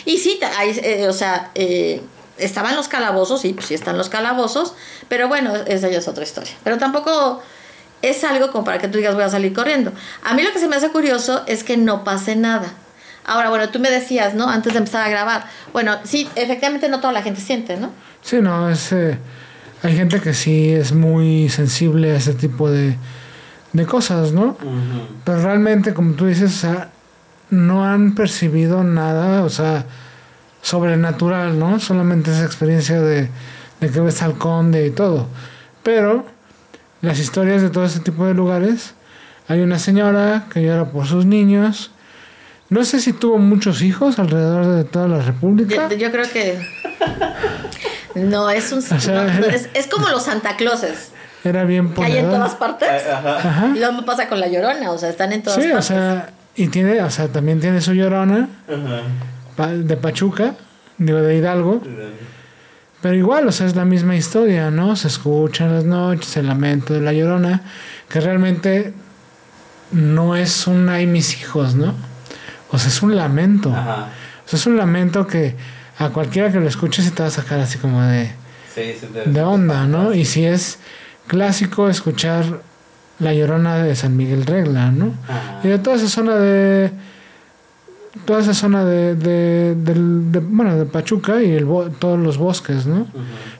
Y 0.05 0.17
sí, 0.19 0.39
hay, 0.59 0.79
eh, 0.83 1.07
o 1.09 1.13
sea, 1.13 1.49
eh, 1.55 2.01
estaban 2.41 2.75
los 2.75 2.87
calabozos, 2.87 3.41
sí, 3.41 3.53
pues 3.53 3.67
sí 3.67 3.73
están 3.73 3.97
los 3.97 4.09
calabozos, 4.09 4.73
pero 5.07 5.27
bueno, 5.27 5.53
esa 5.67 5.89
ya 5.89 5.99
es 5.99 6.07
otra 6.07 6.23
historia. 6.23 6.53
Pero 6.63 6.77
tampoco 6.77 7.41
es 8.01 8.23
algo 8.23 8.51
como 8.51 8.63
para 8.63 8.79
que 8.79 8.87
tú 8.87 8.97
digas 8.97 9.15
voy 9.15 9.23
a 9.23 9.29
salir 9.29 9.53
corriendo. 9.53 9.91
A 10.23 10.33
mí 10.33 10.43
lo 10.43 10.51
que 10.51 10.59
se 10.59 10.67
me 10.67 10.75
hace 10.75 10.89
curioso 10.89 11.43
es 11.47 11.63
que 11.63 11.77
no 11.77 12.03
pase 12.03 12.35
nada. 12.35 12.73
Ahora, 13.23 13.49
bueno, 13.49 13.69
tú 13.69 13.79
me 13.79 13.91
decías, 13.91 14.33
¿no? 14.33 14.49
Antes 14.49 14.73
de 14.73 14.79
empezar 14.79 15.05
a 15.05 15.09
grabar. 15.09 15.45
Bueno, 15.73 15.97
sí, 16.03 16.27
efectivamente 16.35 16.89
no 16.89 16.99
toda 16.99 17.13
la 17.13 17.21
gente 17.21 17.39
siente, 17.39 17.77
¿no? 17.77 17.91
Sí, 18.21 18.37
no, 18.41 18.69
es, 18.69 18.91
eh, 18.91 19.17
hay 19.83 19.95
gente 19.95 20.19
que 20.19 20.33
sí 20.33 20.71
es 20.71 20.91
muy 20.91 21.49
sensible 21.49 22.11
a 22.11 22.15
ese 22.15 22.33
tipo 22.33 22.69
de, 22.69 22.97
de 23.73 23.85
cosas, 23.85 24.31
¿no? 24.31 24.57
Pero 25.23 25.41
realmente, 25.41 25.93
como 25.93 26.13
tú 26.13 26.25
dices, 26.25 26.51
o 26.51 26.59
sea, 26.59 26.89
no 27.51 27.85
han 27.85 28.15
percibido 28.15 28.83
nada, 28.83 29.43
o 29.43 29.49
sea, 29.49 29.85
sobrenatural, 30.61 31.57
¿no? 31.59 31.79
Solamente 31.79 32.31
esa 32.31 32.45
experiencia 32.45 33.01
de, 33.01 33.29
de 33.79 33.89
que 33.89 33.99
ves 33.99 34.21
al 34.21 34.37
conde 34.37 34.85
y 34.85 34.91
todo. 34.91 35.27
Pero 35.83 36.25
las 37.01 37.19
historias 37.19 37.61
de 37.61 37.69
todo 37.69 37.83
ese 37.85 37.99
tipo 37.99 38.25
de 38.25 38.33
lugares, 38.33 38.93
hay 39.47 39.61
una 39.61 39.79
señora 39.79 40.45
que 40.53 40.63
llora 40.63 40.85
por 40.85 41.07
sus 41.07 41.25
niños. 41.25 41.91
No 42.69 42.85
sé 42.85 43.01
si 43.01 43.11
tuvo 43.11 43.37
muchos 43.37 43.81
hijos 43.81 44.17
alrededor 44.19 44.65
de 44.75 44.83
toda 44.85 45.07
la 45.07 45.19
República. 45.21 45.89
Yo, 45.89 45.97
yo 45.97 46.11
creo 46.11 46.25
que... 46.31 46.59
No, 48.15 48.49
es 48.49 48.71
un... 48.71 48.79
O 48.79 48.81
sea, 48.81 49.23
no, 49.23 49.45
es, 49.47 49.69
es 49.73 49.87
como 49.87 50.09
los 50.09 50.23
Santa 50.23 50.55
Clauses, 50.57 51.11
Era 51.43 51.63
bien 51.63 51.93
que 51.93 52.03
hay 52.03 52.17
en 52.17 52.29
todas 52.29 52.55
partes. 52.55 52.89
Ajá. 53.09 53.67
Lo 53.75 53.91
mismo 53.91 54.05
pasa 54.05 54.27
con 54.27 54.39
la 54.39 54.47
llorona, 54.47 54.91
o 54.91 54.97
sea, 54.97 55.09
están 55.09 55.31
en 55.33 55.41
todas 55.43 55.59
Sí, 55.61 55.67
o 55.69 55.71
partes. 55.73 55.85
sea, 55.87 56.29
y 56.55 56.67
tiene, 56.67 57.01
o 57.01 57.09
sea, 57.09 57.29
también 57.29 57.59
tiene 57.61 57.79
su 57.81 57.93
llorona 57.93 58.49
Ajá. 58.67 59.01
De 59.67 59.97
Pachuca, 59.97 60.55
digo, 60.97 61.21
de 61.21 61.37
Hidalgo. 61.37 61.81
Pero 63.01 63.15
igual, 63.15 63.47
o 63.47 63.51
sea, 63.51 63.65
es 63.65 63.75
la 63.75 63.85
misma 63.85 64.15
historia, 64.15 64.69
¿no? 64.69 64.95
Se 64.95 65.07
escucha 65.07 65.65
en 65.65 65.73
las 65.73 65.85
noches 65.85 66.37
el 66.37 66.47
lamento 66.47 66.93
de 66.93 67.01
la 67.01 67.13
llorona, 67.13 67.63
que 68.07 68.19
realmente 68.19 68.93
no 69.91 70.35
es 70.35 70.67
un 70.67 70.87
ay 70.89 71.07
mis 71.07 71.39
hijos, 71.39 71.75
¿no? 71.75 71.95
O 72.69 72.77
sea, 72.77 72.89
es 72.89 73.01
un 73.01 73.15
lamento. 73.15 73.73
Ajá. 73.73 74.09
O 74.45 74.49
sea, 74.49 74.57
es 74.57 74.65
un 74.67 74.77
lamento 74.77 75.25
que 75.25 75.55
a 75.97 76.09
cualquiera 76.09 76.51
que 76.51 76.59
lo 76.59 76.67
escuche 76.67 77.01
se 77.01 77.11
te 77.11 77.23
va 77.23 77.29
a 77.29 77.31
sacar 77.31 77.59
así 77.59 77.77
como 77.77 78.01
de, 78.03 78.31
sí, 78.73 78.95
de 79.25 79.41
onda, 79.41 79.85
¿no? 79.87 80.13
Y 80.13 80.25
si 80.25 80.45
es 80.45 80.77
clásico 81.27 81.89
escuchar 81.89 82.61
la 83.19 83.33
llorona 83.33 83.77
de 83.77 83.95
San 83.95 84.15
Miguel 84.15 84.45
Regla, 84.45 84.91
¿no? 84.91 85.13
Ajá. 85.27 85.61
Y 85.63 85.67
de 85.67 85.79
toda 85.79 85.95
esa 85.95 86.07
zona 86.07 86.35
de. 86.35 86.91
Toda 88.25 88.41
esa 88.41 88.53
zona 88.53 88.83
de. 88.83 89.15
de, 89.15 90.39
bueno, 90.39 90.75
de 90.77 90.85
Pachuca 90.85 91.41
y 91.41 91.51
el, 91.51 91.65
todos 91.99 92.19
los 92.19 92.37
bosques, 92.37 92.85
¿no? 92.85 93.07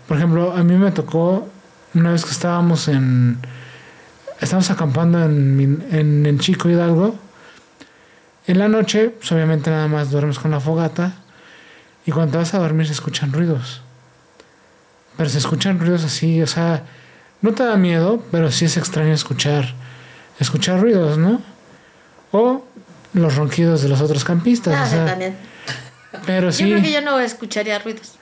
Por 0.08 0.18
ejemplo, 0.18 0.52
a 0.52 0.64
mí 0.64 0.76
me 0.76 0.92
tocó 0.92 1.48
una 1.94 2.12
vez 2.12 2.26
que 2.26 2.32
estábamos 2.32 2.88
en. 2.88 3.38
Estábamos 4.40 4.70
acampando 4.72 5.24
en, 5.24 5.86
en, 5.92 6.26
en 6.26 6.40
Chico 6.40 6.70
Hidalgo. 6.70 7.16
En 8.48 8.58
la 8.58 8.68
noche, 8.68 9.10
pues 9.10 9.32
obviamente 9.32 9.70
nada 9.70 9.88
más 9.88 10.12
duermes 10.12 10.40
con 10.40 10.52
la 10.52 10.60
fogata. 10.60 11.14
Y 12.06 12.12
cuando 12.12 12.34
te 12.34 12.38
vas 12.40 12.54
a 12.54 12.60
dormir 12.60 12.88
se 12.88 12.94
escuchan 12.94 13.32
ruidos. 13.32 13.82
Pero 15.18 15.30
se 15.30 15.38
escuchan 15.38 15.80
ruidos 15.80 16.04
así, 16.04 16.42
o 16.42 16.48
sea, 16.48 16.84
no 17.42 17.54
te 17.54 17.64
da 17.64 17.76
miedo, 17.76 18.24
pero 18.32 18.52
sí 18.52 18.66
es 18.66 18.78
extraño 18.78 19.14
escuchar, 19.14 19.74
escuchar 20.40 20.80
ruidos, 20.82 21.18
¿no? 21.18 21.42
O 22.32 22.66
los 23.14 23.36
ronquidos 23.36 23.82
de 23.82 23.90
los 23.90 24.02
otros 24.02 24.24
campistas. 24.24 24.74
Ah, 24.76 24.84
o 24.84 24.86
sí, 24.86 24.92
sea, 24.92 25.06
también. 25.06 25.36
pero 26.26 26.50
Yo 26.50 26.66
creo 26.66 26.82
que 26.82 26.88
sí, 26.88 26.94
yo 26.94 27.02
no 27.02 27.20
escucharía 27.20 27.80
ruidos. 27.80 28.14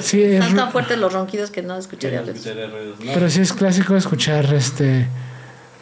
sí 0.00 0.22
es, 0.22 0.40
Están 0.40 0.56
tan 0.56 0.72
fuertes 0.72 0.98
los 0.98 1.12
ronquidos 1.12 1.50
que 1.50 1.62
no 1.62 1.76
escucharía 1.76 2.22
ruidos. 2.22 2.40
Sería 2.40 2.66
ruidos, 2.66 3.00
¿no? 3.00 3.12
pero 3.12 3.28
sí 3.30 3.40
es 3.40 3.52
clásico 3.52 3.96
escuchar 3.96 4.52
este 4.54 5.06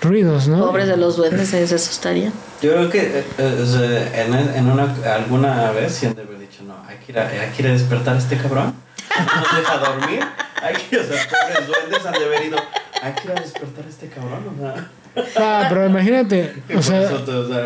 ruidos, 0.01 0.47
¿no? 0.47 0.64
Pobres 0.67 0.87
de 0.87 0.97
los 0.97 1.17
duendes 1.17 1.49
se 1.49 1.62
asustarían. 1.62 2.33
Yo 2.62 2.73
creo 2.73 2.91
que 2.91 3.01
eh, 3.19 3.25
eh, 3.38 4.27
en, 4.27 4.35
en 4.57 4.71
una, 4.71 4.95
alguna 5.14 5.71
vez 5.73 5.93
sí 5.93 6.07
han 6.07 6.14
de 6.14 6.23
haber 6.23 6.38
dicho, 6.38 6.62
no, 6.64 6.77
hay 6.87 6.97
que 6.99 7.12
ir 7.12 7.19
a, 7.19 7.27
hay 7.27 7.51
que 7.51 7.62
ir 7.62 7.69
a 7.69 7.73
despertar 7.73 8.14
a 8.14 8.19
este 8.19 8.37
cabrón. 8.37 8.75
No 9.19 9.41
nos 9.41 9.57
deja 9.57 9.79
dormir. 9.79 10.21
Hay 10.62 10.75
que, 10.75 10.99
o 10.99 11.03
sea, 11.05 11.17
pobres 11.29 11.67
duendes 11.67 12.07
han 12.07 12.12
de 12.12 12.25
haber 12.25 12.45
ido, 12.45 12.59
hay 13.03 13.12
que 13.12 13.25
ir 13.27 13.31
a 13.37 13.41
despertar 13.41 13.85
a 13.85 13.88
este 13.88 14.09
cabrón. 14.09 14.45
O 14.57 14.61
sea, 14.61 14.88
Ah, 15.37 15.67
pero 15.69 15.87
imagínate, 15.87 16.55
o 16.77 16.83
sea, 16.83 17.11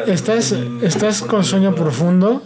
estás, 0.06 0.52
estás 0.82 1.22
con 1.22 1.44
sueño 1.44 1.74
profundo, 1.74 2.42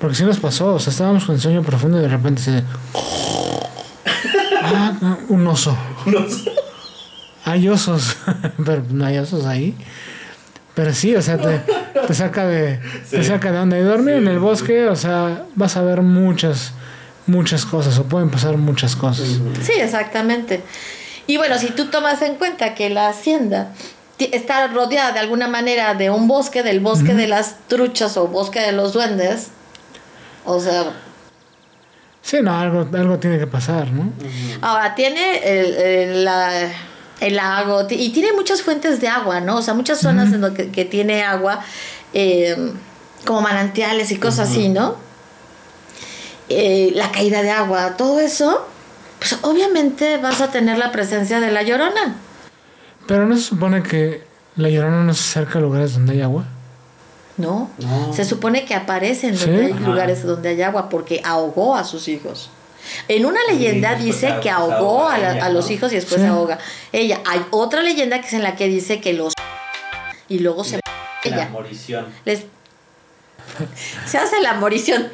porque 0.00 0.16
sí 0.16 0.24
nos 0.24 0.38
pasó, 0.38 0.74
o 0.74 0.78
sea, 0.78 0.90
estábamos 0.92 1.24
con 1.24 1.38
sueño 1.38 1.62
profundo 1.62 1.98
y 1.98 2.02
de 2.02 2.08
repente 2.08 2.42
se... 2.42 2.62
Ah, 4.62 5.18
un 5.28 5.46
oso. 5.46 5.76
Hay 7.44 7.68
osos, 7.68 8.16
pero 8.64 8.82
no 8.90 9.04
hay 9.06 9.18
osos 9.18 9.46
ahí. 9.46 9.74
Pero 10.74 10.92
sí, 10.92 11.16
o 11.16 11.22
sea, 11.22 11.38
te, 11.38 11.60
te 12.06 12.14
saca 12.14 12.46
de 12.46 12.78
te 13.10 13.24
saca 13.24 13.50
de 13.50 13.58
onda. 13.58 13.78
Y 13.78 13.82
dormir 13.82 14.14
Sí, 14.14 14.22
en 14.22 14.28
el 14.28 14.34
sí. 14.34 14.40
bosque, 14.40 14.86
o 14.88 14.94
sea, 14.96 15.44
vas 15.56 15.76
a 15.76 15.82
ver 15.82 16.02
muchas, 16.02 16.72
muchas 17.26 17.64
cosas, 17.64 17.98
o 17.98 18.04
pueden 18.04 18.30
pasar 18.30 18.56
muchas 18.56 18.94
cosas. 18.94 19.26
Sí, 19.62 19.72
exactamente. 19.72 20.62
Y 21.26 21.36
bueno, 21.36 21.58
si 21.58 21.70
tú 21.70 21.86
tomas 21.86 22.22
en 22.22 22.36
cuenta 22.36 22.74
que 22.74 22.90
la 22.90 23.08
hacienda 23.08 23.72
está 24.32 24.66
rodeada 24.68 25.12
de 25.12 25.18
alguna 25.20 25.48
manera 25.48 25.94
de 25.94 26.10
un 26.10 26.26
bosque, 26.28 26.62
del 26.62 26.80
bosque 26.80 27.14
de 27.14 27.26
las 27.28 27.56
truchas 27.68 28.16
o 28.16 28.26
bosque 28.28 28.60
de 28.60 28.72
los 28.72 28.92
duendes, 28.92 29.48
o 30.44 30.60
sea, 30.60 30.92
Sí, 32.22 32.38
no, 32.42 32.54
algo, 32.58 32.86
algo 32.94 33.18
tiene 33.18 33.38
que 33.38 33.46
pasar, 33.46 33.90
¿no? 33.90 34.12
ahora 34.60 34.94
tiene 34.94 35.38
el, 35.60 35.74
el, 35.76 36.24
la- 36.24 36.70
el 37.20 37.36
lago 37.36 37.86
y 37.90 38.10
tiene 38.10 38.32
muchas 38.34 38.62
fuentes 38.62 39.00
de 39.00 39.08
agua, 39.08 39.40
¿no? 39.40 39.56
O 39.56 39.62
sea, 39.62 39.72
muchas 39.74 39.98
zonas 40.00 40.32
en 40.32 40.40
donde 40.42 40.64
que, 40.66 40.70
que 40.70 40.84
tiene 40.84 41.22
agua, 41.24 41.60
eh, 42.12 42.72
como 43.24 43.40
manantiales 43.40 44.10
y 44.12 44.16
cosas 44.18 44.50
así, 44.50 44.68
¿no? 44.68 44.96
Eh, 46.48 46.92
la 46.94 47.10
caída 47.12 47.42
de 47.42 47.50
agua, 47.50 47.96
todo 47.96 48.20
eso, 48.20 48.66
pues 49.18 49.36
obviamente 49.42 50.16
vas 50.18 50.40
a 50.40 50.50
tener 50.50 50.78
la 50.78 50.92
presencia 50.92 51.40
de 51.40 51.50
la 51.50 51.62
llorona. 51.62 52.16
Pero 53.08 53.26
no 53.26 53.36
se 53.36 53.42
supone 53.42 53.82
que 53.82 54.22
la 54.54 54.68
llorona 54.68 55.02
no 55.02 55.12
se 55.14 55.22
acerca 55.40 55.58
a 55.58 55.62
lugares 55.62 55.94
donde 55.94 56.12
hay 56.12 56.20
agua. 56.20 56.44
No, 57.36 57.70
No. 57.78 58.12
se 58.12 58.24
supone 58.24 58.64
que 58.64 58.74
aparece 58.74 59.28
en 59.28 59.36
¿Sí? 59.38 59.46
donde 59.46 59.66
hay 59.66 59.72
Ajá. 59.72 59.80
lugares 59.80 60.22
donde 60.24 60.48
hay 60.50 60.62
agua 60.62 60.88
porque 60.88 61.20
ahogó 61.24 61.74
a 61.76 61.82
sus 61.84 62.06
hijos. 62.08 62.50
En 63.08 63.26
una 63.26 63.40
leyenda 63.50 63.94
dice 63.96 64.34
que 64.42 64.50
ahogó 64.50 65.08
a, 65.08 65.18
la- 65.18 65.32
ella, 65.34 65.44
a 65.46 65.48
los 65.50 65.66
¿no? 65.66 65.72
hijos 65.72 65.92
y 65.92 65.96
después 65.96 66.20
Sí. 66.20 66.26
se 66.26 66.28
ahoga. 66.32 66.58
Ella, 66.92 67.20
hay 67.26 67.44
otra 67.50 67.82
leyenda 67.82 68.20
que 68.20 68.26
es 68.28 68.32
en 68.34 68.42
la 68.42 68.56
que 68.56 68.66
dice 68.68 69.00
que 69.00 69.12
los 69.12 69.32
y 70.28 70.38
luego 70.40 70.64
se 70.64 70.76
La 71.24 71.30
ella 71.36 71.48
morición. 71.50 72.06
les 72.24 72.44
se 74.06 74.18
hace 74.18 74.40
la 74.42 74.54
morición. 74.54 75.08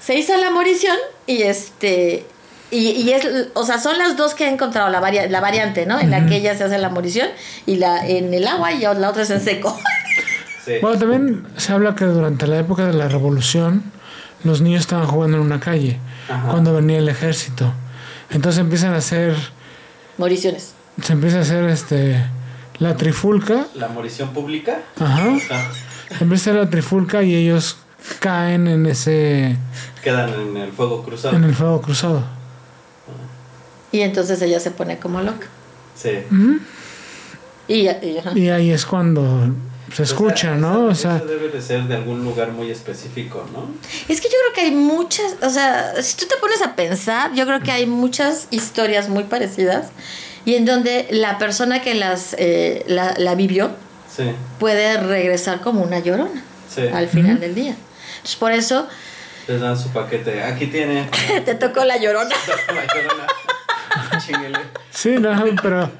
Se 0.00 0.14
hizo 0.14 0.36
la 0.36 0.50
morición 0.50 0.96
y 1.26 1.42
este 1.42 2.26
y, 2.70 2.88
y 2.90 3.12
es 3.12 3.26
o 3.54 3.64
sea, 3.64 3.78
son 3.78 3.96
las 3.98 4.16
dos 4.16 4.34
que 4.34 4.44
he 4.44 4.48
encontrado 4.48 4.88
la, 4.90 5.00
varia- 5.00 5.28
la 5.28 5.40
variante, 5.40 5.86
¿no? 5.86 5.98
En 6.00 6.10
la 6.10 6.26
que 6.26 6.36
ella 6.36 6.56
se 6.56 6.64
hace 6.64 6.78
la 6.78 6.88
morición 6.88 7.28
y 7.66 7.76
la 7.76 8.06
en 8.06 8.32
el 8.34 8.46
agua 8.48 8.72
y 8.72 8.80
la 8.80 9.08
otra 9.10 9.22
es 9.22 9.30
en 9.30 9.40
seco. 9.40 9.78
Sí. 10.64 10.72
Bueno, 10.82 10.98
también 10.98 11.46
se 11.56 11.72
habla 11.72 11.94
que 11.94 12.04
durante 12.06 12.46
la 12.48 12.58
época 12.58 12.84
de 12.86 12.92
la 12.92 13.08
revolución 13.08 13.84
los 14.42 14.60
niños 14.62 14.80
estaban 14.80 15.06
jugando 15.06 15.36
en 15.36 15.42
una 15.44 15.60
calle 15.60 15.98
Ajá. 16.28 16.48
cuando 16.48 16.74
venía 16.74 16.98
el 16.98 17.08
ejército. 17.08 17.72
Entonces 18.30 18.60
empiezan 18.60 18.92
a 18.92 18.96
hacer, 18.96 19.36
Moriciones. 20.18 20.72
se 21.02 21.12
empieza 21.12 21.38
a 21.38 21.42
hacer 21.42 21.64
este 21.66 22.20
la 22.78 22.96
trifulca, 22.96 23.66
La 23.74 23.88
morición 23.88 24.30
pública. 24.30 24.80
ajá, 25.00 25.36
Ah, 25.50 25.68
empieza 26.20 26.52
la 26.52 26.68
trifulca 26.68 27.22
y 27.22 27.34
ellos 27.34 27.76
caen 28.20 28.66
en 28.68 28.86
ese 28.86 29.56
Quedan 30.02 30.30
en 30.34 30.56
el 30.56 30.72
fuego 30.72 31.02
cruzado. 31.04 31.36
en 31.36 31.44
el 31.44 31.54
fuego 31.54 31.80
cruzado. 31.80 32.24
Y 33.96 34.02
entonces 34.02 34.42
ella 34.42 34.60
se 34.60 34.70
pone 34.70 34.98
como 34.98 35.22
loca. 35.22 35.46
Sí. 35.94 36.10
Y, 37.66 37.88
y-. 37.88 38.20
Y 38.34 38.48
ahí 38.50 38.70
es 38.70 38.84
cuando 38.84 39.50
se 39.90 40.02
escucha, 40.02 40.48
O 40.48 40.52
sea, 40.52 40.54
¿no? 40.56 40.84
O 40.86 40.94
sea, 40.94 41.18
debe 41.18 41.48
de 41.48 41.62
ser 41.62 41.84
de 41.84 41.94
algún 41.94 42.22
lugar 42.24 42.50
muy 42.50 42.70
específico, 42.70 43.46
¿no? 43.54 43.68
Es 44.06 44.20
que 44.20 44.28
yo 44.28 44.34
creo 44.42 44.52
que 44.54 44.60
hay 44.62 44.70
muchas, 44.72 45.36
o 45.40 45.48
sea, 45.48 45.94
si 46.02 46.16
tú 46.16 46.26
te 46.26 46.36
pones 46.36 46.60
a 46.60 46.76
pensar, 46.76 47.32
yo 47.34 47.46
creo 47.46 47.60
que 47.60 47.72
hay 47.72 47.86
muchas 47.86 48.48
historias 48.50 49.08
muy 49.08 49.24
parecidas 49.24 49.86
y 50.44 50.56
en 50.56 50.66
donde 50.66 51.06
la 51.10 51.38
persona 51.38 51.80
que 51.80 51.94
las 51.94 52.34
eh, 52.38 52.84
la, 52.86 53.14
la 53.16 53.34
vivió 53.34 53.70
Sí, 54.14 54.24
puede 54.58 54.96
regresar 54.98 55.60
como 55.60 55.82
una 55.82 56.00
llorona 56.00 56.42
sí. 56.74 56.82
al 56.92 57.08
final 57.08 57.40
del 57.40 57.54
día. 57.54 57.76
Entonces, 58.16 58.36
por 58.36 58.52
eso 58.52 58.86
Les 59.48 59.60
dan 59.60 59.78
su 59.78 59.90
paquete. 59.90 60.42
Aquí 60.42 60.66
tiene. 60.66 61.08
te 61.44 61.54
tocó 61.54 61.84
la 61.84 61.96
llorona. 61.96 62.34
Sí, 64.90 65.10
no, 65.20 65.30
pero, 65.62 65.90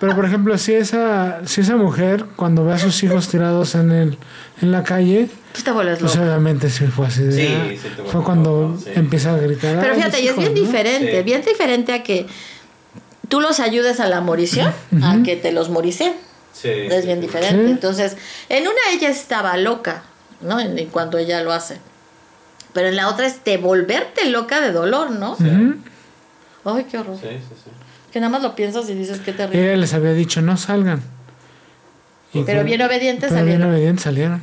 pero 0.00 0.14
por 0.16 0.24
ejemplo, 0.24 0.56
si 0.56 0.72
esa, 0.74 1.40
si 1.46 1.60
esa 1.60 1.76
mujer 1.76 2.24
cuando 2.36 2.64
ve 2.64 2.72
a 2.72 2.78
sus 2.78 3.02
hijos 3.02 3.28
tirados 3.28 3.74
en 3.74 3.90
el, 3.92 4.18
en 4.62 4.72
la 4.72 4.82
calle, 4.82 5.28
Tú 5.52 5.62
te 5.62 5.70
vuelves 5.72 5.98
pues 5.98 6.16
obviamente 6.16 6.68
sí 6.70 6.86
fue 6.86 7.06
así. 7.06 7.30
Sí, 7.32 7.46
ah, 7.48 7.68
sí 7.70 7.88
te 7.96 8.02
fue 8.02 8.22
cuando 8.22 8.68
loco, 8.70 8.80
sí. 8.82 8.90
empieza 8.94 9.34
a 9.34 9.36
gritar. 9.38 9.78
Pero 9.80 9.92
"Ay, 9.92 9.98
fíjate, 9.98 10.20
y 10.22 10.28
es 10.28 10.36
bien 10.36 10.52
hijos", 10.52 10.58
¿no? 10.60 10.66
diferente, 10.66 11.16
Sí. 11.18 11.22
bien 11.22 11.42
diferente 11.42 11.92
a 11.92 12.02
que 12.02 12.26
tú 13.28 13.40
los 13.40 13.60
ayudes 13.60 14.00
a 14.00 14.06
la 14.08 14.20
morición, 14.20 14.72
a 15.02 15.18
que 15.24 15.36
te 15.36 15.52
los 15.52 15.68
moricen. 15.70 16.14
Sí. 16.52 16.68
Es 16.70 17.00
sí, 17.02 17.06
bien 17.06 17.20
diferente. 17.20 17.70
Entonces, 17.70 18.16
en 18.48 18.62
una 18.64 18.80
ella 18.92 19.08
estaba 19.10 19.56
loca, 19.58 20.02
¿no? 20.40 20.58
En, 20.60 20.78
en 20.78 20.88
cuanto 20.88 21.18
ella 21.18 21.42
lo 21.42 21.52
hace. 21.52 21.78
Pero 22.72 22.88
en 22.88 22.96
la 22.96 23.08
otra 23.08 23.26
es 23.26 23.42
de 23.44 23.56
volverte 23.58 24.26
loca 24.30 24.60
de 24.62 24.72
dolor, 24.72 25.10
¿no? 25.10 25.36
Ay, 26.66 26.84
qué 26.90 26.98
horror. 26.98 27.16
Sí, 27.20 27.28
sí, 27.30 27.54
sí. 27.64 27.70
Que 28.12 28.20
nada 28.20 28.30
más 28.30 28.42
lo 28.42 28.54
piensas 28.54 28.88
y 28.90 28.94
dices 28.94 29.20
qué 29.24 29.32
terrible. 29.32 29.62
ella 29.68 29.76
les 29.76 29.94
había 29.94 30.12
dicho, 30.12 30.42
no 30.42 30.56
salgan. 30.56 31.02
Y 32.32 32.42
Pero 32.42 32.64
bien 32.64 32.82
obedientes 32.82 33.30
pero 33.30 33.44
bien 33.44 33.58
salieron. 33.58 33.74
obedientes 33.74 34.02
salieron. 34.04 34.42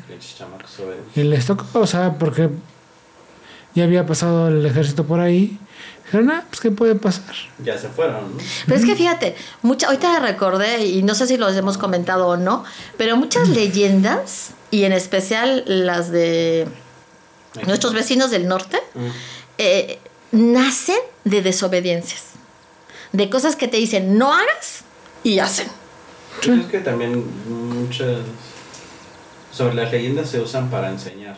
Y 1.16 1.24
les 1.24 1.46
tocó, 1.46 1.66
o 1.80 1.88
sea, 1.88 2.14
porque 2.18 2.50
ya 3.76 3.84
había 3.84 4.06
pasado 4.06 4.48
el 4.48 4.66
ejército 4.66 5.06
por 5.06 5.20
ahí. 5.20 5.60
Dijeron, 6.06 6.32
ah, 6.32 6.44
pues 6.50 6.60
qué 6.62 6.72
puede 6.72 6.96
pasar. 6.96 7.36
Ya 7.64 7.78
se 7.78 7.90
fueron, 7.90 8.38
¿no? 8.38 8.44
Pero 8.66 8.80
es 8.80 8.86
que 8.86 8.96
fíjate, 8.96 9.36
mucha, 9.62 9.88
ahorita 9.88 10.20
recordé, 10.20 10.86
y 10.86 11.02
no 11.04 11.14
sé 11.16 11.28
si 11.28 11.38
los 11.38 11.56
hemos 11.56 11.78
comentado 11.78 12.28
o 12.28 12.38
no, 12.38 12.64
pero 12.98 13.16
muchas 13.18 13.50
leyendas, 13.50 14.52
y 14.72 14.84
en 14.84 14.94
especial 14.94 15.64
las 15.68 16.12
de 16.12 16.68
nuestros 17.68 17.94
vecinos 17.94 18.32
del 18.32 18.48
norte, 18.48 18.78
Mm. 18.96 19.08
eh, 19.58 20.00
nacen 20.34 20.98
de 21.24 21.42
desobediencias. 21.42 22.24
De 23.14 23.30
cosas 23.30 23.56
que 23.56 23.68
te 23.68 23.78
dicen 23.78 24.18
no 24.18 24.34
hagas 24.34 24.84
y 25.24 25.40
hacen. 25.40 25.68
Es 26.42 26.66
que 26.66 26.80
también 26.80 27.24
muchas. 27.48 28.18
Sobre 29.52 29.76
las 29.76 29.92
leyendas 29.92 30.30
se 30.30 30.42
usan 30.42 30.70
para 30.70 30.90
enseñar. 30.90 31.38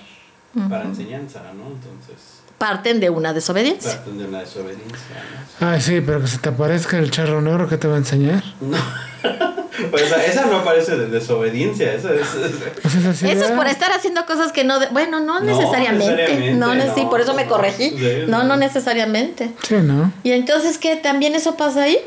Para 0.69 0.85
enseñanza, 0.85 1.41
¿no? 1.53 1.67
Entonces. 1.67 2.39
Parten 2.57 3.01
de 3.01 3.09
una 3.09 3.33
desobediencia. 3.33 3.97
Parten 3.97 4.17
de 4.17 4.25
una 4.25 4.39
desobediencia, 4.39 5.23
¿no? 5.59 5.67
Ah, 5.67 5.81
sí, 5.81 5.99
pero 5.99 6.21
que 6.21 6.27
se 6.27 6.37
te 6.37 6.47
aparezca 6.47 6.97
el 6.97 7.11
charro 7.11 7.41
negro 7.41 7.67
que 7.67 7.77
te 7.77 7.89
va 7.89 7.95
a 7.95 7.97
enseñar. 7.97 8.41
No. 8.61 8.77
pues 9.91 10.03
esa, 10.03 10.23
esa 10.25 10.45
no 10.45 10.63
parece 10.63 10.95
de 10.97 11.07
desobediencia, 11.07 11.93
esa 11.93 12.13
es. 12.13 12.21
es- 12.21 12.51
Pues. 12.81 13.23
Eso 13.23 13.45
es 13.45 13.51
por 13.51 13.67
estar 13.67 13.91
haciendo 13.91 14.25
cosas 14.25 14.51
que 14.51 14.63
no... 14.63 14.79
de- 14.79 14.87
bueno, 14.87 15.19
no, 15.19 15.39
No 15.39 15.45
necesariamente. 15.45 16.53
No, 16.53 16.73
ne- 16.75 16.93
sí, 16.93 17.03
no, 17.03 17.09
por 17.09 17.21
eso 17.21 17.33
me 17.33 17.43
no, 17.45 17.49
corregí. 17.49 17.89
sí, 17.91 18.23
no, 18.27 18.43
no 18.43 18.55
necesariamente. 18.57 19.51
Sí, 19.67 19.75
¿no? 19.81 20.11
Y 20.23 20.31
entonces, 20.31 20.77
¿qué? 20.77 20.95
¿También 20.95 21.35
eso 21.35 21.55
pasa 21.57 21.83
ahí? 21.83 21.97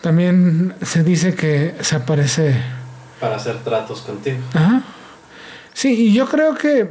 También 0.00 0.74
se 0.82 1.02
dice 1.02 1.34
que 1.34 1.74
se 1.80 1.96
aparece. 1.96 2.54
para 3.20 3.36
hacer 3.36 3.56
tratos 3.64 4.02
contigo. 4.02 4.38
Ajá. 4.52 4.82
Sí, 5.72 6.08
y 6.08 6.12
yo 6.12 6.28
creo 6.28 6.54
que 6.54 6.88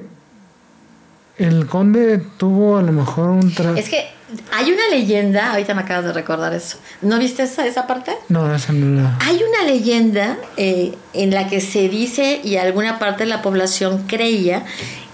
el 1.37 1.67
conde 1.67 2.21
tuvo 2.37 2.77
a 2.77 2.81
lo 2.81 2.91
mejor 2.91 3.29
un 3.29 3.53
trato. 3.53 3.75
Es 3.77 3.89
que 3.89 4.07
hay 4.51 4.71
una 4.71 4.89
leyenda, 4.89 5.51
ahorita 5.51 5.73
me 5.73 5.81
acabas 5.81 6.05
de 6.05 6.13
recordar 6.13 6.53
eso. 6.53 6.77
¿No 7.01 7.19
viste 7.19 7.43
esa, 7.43 7.65
esa 7.65 7.87
parte? 7.87 8.13
No, 8.29 8.53
esa 8.53 8.73
no 8.73 9.01
la. 9.01 9.17
Hay 9.21 9.41
una 9.43 9.63
leyenda 9.65 10.37
eh, 10.57 10.95
en 11.13 11.31
la 11.31 11.47
que 11.47 11.61
se 11.61 11.89
dice 11.89 12.41
y 12.43 12.57
alguna 12.57 12.99
parte 12.99 13.23
de 13.23 13.29
la 13.29 13.41
población 13.41 14.05
creía 14.07 14.65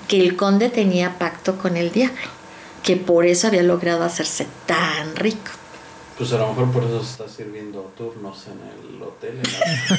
que 0.07 0.21
el 0.21 0.35
conde 0.35 0.69
tenía 0.69 1.17
pacto 1.19 1.57
con 1.57 1.77
el 1.77 1.91
diablo, 1.91 2.17
que 2.83 2.97
por 2.97 3.25
eso 3.25 3.47
había 3.47 3.63
logrado 3.63 4.03
hacerse 4.03 4.47
tan 4.65 5.15
rico. 5.15 5.51
Pues 6.17 6.33
a 6.33 6.37
lo 6.37 6.49
mejor 6.49 6.71
por 6.71 6.83
eso 6.83 7.01
se 7.01 7.11
está 7.11 7.29
sirviendo 7.29 7.93
turnos 7.95 8.45
en 8.47 8.59
el 8.95 9.01
hotel. 9.01 9.39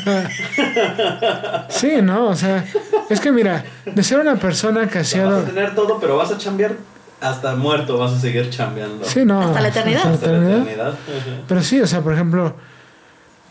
¿no? 0.04 1.70
Sí, 1.70 2.02
no, 2.02 2.28
o 2.28 2.36
sea, 2.36 2.66
es 3.08 3.20
que 3.20 3.32
mira, 3.32 3.64
de 3.86 4.02
ser 4.02 4.18
una 4.18 4.36
persona 4.36 4.86
que 4.86 4.98
hacía. 4.98 5.24
vas 5.24 5.44
a 5.44 5.46
tener 5.46 5.74
todo, 5.74 5.98
pero 5.98 6.18
vas 6.18 6.30
a 6.30 6.36
chambear 6.36 6.76
hasta 7.20 7.54
muerto, 7.56 7.98
vas 7.98 8.12
a 8.12 8.18
seguir 8.20 8.48
chambeando. 8.50 9.04
Sí, 9.04 9.24
no. 9.24 9.40
Hasta 9.42 9.60
la 9.60 9.68
eternidad. 9.68 10.12
hasta 10.12 10.26
la 10.28 10.38
Hasta 10.38 10.48
la 10.48 10.60
eternidad. 10.60 10.94
Pero 11.48 11.62
sí, 11.62 11.80
o 11.80 11.86
sea, 11.86 12.00
por 12.00 12.14
ejemplo, 12.14 12.54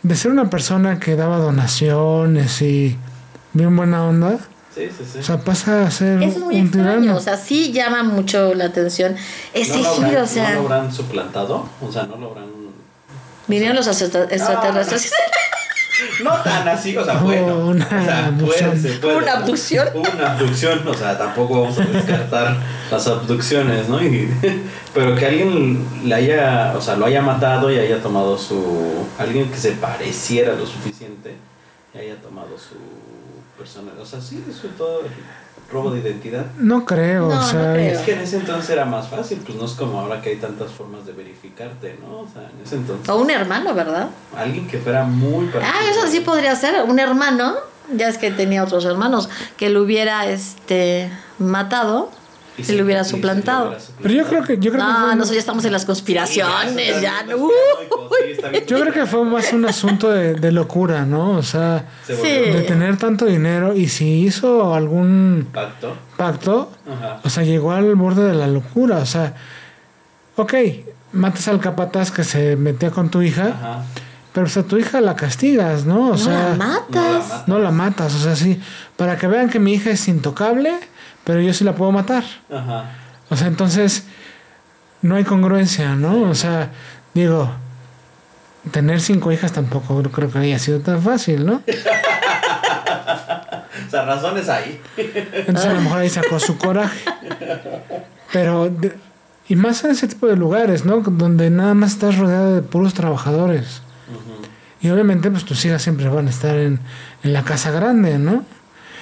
de 0.02 0.16
ser 0.16 0.30
una 0.30 0.48
persona 0.50 0.98
que 0.98 1.14
daba 1.16 1.38
donaciones 1.38 2.62
y 2.62 2.96
bien 3.52 3.76
buena 3.76 4.04
onda, 4.04 4.38
Sí, 4.74 4.88
sí, 4.96 5.04
sí. 5.12 5.18
o 5.18 5.22
sea, 5.22 5.38
pasa 5.38 5.84
a 5.86 5.90
ser 5.90 6.22
Eso 6.22 6.38
es 6.38 6.44
muy 6.44 6.54
un 6.60 6.66
extraño, 6.66 7.00
tirano. 7.00 7.16
o 7.16 7.20
sea, 7.20 7.36
sí 7.36 7.72
llama 7.72 8.02
mucho 8.04 8.54
la 8.54 8.66
atención 8.66 9.16
ese 9.52 9.76
¿No 9.78 9.82
lo 9.82 9.88
habrán- 9.94 10.10
giro, 10.10 10.22
o 10.22 10.26
sea, 10.26 10.50
¿No 10.54 10.54
lo 10.54 10.60
habrán 10.74 10.92
suplantado? 10.92 11.68
O 11.82 11.90
sea, 11.92 12.04
no 12.04 12.16
lo 12.16 12.30
habrán... 12.30 12.46
vinieron 13.48 13.74
los 13.76 13.86
extra- 13.88 14.24
extraterrestres. 14.30 15.12
No 16.22 16.32
tan 16.42 16.68
así, 16.68 16.96
o 16.96 17.04
sea, 17.04 17.14
bueno. 17.18 17.58
Una 17.66 17.84
o 17.84 17.88
sea, 17.88 18.26
abducción. 18.26 18.70
puede, 18.70 18.80
se 18.82 18.98
puede, 18.98 19.16
Una 19.16 19.32
abducción. 19.32 19.88
Una 19.94 20.32
abducción, 20.32 20.88
o 20.88 20.94
sea, 20.94 21.18
tampoco 21.18 21.62
vamos 21.62 21.78
a 21.78 21.84
descartar 21.84 22.56
las 22.90 23.06
abducciones, 23.06 23.88
¿no? 23.88 24.02
Y- 24.02 24.28
pero 24.94 25.14
que 25.14 25.26
alguien 25.26 25.86
le 26.04 26.14
haya, 26.14 26.74
o 26.76 26.80
sea, 26.80 26.96
lo 26.96 27.06
haya 27.06 27.22
matado 27.22 27.70
y 27.72 27.78
haya 27.78 28.02
tomado 28.02 28.36
su... 28.36 29.06
Alguien 29.18 29.50
que 29.50 29.56
se 29.56 29.72
pareciera 29.72 30.54
lo 30.54 30.66
suficiente 30.66 31.36
y 31.94 31.98
haya 31.98 32.16
tomado 32.16 32.56
su 32.58 32.76
personalidad. 33.58 34.02
O 34.02 34.06
sea, 34.06 34.20
sí, 34.20 34.44
eso 34.48 34.68
todo 34.76 35.02
robo 35.72 35.90
de 35.90 36.00
identidad. 36.00 36.46
No 36.58 36.84
creo, 36.84 37.28
No, 37.28 37.34
o 37.34 37.34
no 37.34 37.42
sea, 37.42 37.72
creo. 37.72 37.92
Es 37.92 38.00
que 38.00 38.12
en 38.12 38.20
ese 38.20 38.36
entonces 38.36 38.70
era 38.70 38.84
más 38.84 39.08
fácil, 39.08 39.40
pues 39.44 39.56
no 39.56 39.64
es 39.64 39.72
como 39.72 40.00
ahora 40.00 40.20
que 40.20 40.30
hay 40.30 40.36
tantas 40.36 40.70
formas 40.72 41.06
de 41.06 41.12
verificarte, 41.12 41.98
¿no? 42.00 42.20
O 42.20 42.28
sea, 42.32 42.42
en 42.42 42.64
ese 42.64 42.76
entonces... 42.76 43.08
O 43.08 43.16
un 43.16 43.30
hermano, 43.30 43.74
¿verdad? 43.74 44.08
Alguien 44.36 44.66
que 44.66 44.78
fuera 44.78 45.04
muy 45.04 45.50
Ah, 45.62 45.80
eso 45.90 46.06
sí 46.08 46.20
podría 46.20 46.54
ser, 46.56 46.82
un 46.88 46.98
hermano, 46.98 47.54
ya 47.94 48.08
es 48.08 48.18
que 48.18 48.30
tenía 48.30 48.64
otros 48.64 48.84
hermanos, 48.84 49.28
que 49.56 49.68
lo 49.68 49.82
hubiera 49.82 50.26
este 50.26 51.10
matado 51.38 52.10
y 52.60 52.64
se- 52.64 52.72
lo 52.74 52.84
hubiera 52.84 53.04
se 53.04 53.10
suplantado. 53.10 53.68
hubiera 53.68 53.80
suplantado. 53.80 54.02
pero 54.02 54.14
yo 54.14 54.28
creo 54.28 54.44
que 54.44 54.54
yo 54.64 54.72
creo 54.72 54.84
que 54.86 54.92
No, 54.92 54.98
fue, 55.06 55.16
nosotros 55.16 55.30
ya 55.34 55.40
estamos 55.40 55.64
en 55.64 55.72
las 55.72 55.84
conspiraciones, 55.84 56.96
Sí, 56.96 57.02
ya, 57.02 57.22
bien 57.24 58.64
yo 58.66 58.80
creo 58.80 58.92
que 58.92 59.06
fue 59.06 59.24
más 59.24 59.52
un 59.52 59.64
asunto 59.66 60.10
de, 60.10 60.34
de 60.34 60.52
locura, 60.52 61.04
¿no? 61.06 61.32
O 61.32 61.42
sea, 61.42 61.86
Se 62.06 62.14
Sí. 62.16 62.22
volvió 62.22 62.54
de 62.54 62.62
tener 62.62 62.96
tanto 62.96 63.26
dinero 63.26 63.74
y 63.74 63.88
si 63.88 64.22
hizo 64.24 64.74
algún 64.74 65.48
pacto. 65.52 65.96
pacto, 66.16 66.70
Ajá. 66.90 67.20
o 67.24 67.30
sea, 67.30 67.42
llegó 67.44 67.72
al 67.72 67.94
borde 67.94 68.24
de 68.28 68.34
la 68.34 68.46
locura, 68.46 68.98
o 68.98 69.06
sea, 69.06 69.34
ok, 70.36 70.54
matas 71.12 71.48
al 71.48 71.60
capataz 71.60 72.10
que 72.10 72.24
se 72.24 72.56
metía 72.56 72.90
con 72.90 73.10
tu 73.10 73.22
hija, 73.22 73.48
Ajá. 73.48 73.82
pero 74.32 74.46
pues 74.46 74.56
a 74.56 74.62
tu 74.64 74.76
hija 74.78 75.00
la 75.00 75.16
castigas, 75.16 75.84
¿no? 75.86 76.08
O 76.08 76.12
No 76.12 76.18
sea, 76.18 76.32
la 76.32 76.42
no 76.42 76.48
la 76.50 76.56
matas. 76.56 77.28
matas. 77.28 77.48
no 77.48 77.58
la 77.58 77.70
matas, 77.70 78.14
o 78.14 78.18
sea, 78.18 78.36
sí, 78.36 78.60
para 78.96 79.16
que 79.18 79.26
vean 79.26 79.48
que 79.50 79.58
mi 79.58 79.74
hija 79.74 79.90
es 79.90 80.06
intocable, 80.08 80.72
pero 81.24 81.40
yo 81.40 81.52
sí 81.54 81.64
la 81.64 81.74
puedo 81.74 81.92
matar. 81.92 82.24
Ajá. 82.52 82.84
O 83.28 83.36
sea, 83.36 83.46
entonces 83.46 84.04
no 85.02 85.16
hay 85.16 85.24
congruencia, 85.24 85.94
¿no? 85.94 86.22
O 86.22 86.34
sea, 86.34 86.70
digo, 87.14 87.50
tener 88.70 89.00
cinco 89.00 89.32
hijas 89.32 89.52
tampoco 89.52 90.02
creo 90.10 90.30
que 90.30 90.38
haya 90.38 90.58
sido 90.58 90.80
tan 90.80 91.00
fácil, 91.02 91.46
¿no? 91.46 91.62
O 93.86 93.90
sea, 93.90 94.04
razones 94.04 94.48
ahí. 94.48 94.80
Entonces 94.96 95.66
a 95.66 95.72
lo 95.74 95.80
mejor 95.80 95.98
ahí 95.98 96.08
sacó 96.10 96.38
su 96.38 96.56
coraje. 96.58 97.00
Pero, 98.32 98.68
de- 98.68 98.96
y 99.48 99.56
más 99.56 99.82
en 99.84 99.90
ese 99.90 100.06
tipo 100.06 100.28
de 100.28 100.36
lugares, 100.36 100.84
¿no? 100.84 100.98
Donde 101.00 101.50
nada 101.50 101.74
más 101.74 101.92
estás 101.92 102.16
rodeado 102.18 102.54
de 102.54 102.62
puros 102.62 102.94
trabajadores. 102.94 103.82
Y 104.80 104.90
obviamente, 104.90 105.30
pues 105.30 105.44
tus 105.44 105.64
hijas 105.64 105.82
siempre 105.82 106.08
van 106.08 106.26
a 106.28 106.30
estar 106.30 106.56
en, 106.56 106.78
en 107.24 107.32
la 107.32 107.42
casa 107.42 107.70
grande, 107.72 108.18
¿no? 108.18 108.44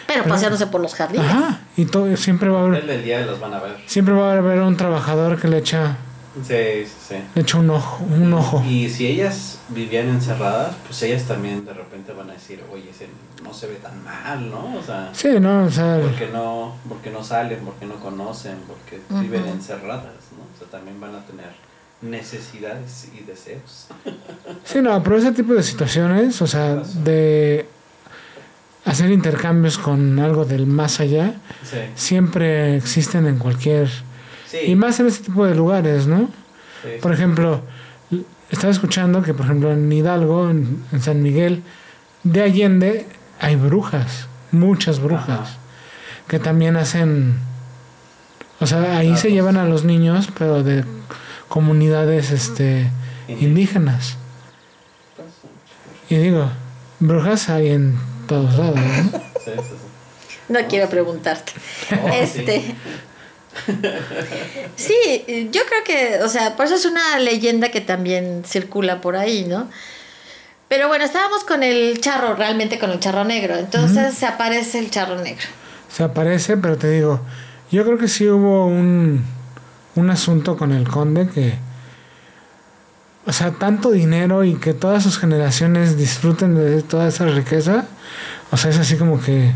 Pero 0.09 0.25
paseándose 0.25 0.67
por 0.67 0.81
los 0.81 0.95
jardines. 0.95 1.27
Ajá. 1.31 1.61
Y 1.77 1.85
todo, 1.85 2.17
siempre 2.17 2.49
va 2.49 2.61
a 2.61 2.65
haber, 2.65 2.81
El 2.81 2.87
del 2.89 3.05
día 3.05 3.21
los 3.27 3.39
van 3.39 3.55
a 3.55 3.61
ver. 3.61 3.77
siempre 3.87 4.15
va 4.15 4.33
a 4.33 4.39
haber 4.39 4.61
un 4.63 4.77
trabajador 4.77 5.39
que 5.41 5.47
le 5.49 5.59
echa, 5.59 5.97
Sí, 6.43 6.55
sí, 6.87 6.93
sí. 7.09 7.15
le 7.35 7.43
echa 7.43 7.59
un 7.59 7.69
ojo, 7.71 8.05
un 8.05 8.33
ojo. 8.33 8.63
Y 8.67 8.89
si 8.89 9.07
ellas 9.07 9.59
vivían 9.69 10.09
encerradas, 10.09 10.75
pues 10.87 11.03
ellas 11.03 11.25
también 11.25 11.65
de 11.65 11.73
repente 11.75 12.13
van 12.13 12.31
a 12.31 12.33
decir, 12.33 12.63
oye, 12.73 12.89
ese 12.91 13.09
no 13.45 13.53
se 13.53 13.67
ve 13.67 13.75
tan 13.77 14.03
mal, 14.05 14.49
¿no? 14.51 14.77
O 14.79 14.83
sea, 14.83 15.11
Sí, 15.13 15.29
¿no? 15.41 15.65
O 15.65 15.71
sea, 15.71 16.01
¿por 16.01 16.15
qué 16.15 16.29
no, 16.33 16.75
por 16.89 16.99
qué 16.99 17.11
no 17.11 17.23
salen? 17.23 17.59
¿Por 17.61 17.75
qué 17.75 17.87
no 17.87 17.97
conocen? 17.97 18.57
Porque 18.67 19.01
viven 19.21 19.47
encerradas, 19.47 20.05
¿no? 20.37 20.45
O 20.55 20.59
sea, 20.59 20.69
también 20.71 20.99
van 21.01 21.15
a 21.17 21.25
tener 21.27 21.51
necesidades 22.01 23.09
y 23.19 23.25
deseos. 23.25 23.89
sí, 24.65 24.81
no, 24.81 25.03
pero 25.03 25.19
ese 25.19 25.33
tipo 25.33 25.53
de 25.55 25.63
situaciones, 25.63 26.41
o 26.41 26.47
sea, 26.47 26.77
de 26.77 27.69
hacer 28.89 29.11
intercambios 29.11 29.79
con 29.79 30.19
algo 30.19 30.45
del 30.45 30.67
más 30.67 31.01
allá, 31.01 31.35
Sí. 31.63 31.77
siempre 31.95 32.77
existen 32.77 33.27
en 33.27 33.39
cualquier... 33.39 33.89
Sí. 34.47 34.59
Y 34.67 34.75
más 34.77 34.99
en 35.01 35.07
ese 35.07 35.23
tipo 35.25 35.45
de 35.45 35.55
lugares, 35.55 36.07
¿no? 36.07 36.31
sí. 36.83 36.89
Por 37.03 37.13
ejemplo, 37.13 37.61
estaba 38.51 38.71
escuchando 38.73 39.23
que, 39.23 39.35
por 39.35 39.45
ejemplo, 39.47 39.71
en 39.73 39.93
Hidalgo, 39.93 40.49
en, 40.51 40.83
en 40.93 41.01
San 41.03 41.23
Miguel 41.23 41.63
de 42.25 42.43
Allende, 42.43 43.07
hay 43.41 43.57
brujas, 43.57 44.27
muchas 44.51 45.01
brujas, 45.01 45.29
Ajá. 45.29 45.59
que 46.29 46.39
también 46.39 46.77
hacen, 46.77 47.35
o 48.59 48.67
sea, 48.67 48.97
ahí 48.97 49.17
se 49.17 49.31
llevan 49.31 49.57
a 49.59 49.65
los 49.67 49.85
niños, 49.85 50.29
pero 50.39 50.63
de 50.63 50.85
comunidades 51.49 52.31
este, 52.31 52.91
indígenas. 53.29 54.17
Y 56.09 56.17
digo, 56.17 56.49
brujas 57.01 57.51
hay 57.51 57.69
en 57.69 57.97
todos 58.29 58.57
lados, 58.57 58.77
¿no? 58.77 59.19
Sí, 59.45 59.51
sí, 59.57 59.61
sí. 59.63 59.89
No 60.49 60.61
quiero 60.69 60.89
preguntarte. 60.89 61.53
Oh, 62.05 62.09
este. 62.09 62.75
Sí, 64.77 65.49
yo 65.51 65.63
creo 65.67 65.85
que, 65.85 66.23
o 66.23 66.29
sea, 66.29 66.55
por 66.55 66.67
eso 66.67 66.77
es 66.77 66.85
una 66.85 67.19
leyenda 67.19 67.71
que 67.71 67.81
también 67.81 68.45
circula 68.47 69.01
por 69.01 69.17
ahí, 69.17 69.45
¿no? 69.45 69.69
Pero 70.69 70.87
bueno, 70.87 71.05
estábamos 71.05 71.45
con 71.45 71.63
el 71.63 72.01
charro, 72.01 72.37
realmente 72.37 72.79
con 72.79 72.91
el 72.91 73.01
charro 73.01 73.25
negro. 73.25 73.57
Entonces 73.57 74.15
se 74.15 74.27
aparece 74.27 74.79
el 74.79 74.91
charro 74.91 75.17
negro. 75.17 75.47
Se 75.91 76.05
aparece, 76.05 76.57
pero 76.57 76.77
te 76.77 76.91
digo, 76.91 77.21
yo 77.71 77.85
creo 77.85 77.99
que 77.99 78.09
sí 78.09 78.29
hubo 78.29 78.67
un, 78.67 79.25
un 79.97 80.11
asunto 80.11 80.57
con 80.57 80.73
el 80.73 80.87
conde 80.87 81.29
que, 81.29 81.55
o 83.29 83.33
sea, 83.33 83.51
tanto 83.53 83.91
dinero 83.91 84.43
y 84.43 84.55
que 84.57 84.73
todas 84.73 85.03
sus 85.03 85.19
generaciones 85.19 85.97
disfruten 85.99 86.55
de 86.55 86.83
toda 86.83 87.07
esa 87.09 87.27
riqueza, 87.27 87.85
o 88.51 88.57
sea, 88.57 88.71
es 88.71 88.79
así 88.79 88.97
como 88.97 89.21
que 89.21 89.53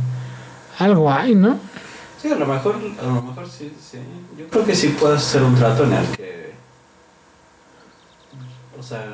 algo 0.78 1.10
hay, 1.10 1.34
¿no? 1.34 1.58
Sí, 2.20 2.30
a 2.30 2.36
lo 2.36 2.46
mejor, 2.46 2.76
a 3.00 3.06
lo 3.06 3.22
mejor 3.22 3.48
sí, 3.48 3.74
sí. 3.90 3.98
Yo 4.38 4.46
creo 4.48 4.64
que 4.66 4.74
sí 4.76 4.88
puedes 5.00 5.20
hacer 5.22 5.42
un 5.42 5.54
trato 5.56 5.84
en 5.84 5.92
el 5.94 6.06
que, 6.08 6.52
o 8.78 8.82
sea, 8.82 9.06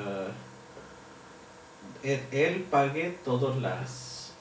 él, 2.02 2.20
él 2.32 2.66
pague 2.70 3.18
todas 3.24 3.56
las, 3.58 4.32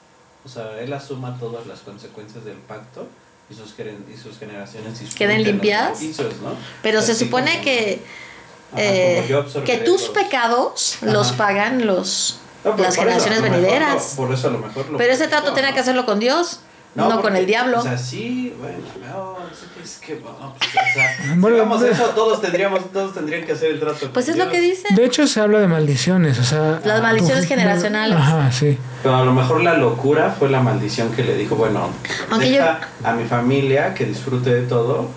o 0.44 0.48
sea, 0.48 0.80
él 0.80 0.92
asuma 0.92 1.38
todas 1.38 1.66
las 1.66 1.80
consecuencias 1.80 2.44
del 2.44 2.56
pacto 2.56 3.06
y 3.50 3.54
sus, 3.54 3.76
geren- 3.76 4.04
y 4.12 4.16
sus 4.16 4.38
generaciones 4.38 4.98
disfruten 5.00 5.16
¿Queden 5.28 5.38
los 5.38 5.46
limpiadas? 5.46 6.00
Pero 6.82 7.02
se 7.02 7.14
supone 7.14 7.52
como- 7.52 7.64
que, 7.64 8.02
Ajá, 8.72 8.82
eh, 8.82 9.44
que 9.64 9.78
tus 9.78 10.02
los- 10.02 10.10
pecados 10.10 10.98
los 11.02 11.32
pagan 11.32 11.86
los, 11.86 12.38
No, 12.64 12.76
las 12.76 12.92
eso, 12.94 13.00
generaciones 13.02 13.42
venideras. 13.42 14.16
lo- 14.18 14.24
por 14.26 14.34
eso 14.34 14.48
a 14.48 14.50
lo 14.50 14.58
mejor 14.58 14.88
lo 14.90 14.98
Pero 14.98 15.12
ese 15.12 15.26
trato 15.28 15.48
no, 15.48 15.54
tiene 15.54 15.68
¿no? 15.70 15.74
que 15.74 15.80
hacerlo 15.80 16.04
con 16.04 16.18
Dios, 16.18 16.60
no, 16.94 17.08
con 17.10 17.22
porque, 17.22 17.38
el 17.38 17.46
diablo. 17.46 17.78
O 17.78 17.82
sea, 17.82 17.96
sí, 17.96 18.54
bueno, 18.58 18.78
no, 19.06 19.36
es 19.50 19.58
que, 19.58 19.82
es 19.82 19.98
que, 19.98 20.14
bueno, 20.16 20.54
pues, 20.58 20.70
o 20.70 20.92
sea, 20.94 21.16
Bueno, 21.36 21.56
si 21.56 21.60
hagamos 21.62 21.80
de- 21.80 21.90
eso, 21.92 22.04
todos 22.14 22.40
tendríamos, 22.42 22.92
todos 22.92 23.14
tendrían 23.14 23.46
que 23.46 23.52
hacer 23.52 23.70
el 23.72 23.80
trato. 23.80 24.10
Pues 24.12 24.26
con 24.26 24.34
es 24.34 24.36
lo 24.44 24.50
que 24.50 24.60
Dios. 24.60 24.78
dice. 24.82 24.94
De 24.94 25.04
hecho, 25.06 25.26
se 25.26 25.40
habla 25.40 25.60
de 25.60 25.68
maldiciones, 25.68 26.38
o 26.38 26.44
sea... 26.44 26.80
Las 26.84 27.00
maldiciones 27.00 27.46
generacionales. 27.46 28.18
Ajá, 28.18 28.50
sí. 28.52 28.76
Pero 29.02 29.16
a 29.16 29.24
lo 29.24 29.32
mejor 29.32 29.62
la 29.62 29.74
locura 29.74 30.34
fue 30.38 30.50
la 30.50 30.60
maldición 30.60 31.12
que 31.12 31.22
le 31.22 31.36
dijo, 31.36 31.54
bueno, 31.56 31.88
Aunque 32.30 32.50
deja 32.50 32.80
a 33.04 33.12
mi 33.12 33.24
familia 33.24 33.94
que 33.94 34.04
disfrute 34.04 34.52
de 34.52 34.62
todo 34.66 35.08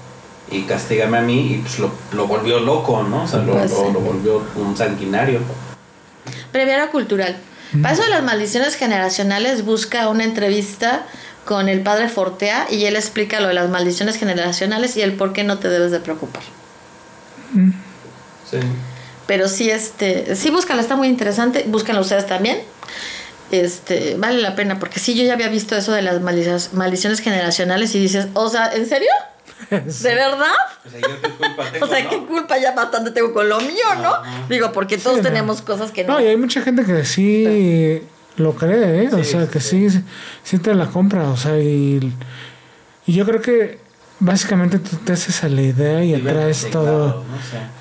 y 0.52 0.64
castígame 0.64 1.18
a 1.18 1.22
mí 1.22 1.54
y 1.54 1.58
pues 1.60 1.80
lo, 1.80 1.92
lo 2.12 2.28
volvió 2.28 2.60
loco, 2.60 3.02
¿no? 3.04 3.24
O 3.24 3.28
sea, 3.28 3.40
lo, 3.40 3.54
Pues 3.54 3.72
lo- 3.72 3.92
volvió 3.94 4.42
un 4.56 4.76
sanguinario. 4.78 5.40
Breviario 6.54 6.92
cultural. 6.92 7.38
Para 7.82 7.94
eso 7.94 8.04
de 8.04 8.10
las 8.10 8.22
maldiciones 8.24 8.76
generacionales 8.76 9.64
busca 9.64 10.10
una 10.10 10.26
entrevista 10.26 11.06
con 11.46 11.70
el 11.70 11.82
padre 11.82 12.10
Fortea 12.10 12.68
y 12.70 12.84
él 12.86 12.96
explica 12.98 13.40
lo 13.40 13.48
de 13.48 13.54
las 13.54 13.70
maldiciones 13.70 14.18
generacionales 14.18 14.98
y 14.98 15.02
el 15.02 15.14
por 15.14 15.32
qué 15.32 15.44
no 15.46 15.58
te 15.58 15.70
debes 15.70 15.92
de 15.92 16.00
preocupar. 16.02 16.44
Sí. 18.50 18.58
Pero 19.28 19.48
sí, 19.48 19.70
este, 19.70 20.36
sí 20.36 20.50
búscalo, 20.50 20.82
está 20.82 20.96
muy 20.98 21.08
interesante. 21.08 21.64
Búscanlo 21.68 22.02
ustedes 22.02 22.28
también. 22.28 22.60
Este, 23.52 24.16
vale 24.18 24.42
la 24.42 24.56
pena, 24.56 24.80
porque 24.80 25.00
sí, 25.00 25.14
yo 25.16 25.24
ya 25.24 25.34
había 25.34 25.50
visto 25.50 25.76
eso 25.76 25.92
de 25.94 26.02
las 26.02 26.22
maldiciones, 26.22 26.74
maldiciones 26.74 27.20
generacionales 27.20 27.94
y 27.96 28.00
dices, 28.00 28.28
o 28.34 28.50
sea, 28.50 28.68
¿en 28.74 28.88
serio? 28.88 29.10
¿De 29.70 30.16
verdad? 30.16 30.48
O 30.86 30.90
sea, 30.90 31.00
yo 31.02 31.22
qué 31.22 31.30
culpa 31.30 31.64
tengo, 31.72 31.86
O 31.86 31.88
sea, 31.90 32.04
¿no? 32.04 32.10
qué 32.10 32.18
culpa 32.26 32.58
ya 32.58 32.72
bastante 32.74 33.12
tengo 33.12 33.34
con 33.34 33.48
lo 33.50 33.60
mío, 33.60 33.96
¿no? 34.02 34.10
Ajá. 34.14 34.46
Digo, 34.50 34.72
porque 34.72 34.98
todos 34.98 35.18
Sí, 35.18 35.22
no. 35.24 35.30
tenemos 35.30 35.62
cosas 35.62 35.92
que 35.92 36.04
no. 36.04 36.14
No, 36.14 36.22
y 36.22 36.28
hay 36.28 36.38
mucha 36.38 36.62
gente 36.62 36.84
que 36.86 37.06
sí 37.06 38.02
lo 38.38 38.56
cree, 38.56 39.04
¿eh? 39.04 39.10
o 39.14 39.18
Sí, 39.24 39.32
sea, 39.32 39.48
que 39.48 39.60
sí. 39.60 39.90
sí, 39.90 40.04
sí 40.44 40.58
te 40.60 40.74
la 40.74 40.88
compra, 40.88 41.30
o 41.30 41.38
sea, 41.38 41.60
y, 41.60 42.14
y 43.06 43.14
yo 43.14 43.26
creo 43.26 43.42
que 43.42 43.80
básicamente 44.20 44.78
tú 44.80 44.98
te 44.98 45.14
haces 45.14 45.44
a 45.44 45.50
la 45.50 45.62
idea 45.62 46.04
y 46.04 46.14
Viven 46.16 46.28
atraes 46.30 46.70
todo, 46.70 47.24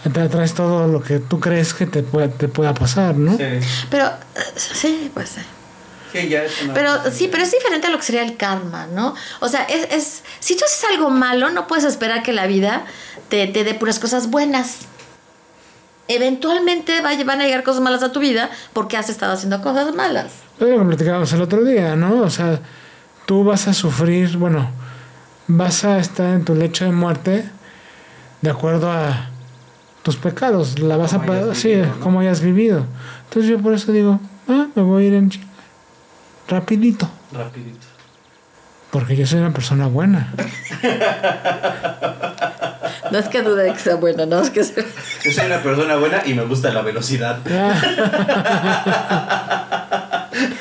¿no? 0.04 0.22
Atraes 0.22 0.54
todo 0.54 0.86
lo 0.88 1.02
que 1.02 1.18
tú 1.18 1.38
crees 1.38 1.74
que 1.74 1.86
te, 1.86 2.02
puede, 2.02 2.28
te 2.28 2.48
pueda 2.48 2.72
pasar, 2.74 3.14
¿no? 3.16 3.36
Pero, 3.90 4.06
eh, 4.06 4.40
sí, 4.56 5.10
pues 5.14 5.28
sí. 5.30 5.40
Sí, 6.12 6.28
ya 6.28 6.44
es 6.44 6.62
una 6.62 6.74
Pero 6.74 6.90
sí, 7.12 7.28
pero 7.30 7.42
es 7.44 7.52
diferente 7.52 7.86
a 7.86 7.90
lo 7.90 7.98
que 7.98 8.04
sería 8.04 8.22
el 8.22 8.36
karma, 8.36 8.86
¿no? 8.86 9.14
O 9.40 9.48
sea, 9.48 9.62
es, 9.64 9.86
es 9.92 10.22
si 10.40 10.56
tú 10.56 10.64
haces 10.64 10.84
algo 10.90 11.10
malo, 11.10 11.50
no 11.50 11.66
puedes 11.66 11.84
esperar 11.84 12.22
que 12.22 12.32
la 12.32 12.46
vida 12.46 12.84
te, 13.28 13.46
te 13.46 13.64
dé 13.64 13.74
puras 13.74 13.98
cosas 13.98 14.28
buenas. 14.30 14.78
Eventualmente 16.08 17.00
va 17.02 17.10
a- 17.10 17.24
van 17.24 17.40
a 17.40 17.44
llegar 17.44 17.62
cosas 17.62 17.80
malas 17.82 18.02
a 18.02 18.10
tu 18.10 18.18
vida 18.20 18.50
porque 18.72 18.96
has 18.96 19.08
estado 19.08 19.32
haciendo 19.32 19.62
cosas 19.62 19.94
malas. 19.94 20.32
Es 20.58 20.68
lo 20.68 20.78
que 20.78 20.84
platicábamos 20.84 21.32
el 21.32 21.42
otro 21.42 21.64
día, 21.64 21.94
¿no? 21.94 22.22
O 22.22 22.30
sea, 22.30 22.58
tú 23.26 23.44
vas 23.44 23.68
a 23.68 23.74
sufrir, 23.74 24.36
bueno, 24.36 24.68
vas 25.46 25.84
a 25.84 25.98
estar 25.98 26.34
en 26.34 26.44
tu 26.44 26.54
lecho 26.54 26.84
de 26.84 26.90
muerte 26.90 27.44
de 28.40 28.50
acuerdo 28.50 28.90
a 28.90 29.28
tus 30.02 30.16
pecados, 30.16 30.78
la 30.80 30.96
vas 30.96 31.12
a 31.12 31.22
pa- 31.22 31.54
sí, 31.54 31.68
vivido, 31.68 31.86
¿no? 31.86 32.00
como 32.00 32.20
hayas 32.20 32.40
vivido. 32.40 32.86
Entonces 33.28 33.50
yo 33.50 33.58
por 33.60 33.74
eso 33.74 33.92
digo, 33.92 34.18
ah, 34.48 34.66
me 34.74 34.82
voy 34.82 35.04
a 35.04 35.06
ir 35.08 35.14
en 35.14 35.30
chinga, 35.30 35.46
rapidito, 36.50 37.08
Rapidito. 37.32 37.86
porque 38.90 39.16
yo 39.16 39.26
soy 39.26 39.38
una 39.40 39.52
persona 39.52 39.86
buena. 39.86 40.32
No 43.10 43.18
es 43.18 43.28
que 43.28 43.42
dude 43.42 43.62
de 43.64 43.72
que 43.72 43.78
sea 43.78 43.94
bueno, 43.96 44.26
no 44.26 44.40
es 44.40 44.50
que 44.50 44.62
sea... 44.62 44.84
Yo 45.24 45.32
soy 45.32 45.46
una 45.46 45.62
persona 45.62 45.96
buena 45.96 46.22
y 46.26 46.34
me 46.34 46.44
gusta 46.44 46.70
la 46.72 46.82
velocidad. 46.82 47.38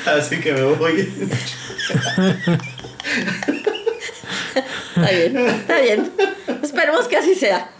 Así 0.06 0.40
que 0.40 0.52
me 0.52 0.62
voy. 0.62 1.12
Está 4.96 5.10
bien, 5.12 5.36
está 5.38 5.80
bien. 5.80 6.12
Esperemos 6.62 7.06
que 7.08 7.16
así 7.16 7.34
sea. 7.34 7.70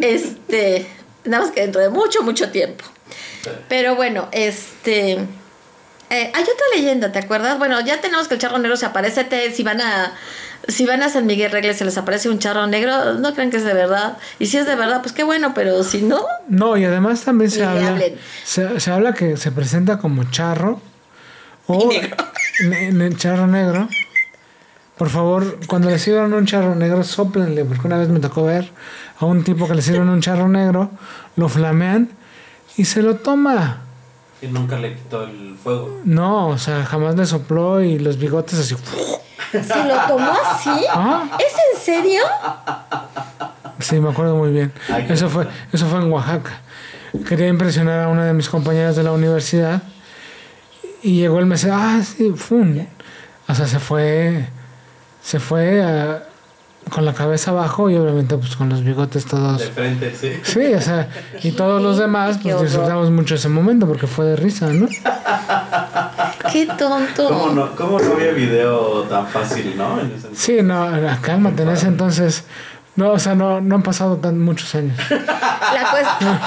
Este, 0.00 0.86
nada 1.24 1.44
más 1.44 1.52
que 1.52 1.60
dentro 1.62 1.80
de 1.80 1.90
mucho, 1.90 2.22
mucho 2.22 2.50
tiempo. 2.50 2.84
Pero 3.68 3.96
bueno, 3.96 4.28
este. 4.32 5.18
Eh, 6.12 6.30
hay 6.34 6.42
otra 6.42 6.66
leyenda, 6.76 7.10
¿te 7.10 7.18
acuerdas? 7.18 7.58
Bueno, 7.58 7.80
ya 7.80 8.00
tenemos 8.00 8.28
que 8.28 8.34
el 8.34 8.40
charro 8.40 8.58
negro 8.58 8.76
se 8.76 8.86
aparece. 8.86 9.24
te- 9.24 9.50
si 9.52 9.62
van 9.62 9.80
a. 9.80 10.12
Si 10.68 10.86
van 10.86 11.02
a 11.02 11.08
San 11.08 11.26
Miguel 11.26 11.50
Regles 11.50 11.76
se 11.78 11.84
les 11.84 11.98
aparece 11.98 12.28
un 12.28 12.38
charro 12.38 12.68
negro, 12.68 13.14
no 13.14 13.34
crean 13.34 13.50
que 13.50 13.56
es 13.56 13.64
de 13.64 13.74
verdad. 13.74 14.16
Y 14.38 14.46
si 14.46 14.58
es 14.58 14.66
de 14.66 14.76
verdad, 14.76 15.02
pues 15.02 15.12
qué 15.12 15.24
bueno, 15.24 15.54
pero 15.54 15.82
si 15.82 16.02
no, 16.02 16.24
No, 16.48 16.76
y 16.76 16.84
además 16.84 17.22
también 17.22 17.50
se 17.50 17.64
habla, 17.64 18.00
se, 18.44 18.78
se 18.78 18.90
habla 18.92 19.12
que 19.12 19.36
se 19.36 19.50
presenta 19.50 19.98
como 19.98 20.22
charro 20.30 20.80
o 21.66 21.90
ne- 22.68 22.92
ne- 22.92 23.16
charro 23.16 23.48
negro. 23.48 23.88
Por 24.96 25.10
favor, 25.10 25.58
cuando 25.66 25.90
le 25.90 25.98
sirvan 25.98 26.32
un 26.32 26.46
charro 26.46 26.76
negro, 26.76 27.02
soplenle, 27.02 27.64
porque 27.64 27.86
una 27.88 27.98
vez 27.98 28.08
me 28.08 28.20
tocó 28.20 28.44
ver 28.44 28.70
a 29.18 29.24
un 29.24 29.42
tipo 29.42 29.66
que 29.66 29.74
le 29.74 29.82
sirven 29.82 30.08
un 30.08 30.20
charro 30.20 30.48
negro, 30.48 30.90
lo 31.34 31.48
flamean 31.48 32.08
y 32.76 32.84
se 32.84 33.02
lo 33.02 33.16
toma. 33.16 33.82
Y 34.42 34.46
nunca 34.48 34.76
le 34.76 34.94
quitó 34.94 35.22
el 35.22 35.56
fuego. 35.62 36.00
No, 36.04 36.48
o 36.48 36.58
sea, 36.58 36.84
jamás 36.84 37.14
le 37.14 37.24
sopló 37.26 37.80
y 37.82 37.98
los 37.98 38.18
bigotes 38.18 38.58
así. 38.58 38.74
si 39.52 39.58
lo 39.88 39.96
tomó 40.08 40.32
así, 40.44 40.84
Ah, 40.92 41.24
¿es 41.38 41.54
en 41.74 41.80
serio? 41.80 42.22
sí, 43.78 44.00
me 44.00 44.10
acuerdo 44.10 44.36
muy 44.36 44.50
bien. 44.50 44.72
Eso 45.08 45.28
fue, 45.28 45.46
eso 45.72 45.86
fue 45.86 46.00
en 46.00 46.10
Oaxaca. 46.10 46.60
Quería 47.28 47.46
impresionar 47.48 48.00
a 48.04 48.08
una 48.08 48.24
de 48.26 48.32
mis 48.32 48.48
compañeras 48.48 48.96
de 48.96 49.02
la 49.04 49.12
universidad 49.12 49.82
y 51.02 51.16
llegó 51.20 51.38
el 51.38 51.46
mes, 51.46 51.64
ah, 51.70 52.00
sí, 52.02 52.32
fun. 52.34 52.88
O 53.48 53.54
sea, 53.54 53.66
se 53.66 53.78
fue, 53.78 54.46
se 55.22 55.38
fue 55.38 55.82
ah, 55.82 56.22
con 56.90 57.04
la 57.04 57.14
cabeza 57.14 57.50
abajo 57.50 57.88
y 57.90 57.96
obviamente 57.96 58.36
pues 58.36 58.56
con 58.56 58.68
los 58.68 58.84
bigotes 58.84 59.24
todos. 59.26 59.60
De 59.60 59.66
frente, 59.66 60.14
sí. 60.14 60.32
Sí, 60.42 60.74
o 60.74 60.80
sea, 60.80 61.08
y 61.42 61.52
todos 61.56 61.82
los 61.82 61.98
demás 61.98 62.38
pues 62.42 62.60
disfrutamos 62.60 63.10
mucho 63.10 63.34
ese 63.34 63.48
momento 63.48 63.86
porque 63.86 64.06
fue 64.06 64.26
de 64.26 64.36
risa, 64.36 64.68
¿no? 64.68 64.88
Qué 66.52 66.66
tonto. 66.66 67.28
¿Cómo 67.28 67.48
no, 67.50 67.74
¿Cómo 67.76 67.98
no 67.98 68.12
había 68.14 68.32
video 68.32 69.02
tan 69.02 69.26
fácil, 69.26 69.74
no? 69.76 70.00
En 70.00 70.06
ese 70.06 70.14
entonces. 70.14 70.38
Sí, 70.38 70.62
no, 70.62 70.90
cálmate, 71.22 71.62
en 71.62 71.70
ese 71.70 71.86
entonces, 71.86 72.44
no, 72.96 73.12
o 73.12 73.18
sea, 73.18 73.34
no, 73.34 73.60
no 73.60 73.76
han 73.76 73.82
pasado 73.82 74.16
tan 74.16 74.38
muchos 74.38 74.74
años. 74.74 74.98
La 75.10 75.90
cuestión. 75.90 76.38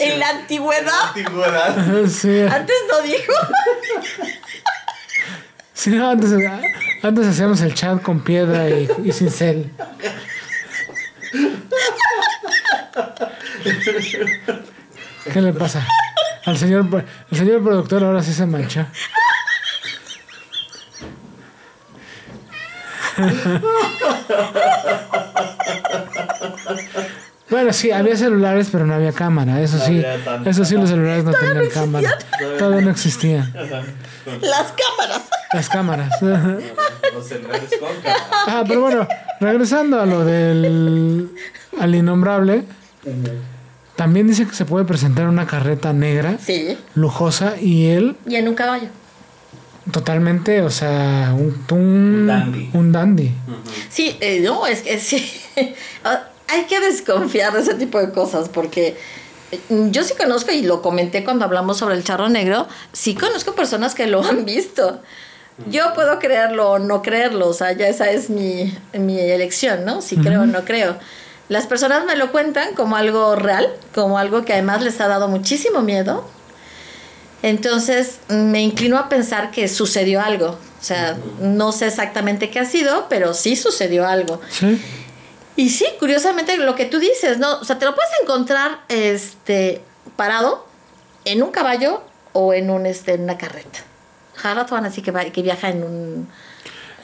en 0.00 0.18
la 0.18 0.28
antigüedad, 0.28 1.08
Antigüedad. 1.08 2.06
Sí, 2.08 2.40
antes 2.40 2.76
no 2.90 3.02
dijo. 3.02 3.32
sí, 5.82 5.90
no, 5.90 6.10
antes, 6.10 6.30
antes 7.02 7.26
hacíamos 7.26 7.60
el 7.60 7.74
chat 7.74 8.00
con 8.02 8.20
piedra 8.20 8.70
y, 8.70 8.88
y 9.04 9.10
cincel. 9.10 9.72
¿Qué 15.32 15.40
le 15.40 15.52
pasa? 15.52 15.84
Al 16.46 16.56
señor, 16.56 16.86
el 17.30 17.36
señor 17.36 17.64
productor 17.64 18.04
ahora 18.04 18.22
sí 18.22 18.32
se 18.32 18.46
mancha. 18.46 18.86
Bueno, 27.52 27.72
sí, 27.72 27.90
había 27.92 28.16
celulares, 28.16 28.68
pero 28.72 28.84
no 28.86 28.94
había 28.94 29.12
cámara. 29.12 29.60
Eso 29.60 29.76
No 29.76 29.84
sí, 29.84 30.02
eso 30.46 30.64
sí, 30.64 30.74
los 30.74 30.88
celulares 30.90 31.22
no 31.24 31.32
tenían 31.32 31.68
cámara. 31.68 32.18
Todavía 32.58 32.80
no 32.80 32.90
existían 32.90 33.52
Las 34.40 34.72
cámaras. 34.72 35.22
las 35.52 35.68
cámaras. 35.68 36.22
Los 36.22 37.28
celulares 37.28 37.70
con 37.78 37.90
cámara. 38.02 38.26
Ah, 38.46 38.64
pero 38.66 38.80
bueno, 38.80 39.06
regresando 39.40 40.00
a 40.00 40.06
lo 40.06 40.24
del 40.24 41.30
al 41.78 41.94
innombrable, 41.94 42.64
también 43.96 44.26
dice 44.26 44.46
que 44.46 44.54
se 44.54 44.64
puede 44.64 44.84
presentar 44.84 45.28
una 45.28 45.46
carreta 45.46 45.92
negra, 45.92 46.38
Sí. 46.44 46.76
lujosa, 46.94 47.54
y 47.60 47.86
él 47.86 48.16
Y 48.26 48.36
en 48.36 48.48
un 48.48 48.54
caballo. 48.54 48.88
totalmente, 49.90 50.62
o 50.62 50.70
sea, 50.70 51.34
un, 51.36 51.62
un, 51.70 52.26
dandy. 52.26 52.70
un 52.72 52.92
dandy. 52.92 53.32
Sí, 53.90 54.16
eh, 54.20 54.40
no, 54.40 54.66
es 54.66 54.80
que 54.82 54.98
sí. 54.98 55.30
Hay 56.52 56.64
que 56.64 56.80
desconfiar 56.80 57.54
de 57.54 57.60
ese 57.60 57.74
tipo 57.74 57.98
de 57.98 58.12
cosas 58.12 58.50
porque 58.50 58.96
eh, 59.52 59.58
yo 59.90 60.04
sí 60.04 60.12
conozco 60.14 60.52
y 60.52 60.62
lo 60.62 60.82
comenté 60.82 61.24
cuando 61.24 61.46
hablamos 61.46 61.78
sobre 61.78 61.94
el 61.94 62.04
charro 62.04 62.28
negro, 62.28 62.68
sí 62.92 63.14
conozco 63.14 63.54
personas 63.54 63.94
que 63.94 64.06
lo 64.06 64.22
han 64.22 64.44
visto. 64.44 65.00
Yo 65.70 65.94
puedo 65.94 66.18
creerlo 66.18 66.72
o 66.72 66.78
no 66.78 67.00
creerlo, 67.00 67.48
o 67.48 67.54
sea, 67.54 67.72
ya 67.72 67.86
esa 67.86 68.10
es 68.10 68.28
mi, 68.28 68.76
mi 68.92 69.18
elección, 69.18 69.84
¿no? 69.84 70.02
Si 70.02 70.16
creo 70.16 70.42
o 70.42 70.46
no 70.46 70.64
creo. 70.64 70.96
Las 71.48 71.66
personas 71.66 72.04
me 72.04 72.16
lo 72.16 72.32
cuentan 72.32 72.74
como 72.74 72.96
algo 72.96 73.34
real, 73.34 73.68
como 73.94 74.18
algo 74.18 74.44
que 74.44 74.52
además 74.52 74.82
les 74.82 75.00
ha 75.00 75.08
dado 75.08 75.28
muchísimo 75.28 75.80
miedo. 75.80 76.26
Entonces 77.42 78.18
me 78.28 78.62
inclino 78.62 78.98
a 78.98 79.08
pensar 79.08 79.50
que 79.50 79.68
sucedió 79.68 80.20
algo. 80.20 80.58
O 80.80 80.84
sea, 80.84 81.16
no 81.40 81.72
sé 81.72 81.86
exactamente 81.86 82.50
qué 82.50 82.60
ha 82.60 82.64
sido, 82.64 83.06
pero 83.08 83.34
sí 83.34 83.56
sucedió 83.56 84.06
algo. 84.06 84.40
¿Sí? 84.50 84.80
Y 85.56 85.70
sí, 85.70 85.86
curiosamente 85.98 86.56
lo 86.56 86.74
que 86.74 86.86
tú 86.86 86.98
dices, 86.98 87.38
¿no? 87.38 87.58
O 87.60 87.64
sea, 87.64 87.78
te 87.78 87.84
lo 87.84 87.94
puedes 87.94 88.10
encontrar 88.22 88.80
este, 88.88 89.82
parado 90.16 90.66
en 91.24 91.42
un 91.42 91.50
caballo 91.50 92.02
o 92.32 92.54
en, 92.54 92.70
un, 92.70 92.86
este, 92.86 93.14
en 93.14 93.22
una 93.24 93.36
carreta. 93.38 93.80
Van 94.70 94.86
así 94.86 95.02
que, 95.02 95.10
va- 95.10 95.24
que 95.26 95.42
viaja 95.42 95.68
en 95.68 95.84
un... 95.84 96.28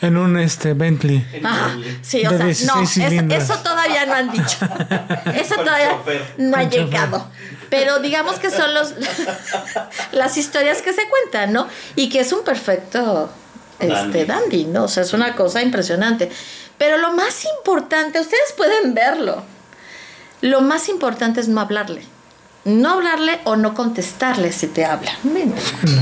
En 0.00 0.16
un 0.16 0.38
este 0.38 0.74
Bentley. 0.74 1.26
Ajá, 1.44 1.76
sí, 2.02 2.24
o 2.24 2.30
De 2.30 2.36
sea, 2.36 2.46
16 2.46 2.66
no, 2.74 2.82
eso, 2.82 2.92
cilindros. 2.92 3.42
eso 3.42 3.58
todavía 3.58 4.06
no 4.06 4.14
han 4.14 4.30
dicho. 4.30 4.56
Eso 5.34 5.56
todavía 5.56 5.98
no 6.38 6.56
ha 6.56 6.62
llegado. 6.62 7.26
Pero 7.68 7.98
digamos 7.98 8.38
que 8.38 8.48
son 8.50 8.72
los 8.74 8.94
las 10.12 10.36
historias 10.36 10.82
que 10.82 10.92
se 10.92 11.02
cuentan, 11.08 11.52
¿no? 11.52 11.66
Y 11.96 12.08
que 12.08 12.20
es 12.20 12.32
un 12.32 12.44
perfecto 12.44 13.28
este 13.80 13.94
Dandy. 13.94 14.24
dandy, 14.24 14.64
¿no? 14.66 14.84
O 14.84 14.88
sea, 14.88 15.02
es 15.02 15.12
una 15.12 15.34
cosa 15.34 15.62
impresionante. 15.62 16.30
Pero 16.78 16.96
lo 16.98 17.12
más 17.12 17.44
importante, 17.58 18.20
ustedes 18.20 18.52
pueden 18.56 18.94
verlo. 18.94 19.42
Lo 20.40 20.60
más 20.60 20.88
importante 20.88 21.40
es 21.40 21.48
no 21.48 21.60
hablarle. 21.60 22.02
No 22.64 22.90
hablarle 22.94 23.40
o 23.44 23.56
no 23.56 23.74
contestarle 23.74 24.52
si 24.52 24.66
te 24.68 24.84
habla. 24.84 25.12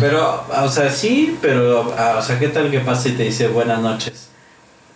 Pero, 0.01 0.45
o 0.63 0.69
sea, 0.69 0.91
sí, 0.91 1.39
pero, 1.41 1.95
ah, 1.97 2.17
o 2.19 2.23
sea, 2.23 2.39
¿qué 2.39 2.49
tal 2.49 2.71
que 2.71 2.81
pasa 2.81 3.09
y 3.09 3.13
te 3.13 3.23
dice 3.25 3.49
buenas 3.49 3.79
noches? 3.81 4.29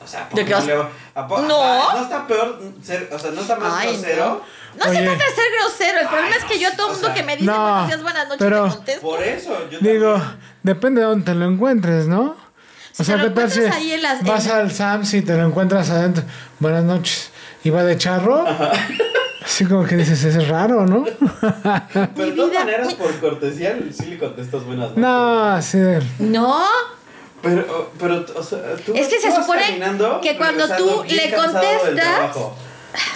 O 0.03 0.07
sea, 0.07 0.23
¿a 0.23 0.29
poco 0.29 0.37
¿De 0.39 0.45
qué 0.45 0.55
vas- 0.55 0.67
le 0.67 0.75
va- 0.77 0.91
a 1.15 1.27
po- 1.29 1.39
No. 1.43 1.57
ah, 1.63 1.91
¿No 1.95 2.03
está 2.03 2.27
peor 2.27 2.61
ser, 2.83 3.09
o 3.13 3.19
sea, 3.19 3.31
no 3.31 3.41
está 3.43 3.57
más 3.57 3.73
Ay, 3.77 3.93
grosero? 3.97 4.43
No 4.77 4.85
se 4.85 4.91
trata 5.03 5.25
de 5.25 5.31
ser 5.35 5.45
grosero. 5.61 6.01
El 6.01 6.09
problema 6.09 6.37
es 6.37 6.45
que 6.45 6.59
yo 6.59 6.69
a 6.69 6.73
todo 6.73 6.87
o 6.89 6.91
mundo 6.93 7.07
sea, 7.07 7.15
que 7.15 7.23
me 7.23 7.37
dice 7.37 7.47
no, 7.51 7.61
buenos 7.63 7.87
días, 7.89 8.03
buenas 8.03 8.25
noches, 8.29 8.39
pero- 8.41 8.69
contesto. 8.69 9.01
Por 9.03 9.23
eso, 9.23 9.69
yo 9.71 9.79
Digo, 9.81 10.13
también. 10.15 10.39
depende 10.63 11.01
de 11.03 11.07
dónde 11.07 11.25
te 11.25 11.35
lo 11.35 11.45
encuentres, 11.47 12.07
¿no? 12.07 12.37
Si 12.93 13.03
O 13.03 13.05
sea, 13.05 13.17
te 13.17 13.23
lo 13.23 13.29
¿qué 13.29 13.35
tal 13.41 13.51
si 13.51 13.59
encuentras 13.59 13.81
ahí 13.83 13.93
en 13.93 14.03
las- 14.03 14.23
vas 14.25 14.47
en- 14.47 14.53
al 14.53 14.73
Sams 14.73 15.15
y 15.15 15.23
te 15.23 15.37
lo 15.37 15.47
encuentras 15.47 15.91
adentro? 15.91 16.25
Buenas 16.59 16.85
noches. 16.85 17.31
Y 17.63 17.71
va 17.71 17.85
de 17.85 17.97
charro. 17.99 18.45
Así 19.45 19.65
como 19.65 19.85
que 19.85 19.97
dices, 19.97 20.23
es 20.25 20.49
raro, 20.49 20.87
¿no? 20.87 21.05
Pero 22.15 22.27
de 22.27 22.33
todas 22.33 22.51
vida- 22.51 22.61
maneras, 22.61 22.89
mi- 22.89 22.95
por 22.95 23.19
cortesía, 23.21 23.79
sí 23.93 24.07
le 24.07 24.19
contestas 24.19 24.65
buenas 24.65 24.89
noches. 24.97 25.03
no, 25.03 25.57
de... 25.79 26.03
No, 26.19 26.65
Pero, 27.43 27.91
pero, 27.99 28.25
o 28.37 28.43
sea, 28.43 28.59
tú 28.85 28.93
Es 28.95 29.09
que 29.09 29.17
tú 29.17 29.23
se 29.23 29.33
supone 29.35 29.81
que 30.23 30.37
cuando 30.37 30.69
tú 30.77 31.03
bien 31.05 31.17
le 31.17 31.31
cansado 31.31 31.61
del 31.61 31.71
contestas- 31.97 32.05
trabajo. 32.05 32.57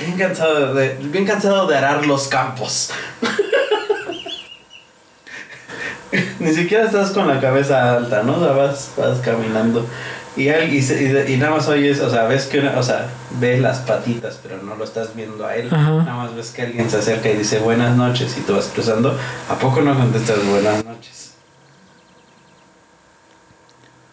Bien 0.00 0.16
cansado, 0.16 0.74
de, 0.74 0.88
bien 1.00 1.26
cansado 1.26 1.66
de 1.66 1.76
arar 1.76 2.06
los 2.06 2.28
campos. 2.28 2.90
Ni 6.38 6.52
siquiera 6.52 6.84
estás 6.84 7.10
con 7.10 7.26
la 7.28 7.40
cabeza 7.40 7.96
alta, 7.96 8.22
¿no? 8.22 8.36
O 8.36 8.40
sea, 8.44 8.52
vas, 8.52 8.90
vas 8.96 9.18
caminando. 9.20 9.86
Y, 10.36 10.48
al- 10.48 10.72
y, 10.72 10.82
se- 10.82 11.00
y 11.02 11.08
de- 11.08 11.30
y 11.32 11.36
nada 11.36 11.52
más 11.56 11.68
oyes, 11.68 12.00
o 12.00 12.10
sea, 12.10 12.24
ves 12.24 12.46
que 12.46 12.58
una, 12.58 12.76
o 12.78 12.82
sea, 12.82 13.06
ves 13.38 13.60
las 13.60 13.78
patitas, 13.78 14.38
pero 14.42 14.60
no 14.62 14.74
lo 14.74 14.82
estás 14.84 15.14
viendo 15.14 15.46
a 15.46 15.54
él. 15.54 15.68
Ajá. 15.72 15.90
Nada 15.90 16.14
más 16.24 16.34
ves 16.34 16.50
que 16.50 16.62
alguien 16.62 16.90
se 16.90 16.96
acerca 16.98 17.28
y 17.30 17.36
dice 17.36 17.58
buenas 17.60 17.96
noches 17.96 18.36
y 18.36 18.40
tú 18.40 18.54
vas 18.56 18.66
cruzando. 18.66 19.16
¿A 19.48 19.54
poco 19.58 19.80
no 19.80 19.94
contestas 19.96 20.44
buenas 20.46 20.84
noches? 20.84 21.32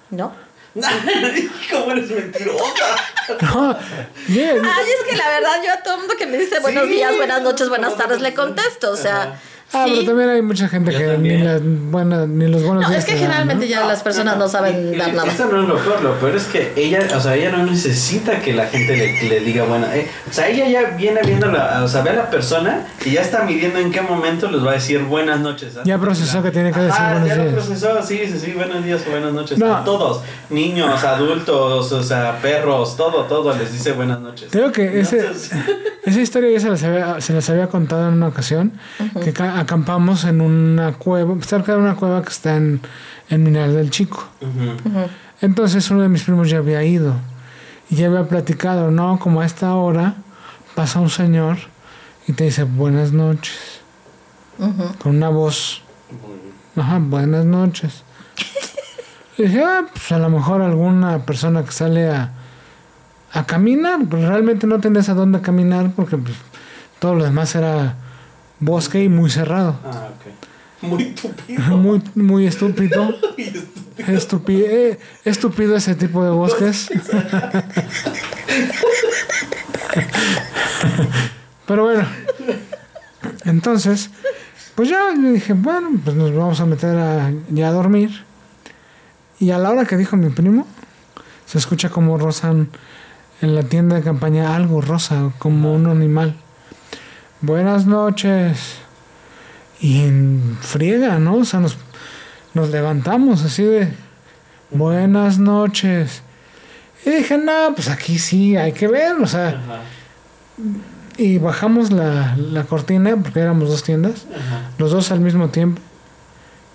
no. 0.09 0.33
¿Cómo 1.71 1.91
eres 1.91 2.09
mentirosa? 2.11 2.63
No, 3.41 3.77
bien. 4.27 4.57
Ay, 4.65 4.85
es 4.99 5.09
que 5.09 5.15
la 5.15 5.29
verdad 5.29 5.51
yo 5.65 5.71
a 5.71 5.77
todo 5.83 5.97
mundo 5.99 6.15
que 6.17 6.25
me 6.25 6.37
dice 6.37 6.59
buenos 6.59 6.85
Sí, 6.85 6.89
días, 6.95 7.15
buenas 7.15 7.41
noches, 7.41 7.69
¿cómo 7.69 7.79
buenas 7.79 7.95
tardes, 7.97 8.19
le 8.19 8.33
contesto. 8.33 8.91
O 8.91 8.97
sea, 8.97 9.21
Ajá. 9.21 9.39
Ah, 9.73 9.85
sí. 9.85 9.91
pero 9.93 10.05
también 10.07 10.29
hay 10.29 10.41
mucha 10.41 10.67
gente 10.67 10.91
Yo 10.91 10.97
que 10.99 11.17
ni, 11.17 11.37
las 11.37 11.61
buenas, 11.63 12.27
ni 12.27 12.47
los 12.47 12.61
buenos 12.63 12.83
No, 12.83 12.89
días 12.89 12.99
es 12.99 13.05
que 13.05 13.13
te 13.13 13.19
dan, 13.21 13.27
generalmente 13.29 13.65
¿no? 13.65 13.71
ya 13.71 13.85
las 13.85 14.03
personas 14.03 14.37
no 14.37 14.47
saben 14.49 14.93
Y- 14.93 14.97
dar 14.97 15.09
y- 15.09 15.11
nada. 15.13 15.31
Eso 15.31 15.45
no 15.51 15.61
es 15.61 15.67
lo 15.69 15.77
peor, 15.77 16.01
lo 16.03 16.13
peor 16.19 16.35
es 16.35 16.43
que 16.45 16.73
ella, 16.75 16.99
o 17.15 17.19
sea, 17.21 17.35
ella 17.35 17.51
no 17.51 17.65
necesita 17.65 18.39
que 18.41 18.53
la 18.53 18.65
gente 18.67 18.97
le, 18.97 19.29
le 19.29 19.39
diga 19.39 19.63
buena. 19.63 19.95
eh, 19.95 20.07
o 20.29 20.33
sea, 20.33 20.49
ella 20.49 20.67
ya 20.67 20.89
viene 20.97 21.21
viendo 21.25 21.47
la, 21.47 21.83
o 21.83 21.87
sea, 21.87 22.01
ve 22.01 22.09
a 22.09 22.13
la 22.13 22.29
persona 22.29 22.85
y 23.05 23.11
ya 23.11 23.21
está 23.21 23.43
midiendo 23.43 23.79
en 23.79 23.91
qué 23.91 24.01
momento 24.01 24.51
les 24.51 24.65
va 24.65 24.71
a 24.71 24.73
decir 24.73 24.99
buenas 25.03 25.39
noches. 25.39 25.73
Ya 25.85 25.97
procesó 25.97 26.43
que 26.43 26.51
tiene 26.51 26.71
que 26.73 26.79
decir 26.81 26.93
Ajá, 26.99 27.11
buenos 27.13 27.29
ya 27.29 27.35
días. 27.35 27.47
lo 27.47 27.53
procesó, 27.53 28.03
sí, 28.03 28.19
sí, 28.25 28.39
sí, 28.39 28.51
buenos 28.51 28.83
días 28.83 29.01
o 29.07 29.11
buenas 29.11 29.31
noches. 29.33 29.57
No. 29.57 29.73
A 29.75 29.83
todos, 29.85 30.21
niños, 30.49 31.01
adultos, 31.03 31.91
o 31.93 32.03
sea, 32.03 32.39
perros, 32.41 32.97
todo, 32.97 33.23
todo 33.23 33.55
les 33.57 33.71
dice 33.71 33.93
buenas 33.93 34.19
noches. 34.19 34.49
Creo 34.51 34.71
que 34.71 34.99
ese, 34.99 35.19
Entonces, 35.19 35.51
esa 36.05 36.19
historia 36.21 36.51
ya 36.51 36.59
se 36.59 36.69
las, 36.69 36.83
había, 36.83 37.21
se 37.21 37.31
las 37.33 37.49
había 37.49 37.67
contado 37.67 38.07
en 38.09 38.15
una 38.15 38.27
ocasión, 38.27 38.73
que 39.23 39.31
ca- 39.33 39.59
acampamos 39.61 40.23
en 40.25 40.41
una 40.41 40.93
cueva, 40.93 41.35
cerca 41.41 41.73
de 41.73 41.79
una 41.79 41.95
cueva 41.95 42.21
que 42.23 42.29
está 42.29 42.57
en, 42.57 42.81
en 43.29 43.43
Mineral 43.43 43.75
del 43.75 43.89
Chico. 43.89 44.27
Entonces 45.41 45.89
uno 45.91 46.01
de 46.01 46.09
mis 46.09 46.23
primos 46.23 46.49
ya 46.49 46.57
había 46.57 46.83
ido 46.83 47.15
y 47.89 47.95
ya 47.95 48.07
había 48.07 48.27
platicado, 48.27 48.91
¿no? 48.91 49.19
Como 49.19 49.41
a 49.41 49.45
esta 49.45 49.75
hora 49.75 50.15
pasa 50.75 50.99
un 50.99 51.09
señor 51.09 51.57
y 52.27 52.33
te 52.33 52.45
dice 52.45 52.63
buenas 52.63 53.11
noches, 53.11 53.81
con 54.99 55.15
una 55.15 55.29
voz, 55.29 55.81
ajá, 56.75 56.99
buenas 56.99 57.45
noches. 57.45 58.03
Y 59.37 59.43
dije, 59.43 59.63
ah, 59.63 59.85
pues 59.91 60.11
a 60.11 60.19
lo 60.19 60.29
mejor 60.29 60.61
alguna 60.61 61.25
persona 61.25 61.63
que 61.63 61.71
sale 61.71 62.09
a, 62.11 62.31
a 63.31 63.45
caminar, 63.45 64.01
pues 64.07 64.23
realmente 64.23 64.67
no 64.67 64.79
tenés 64.79 65.07
a 65.07 65.13
dónde 65.13 65.39
caminar 65.39 65.93
porque 65.95 66.17
pues, 66.17 66.35
todo 66.99 67.15
lo 67.15 67.23
demás 67.23 67.55
era 67.55 67.95
bosque 68.61 69.03
y 69.03 69.09
muy 69.09 69.29
cerrado. 69.29 69.77
Ah. 69.83 70.07
Muy 70.81 71.11
tupido. 71.11 71.61
Muy, 71.77 72.01
muy 72.15 72.47
estúpido. 72.47 73.03
Muy 73.37 73.43
estúpido. 73.43 73.61
Estúpido, 73.97 74.65
eh, 74.67 74.97
estúpido 75.25 75.75
ese 75.75 75.93
tipo 75.95 76.23
de 76.23 76.31
bosques. 76.31 76.89
Pero 81.67 81.83
bueno, 81.83 82.07
entonces, 83.45 84.09
pues 84.73 84.89
ya 84.89 85.11
le 85.11 85.33
dije, 85.33 85.53
bueno, 85.53 85.91
pues 86.03 86.15
nos 86.15 86.33
vamos 86.33 86.59
a 86.59 86.65
meter 86.65 86.97
a, 86.97 87.31
ya 87.49 87.67
a 87.67 87.71
dormir. 87.71 88.25
Y 89.39 89.51
a 89.51 89.59
la 89.59 89.69
hora 89.69 89.85
que 89.85 89.97
dijo 89.97 90.17
mi 90.17 90.29
primo, 90.29 90.65
se 91.45 91.59
escucha 91.59 91.89
como 91.89 92.17
rozan 92.17 92.69
en 93.41 93.55
la 93.55 93.61
tienda 93.63 93.95
de 93.95 94.01
campaña 94.01 94.55
algo 94.55 94.81
rosa, 94.81 95.31
como 95.37 95.73
un 95.73 95.85
animal. 95.87 96.35
Buenas 97.41 97.85
noches. 97.85 98.75
Y 99.79 100.03
en 100.03 100.57
friega, 100.61 101.19
¿no? 101.19 101.37
O 101.37 101.45
sea, 101.45 101.59
nos, 101.59 101.77
nos 102.53 102.69
levantamos 102.69 103.43
así 103.43 103.63
de 103.63 103.91
buenas 104.69 105.39
noches. 105.39 106.21
Y 107.05 107.09
dije, 107.09 107.37
no, 107.37 107.73
pues 107.75 107.89
aquí 107.89 108.19
sí 108.19 108.55
hay 108.55 108.73
que 108.73 108.87
ver, 108.87 109.13
o 109.13 109.25
sea, 109.25 109.49
Ajá, 109.49 109.81
y 111.17 111.37
bajamos 111.37 111.91
la, 111.91 112.35
la 112.37 112.63
cortina, 112.63 113.15
porque 113.17 113.39
éramos 113.39 113.69
dos 113.69 113.83
tiendas, 113.83 114.25
ajá. 114.35 114.71
los 114.77 114.91
dos 114.91 115.11
al 115.11 115.19
mismo 115.19 115.49
tiempo, 115.49 115.81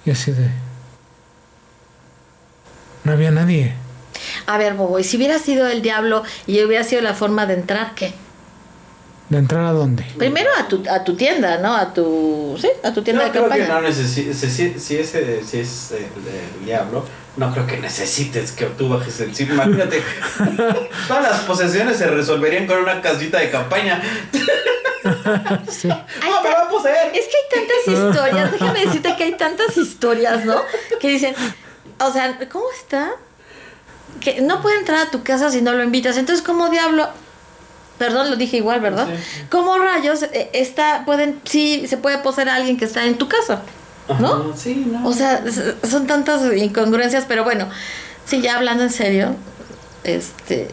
y 0.04 0.10
así 0.10 0.32
de... 0.32 0.50
No 3.04 3.12
había 3.12 3.30
nadie. 3.30 3.74
A 4.46 4.58
ver, 4.58 4.74
Bobo, 4.74 4.98
y 4.98 5.04
si 5.04 5.16
hubiera 5.16 5.38
sido 5.38 5.68
el 5.68 5.80
diablo 5.80 6.24
y 6.46 6.62
hubiera 6.64 6.82
sido 6.84 7.02
la 7.02 7.14
forma 7.14 7.46
de 7.46 7.54
entrar, 7.54 7.94
¿qué? 7.94 8.14
¿De 9.28 9.38
entrar 9.38 9.64
a 9.64 9.72
dónde? 9.72 10.04
Primero 10.18 10.48
a 10.56 10.68
tu, 10.68 10.82
a 10.88 11.02
tu 11.02 11.16
tienda, 11.16 11.58
¿no? 11.58 11.74
A 11.74 11.92
tu, 11.92 12.56
sí, 12.60 12.68
a 12.84 12.92
tu 12.92 13.02
tienda 13.02 13.22
No 13.22 13.26
de 13.26 13.32
creo 13.32 13.44
que 13.50 13.58
campaña. 13.58 13.74
no 13.74 13.80
necesites, 13.88 14.38
si, 14.38 14.48
si, 14.50 14.78
si 14.78 14.96
ese, 14.98 15.42
si 15.44 15.58
es 15.60 15.90
el, 15.92 16.04
el 16.60 16.64
diablo, 16.64 17.04
no 17.36 17.52
creo 17.52 17.66
que 17.66 17.76
necesites 17.78 18.52
que 18.52 18.66
tú 18.66 18.88
bajes 18.88 19.18
el 19.20 19.34
sitio. 19.34 19.54
Imagínate, 19.54 20.00
todas 21.08 21.22
las 21.22 21.40
posesiones 21.40 21.96
se 21.96 22.06
resolverían 22.06 22.66
con 22.68 22.78
una 22.78 23.00
casita 23.02 23.38
de 23.38 23.50
campaña. 23.50 24.00
Sí. 25.68 25.86
¡No, 25.86 26.42
me 26.42 26.50
va 26.50 26.62
a 26.62 26.68
poseer! 26.68 27.12
Es 27.14 27.26
que 27.26 27.36
hay 27.36 27.60
tantas 27.60 27.86
historias, 28.16 28.52
déjame 28.52 28.84
decirte 28.86 29.14
que 29.16 29.22
hay 29.22 29.32
tantas 29.34 29.76
historias, 29.76 30.44
¿no? 30.44 30.60
Que 30.98 31.08
dicen, 31.08 31.32
o 32.00 32.12
sea, 32.12 32.36
¿cómo 32.50 32.64
está? 32.76 33.12
Que 34.20 34.40
no 34.40 34.60
puede 34.62 34.78
entrar 34.78 35.06
a 35.06 35.10
tu 35.12 35.22
casa 35.22 35.48
si 35.50 35.62
no 35.62 35.72
lo 35.74 35.84
invitas. 35.84 36.16
Entonces, 36.16 36.44
¿cómo 36.44 36.70
diablo? 36.70 37.08
Perdón, 37.98 38.30
lo 38.30 38.36
dije 38.36 38.58
igual, 38.58 38.80
¿verdad? 38.80 39.06
Sí. 39.08 39.44
¿Cómo 39.50 39.78
rayos 39.78 40.22
eh, 40.24 40.50
está, 40.52 41.04
pueden, 41.04 41.40
sí, 41.44 41.86
se 41.86 41.96
puede 41.96 42.18
poseer 42.18 42.50
a 42.50 42.56
alguien 42.56 42.76
que 42.76 42.84
está 42.84 43.04
en 43.04 43.16
tu 43.16 43.28
casa? 43.28 43.62
¿No? 44.20 44.34
Ajá, 44.34 44.42
Sí, 44.56 44.86
no. 44.90 45.06
O 45.06 45.12
sea, 45.12 45.42
son 45.88 46.06
tantas 46.06 46.42
incongruencias, 46.56 47.24
pero 47.26 47.44
bueno, 47.44 47.68
sí, 48.24 48.40
ya 48.40 48.56
hablando 48.56 48.84
en 48.84 48.90
serio, 48.90 49.34
este, 50.04 50.68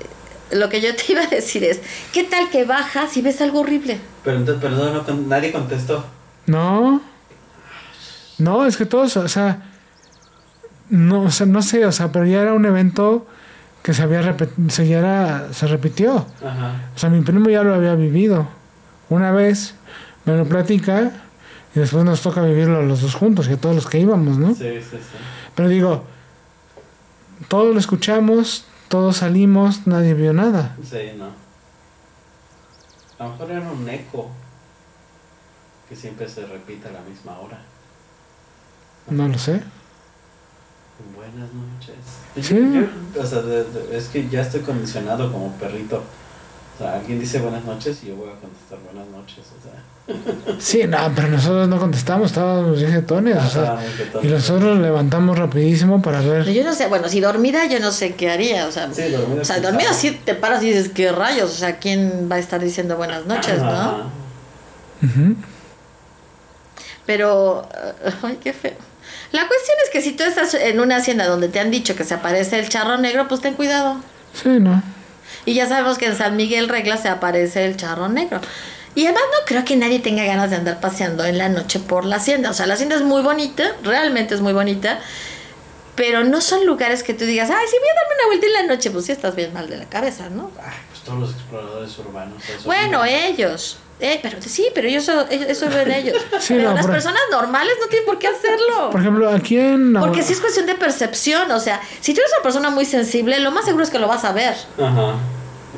lo 0.52 0.70
que 0.70 0.82
yo 0.82 0.96
te 0.96 1.04
iba 1.14 1.22
a 1.22 1.28
decir 1.28 1.64
es, 1.64 1.80
¿qué 2.12 2.24
tal 2.24 2.50
que 2.50 2.66
bajas 2.66 3.16
y 3.18 3.22
ves 3.22 3.42
algo 3.42 3.62
horrible? 3.62 4.00
Pero 4.24 4.38
entonces, 4.38 4.62
perdón, 4.62 4.94
no 5.08 5.16
nadie 5.28 5.52
contestó. 5.52 6.06
No. 6.46 7.02
No, 8.38 8.66
es 8.66 8.78
que 8.78 8.86
todos, 8.86 9.16
o 9.18 9.28
sea, 9.28 9.64
no, 10.90 11.22
o 11.22 11.32
sea, 11.32 11.46
no 11.46 11.62
sé, 11.62 11.86
o 11.86 11.92
sea, 11.92 12.12
pero 12.12 12.26
ya 12.26 12.42
era 12.42 12.54
un 12.54 12.66
evento 12.66 13.26
que 13.84 13.94
se 13.94 14.02
había 14.02 14.22
repetido, 14.22 14.70
se, 14.70 14.88
ya 14.88 15.00
era, 15.00 15.54
se 15.54 15.68
repitió. 15.68 16.26
Ajá. 16.44 16.90
O 16.96 16.98
sea, 16.98 17.10
mi 17.10 17.22
primo 17.22 17.50
ya 17.50 17.64
lo 17.64 17.76
había 17.76 17.94
vivido. 17.96 18.48
Una 19.10 19.32
vez 19.32 19.76
me 20.26 20.36
lo 20.36 20.46
platica 20.46 21.12
y 21.76 21.80
después 21.80 22.06
nos 22.06 22.22
toca 22.22 22.42
vivirlo 22.42 22.82
los 22.82 23.02
dos 23.02 23.14
juntos, 23.14 23.48
y 23.50 23.54
a 23.54 23.58
todos 23.58 23.76
los 23.76 23.88
que 23.88 24.00
íbamos, 24.00 24.38
¿no? 24.38 24.56
Sí, 24.56 24.80
sí, 24.82 24.98
sí. 24.98 25.18
Pero 25.54 25.70
digo, 25.70 26.04
todos 27.48 27.74
lo 27.74 27.80
escuchamos, 27.80 28.66
todos 28.88 29.18
salimos, 29.18 29.86
nadie 29.86 30.14
vio 30.14 30.34
nada. 30.34 30.76
Sí, 30.84 31.12
no. 31.18 31.30
A 33.20 33.26
lo 33.26 33.32
mejor 33.32 33.52
era 33.52 33.72
un 33.72 33.90
eco 33.90 34.30
que 35.90 35.96
siempre 35.96 36.30
se 36.30 36.46
repite 36.46 36.88
a 36.88 36.92
la 36.92 37.02
misma 37.02 37.38
hora. 37.40 37.60
No 39.10 39.28
lo 39.28 39.38
sé. 39.38 39.62
Buenas 41.16 41.50
noches. 41.54 41.96
Sí. 42.42 42.56
Yo- 43.16 43.22
o 43.22 43.26
sea, 43.26 43.42
de- 43.42 43.64
de- 43.64 43.98
es 43.98 44.08
que 44.08 44.28
ya 44.30 44.42
estoy 44.42 44.62
condicionado 44.62 45.32
como 45.32 45.52
perrito. 45.54 46.04
O 46.76 46.78
sea, 46.82 46.96
alguien 46.96 47.20
dice 47.20 47.40
buenas 47.40 47.64
noches 47.66 48.00
y 48.04 48.08
yo 48.08 48.16
voy 48.16 48.30
a 48.30 48.40
contestar 48.40 48.80
buenas 48.86 49.08
noches. 49.10 49.40
O 49.60 49.64
sea, 49.64 49.80
Sí, 50.60 50.84
no, 50.86 50.98
pero 51.16 51.30
nosotros 51.30 51.70
no 51.70 51.80
contestamos, 51.80 52.32
estábamos 52.32 52.78
bien 52.78 52.92
jetones, 52.92 53.38
o 53.38 53.50
sea, 53.50 53.78
y 54.22 54.28
nosotros 54.28 54.78
levantamos 54.80 55.40
rapidísimo 55.40 56.02
para 56.02 56.20
ver. 56.20 56.44
Yo 56.52 56.62
no 56.66 56.74
sé, 56.74 56.88
bueno, 56.88 57.08
si 57.08 57.22
dormida 57.22 57.68
yo 57.68 57.80
no 57.80 57.90
sé 57.90 58.14
qué 58.16 58.30
haría, 58.30 58.68
o 58.68 58.72
sea, 58.74 58.94
Sí, 58.94 59.04
dormida 59.10 59.42
o 59.42 59.46
sea, 59.46 59.62
dormida 59.62 59.94
sí 59.94 60.12
te 60.26 60.36
paras 60.36 60.62
y 60.62 60.74
dices, 60.74 60.90
¿qué 60.90 61.10
rayos? 61.14 61.52
O 61.52 61.56
sea, 61.56 61.78
¿quién 61.80 62.28
va 62.30 62.36
a 62.36 62.40
estar 62.40 62.60
diciendo 62.60 62.98
buenas 62.98 63.26
noches, 63.28 63.62
no? 63.62 63.70
Ajá. 63.70 63.98
Ujú. 65.04 65.36
Pero, 67.06 67.68
ay, 68.24 68.38
qué 68.44 68.52
feo. 68.52 68.74
La 69.34 69.48
cuestión 69.48 69.76
es 69.84 69.90
que 69.90 70.02
si 70.02 70.12
tú 70.12 70.24
estás 70.24 70.54
en 70.54 70.80
una 70.80 70.98
hacienda 70.98 71.26
donde 71.26 71.50
te 71.50 71.60
han 71.60 71.72
dicho 71.72 71.96
que 71.96 72.04
se 72.04 72.14
aparece 72.14 72.60
el 72.60 72.70
charro 72.70 73.00
negro, 73.00 73.28
pues 73.28 73.42
ten 73.42 73.56
cuidado. 73.56 74.00
Sí, 74.32 74.48
no. 74.60 74.84
Y 75.44 75.56
ya 75.56 75.68
sabemos 75.68 75.98
que 75.98 76.06
en 76.06 76.16
San 76.16 76.38
Miguel 76.38 76.70
Regla 76.70 76.98
se 76.98 77.10
aparece 77.10 77.66
el 77.66 77.76
charro 77.76 78.10
negro. 78.10 78.40
Y 78.94 79.06
además 79.06 79.24
no 79.32 79.46
creo 79.48 79.66
que 79.66 79.76
nadie 79.76 79.98
tenga 79.98 80.24
ganas 80.24 80.52
de 80.52 80.58
andar 80.58 80.80
paseando 80.80 81.26
en 81.26 81.40
la 81.40 81.50
noche 81.50 81.80
por 81.80 82.06
la 82.06 82.18
hacienda. 82.18 82.52
O 82.52 82.54
sea, 82.54 82.68
la 82.68 82.76
hacienda 82.76 82.96
es 82.96 83.02
muy 83.02 83.24
bonita, 83.24 83.64
realmente 83.82 84.36
es 84.36 84.42
muy 84.42 84.54
bonita, 84.54 85.00
pero 85.96 86.24
no 86.24 86.40
son 86.40 86.68
lugares 86.68 87.02
que 87.02 87.16
tú 87.16 87.26
digas, 87.26 87.50
ay, 87.50 87.66
sí, 87.68 87.76
voy 87.80 87.90
a 87.90 87.96
darme 87.96 88.16
una 88.20 88.28
vuelta 88.28 88.46
en 88.46 88.54
la 88.54 88.76
noche. 88.76 88.92
Pues 88.92 89.06
sí 89.06 89.14
estás 89.14 89.36
bien 89.36 89.52
mal 89.52 89.68
de 89.68 89.78
la 89.78 89.86
cabeza, 89.86 90.30
¿no? 90.30 90.52
Ay, 90.64 90.78
pues 90.92 91.02
todos 91.02 91.20
los 91.20 91.32
exploradores 91.32 91.98
urbanos. 91.98 92.38
eso 92.48 92.66
Bueno, 92.66 93.04
ellos. 93.04 93.80
Eh, 94.06 94.20
pero 94.22 94.38
sí, 94.42 94.68
pero 94.76 94.88
ellos, 94.90 95.04
eso, 95.08 95.26
eso 95.30 95.70
ven 95.70 95.90
ellos. 96.00 96.18
Sí, 96.40 96.56
pero 96.56 96.70
no, 96.70 96.76
las 96.76 96.86
por- 96.86 96.92
personas 96.96 97.22
normales 97.32 97.74
no 97.82 97.88
tienen 97.88 98.06
por 98.06 98.20
qué 98.20 98.28
hacerlo. 98.28 98.90
Por 98.92 99.00
ejemplo, 99.00 99.30
aquí 99.30 99.58
en. 99.58 99.94
Porque 99.94 100.22
sí 100.24 100.34
es 100.34 100.42
cuestión 100.42 100.66
de 100.66 100.76
percepción. 100.76 101.50
O 101.52 101.60
sea, 101.60 101.80
si 102.02 102.14
tú 102.14 102.20
eres 102.20 102.32
una 102.38 102.44
persona 102.44 102.70
muy 102.70 102.84
sensible, 102.86 103.40
lo 103.40 103.52
más 103.52 103.64
seguro 103.66 103.84
es 103.84 103.90
que 103.90 104.00
lo 104.00 104.08
vas 104.10 104.26
a 104.26 104.34
ver. 104.34 104.56
Ajá, 104.78 105.14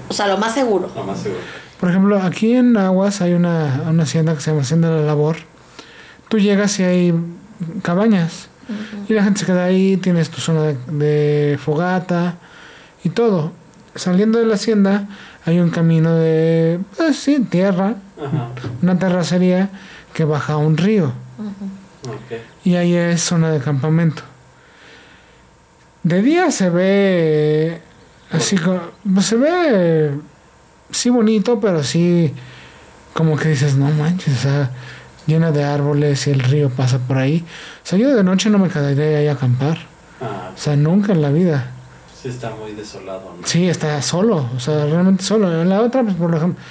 O 0.09 0.13
sea, 0.13 0.27
lo 0.27 0.37
más 0.37 0.53
seguro. 0.55 0.89
lo 0.95 1.03
más 1.03 1.19
seguro. 1.19 1.41
Por 1.79 1.89
ejemplo, 1.89 2.19
aquí 2.19 2.53
en 2.55 2.75
Aguas 2.77 3.21
hay 3.21 3.33
una, 3.33 3.83
una 3.87 4.03
hacienda 4.03 4.33
que 4.33 4.41
se 4.41 4.49
llama 4.49 4.63
Hacienda 4.63 4.89
de 4.89 5.01
la 5.01 5.05
Labor. 5.05 5.35
Tú 6.29 6.39
llegas 6.39 6.79
y 6.79 6.83
hay 6.83 7.13
cabañas. 7.83 8.47
Y 9.07 9.13
la 9.13 9.23
gente 9.23 9.41
se 9.41 9.45
queda 9.45 9.65
ahí, 9.65 9.97
tienes 9.97 10.31
tu 10.31 10.41
zona 10.41 10.63
de, 10.63 10.77
de 10.87 11.57
fogata 11.59 12.37
y 13.03 13.09
todo. 13.09 13.51
Saliendo 13.93 14.39
de 14.39 14.45
la 14.45 14.55
hacienda 14.55 15.07
hay 15.45 15.59
un 15.59 15.69
camino 15.69 16.15
de, 16.15 16.79
pues 16.97 17.17
sí, 17.17 17.39
tierra, 17.41 17.95
Ajá, 18.17 18.49
una 18.81 18.97
terracería 18.97 19.69
que 20.13 20.25
baja 20.25 20.53
a 20.53 20.57
un 20.57 20.77
río. 20.77 21.11
Y 22.63 22.75
ahí 22.75 22.93
es 22.95 23.21
zona 23.21 23.49
de 23.51 23.59
campamento. 23.59 24.21
De 26.03 26.21
día 26.21 26.51
se 26.51 26.69
ve 26.69 27.81
así 28.31 28.57
como, 28.57 28.79
pues 29.13 29.25
se 29.25 29.35
ve 29.37 30.11
sí 30.91 31.09
bonito, 31.09 31.59
pero 31.59 31.83
sí 31.83 32.33
como 33.13 33.37
que 33.37 33.49
dices, 33.49 33.75
no 33.75 33.89
manches, 33.89 34.37
o 34.37 34.41
sea, 34.41 34.69
llena 35.25 35.51
de 35.51 35.63
árboles 35.63 36.27
y 36.27 36.31
el 36.31 36.41
río 36.41 36.69
pasa 36.69 36.99
por 36.99 37.17
ahí. 37.17 37.43
O 37.83 37.87
sea, 37.87 37.97
yo 37.97 38.15
de 38.15 38.23
noche 38.23 38.49
no 38.49 38.59
me 38.59 38.69
quedaría 38.69 39.17
ahí 39.19 39.27
a 39.27 39.33
acampar. 39.33 39.77
Ah, 40.21 40.51
O 40.53 40.57
sea, 40.57 40.75
nunca 40.75 41.13
en 41.13 41.21
la 41.21 41.31
vida. 41.31 41.71
sí 42.21 42.29
está 42.29 42.51
muy 42.51 42.73
desolado, 42.73 43.33
¿no? 43.41 43.47
Sí, 43.47 43.67
está 43.67 44.01
solo, 44.01 44.49
o 44.55 44.59
sea, 44.59 44.85
realmente 44.85 45.23
solo. 45.23 45.61
En 45.61 45.69
la 45.69 45.81
otra, 45.81 46.03
pues 46.03 46.15
por 46.15 46.35
ejemplo, 46.35 46.61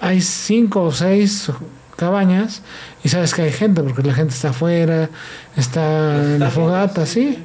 hay 0.00 0.20
cinco 0.20 0.82
o 0.82 0.92
seis 0.92 1.50
cabañas 1.96 2.62
y 3.02 3.08
sabes 3.08 3.32
que 3.34 3.42
hay 3.42 3.52
gente 3.52 3.82
porque 3.82 4.02
la 4.02 4.14
gente 4.14 4.34
está 4.34 4.50
afuera, 4.50 5.08
está 5.56 6.16
en 6.16 6.40
la 6.40 6.50
fogata, 6.50 7.06
sí. 7.06 7.42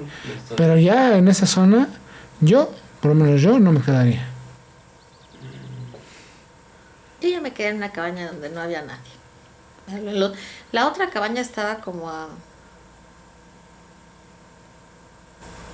Pero 0.58 0.78
ya 0.78 1.18
en 1.18 1.28
esa 1.28 1.46
zona, 1.46 1.88
yo, 2.42 2.72
por 3.00 3.16
lo 3.16 3.24
menos 3.24 3.42
yo, 3.42 3.60
no 3.60 3.72
me 3.72 3.82
quedaría. 3.82 4.28
Yo 7.22 7.30
ya 7.30 7.42
me 7.42 7.54
quedé 7.54 7.70
en 7.70 7.78
una 7.78 7.92
cabaña 7.92 8.28
donde 8.32 8.50
no 8.50 8.62
había 8.62 8.82
nadie. 8.82 9.12
La 10.72 10.88
otra 10.88 11.10
cabaña 11.10 11.42
estaba 11.42 11.76
como 11.76 12.10
a. 12.10 12.28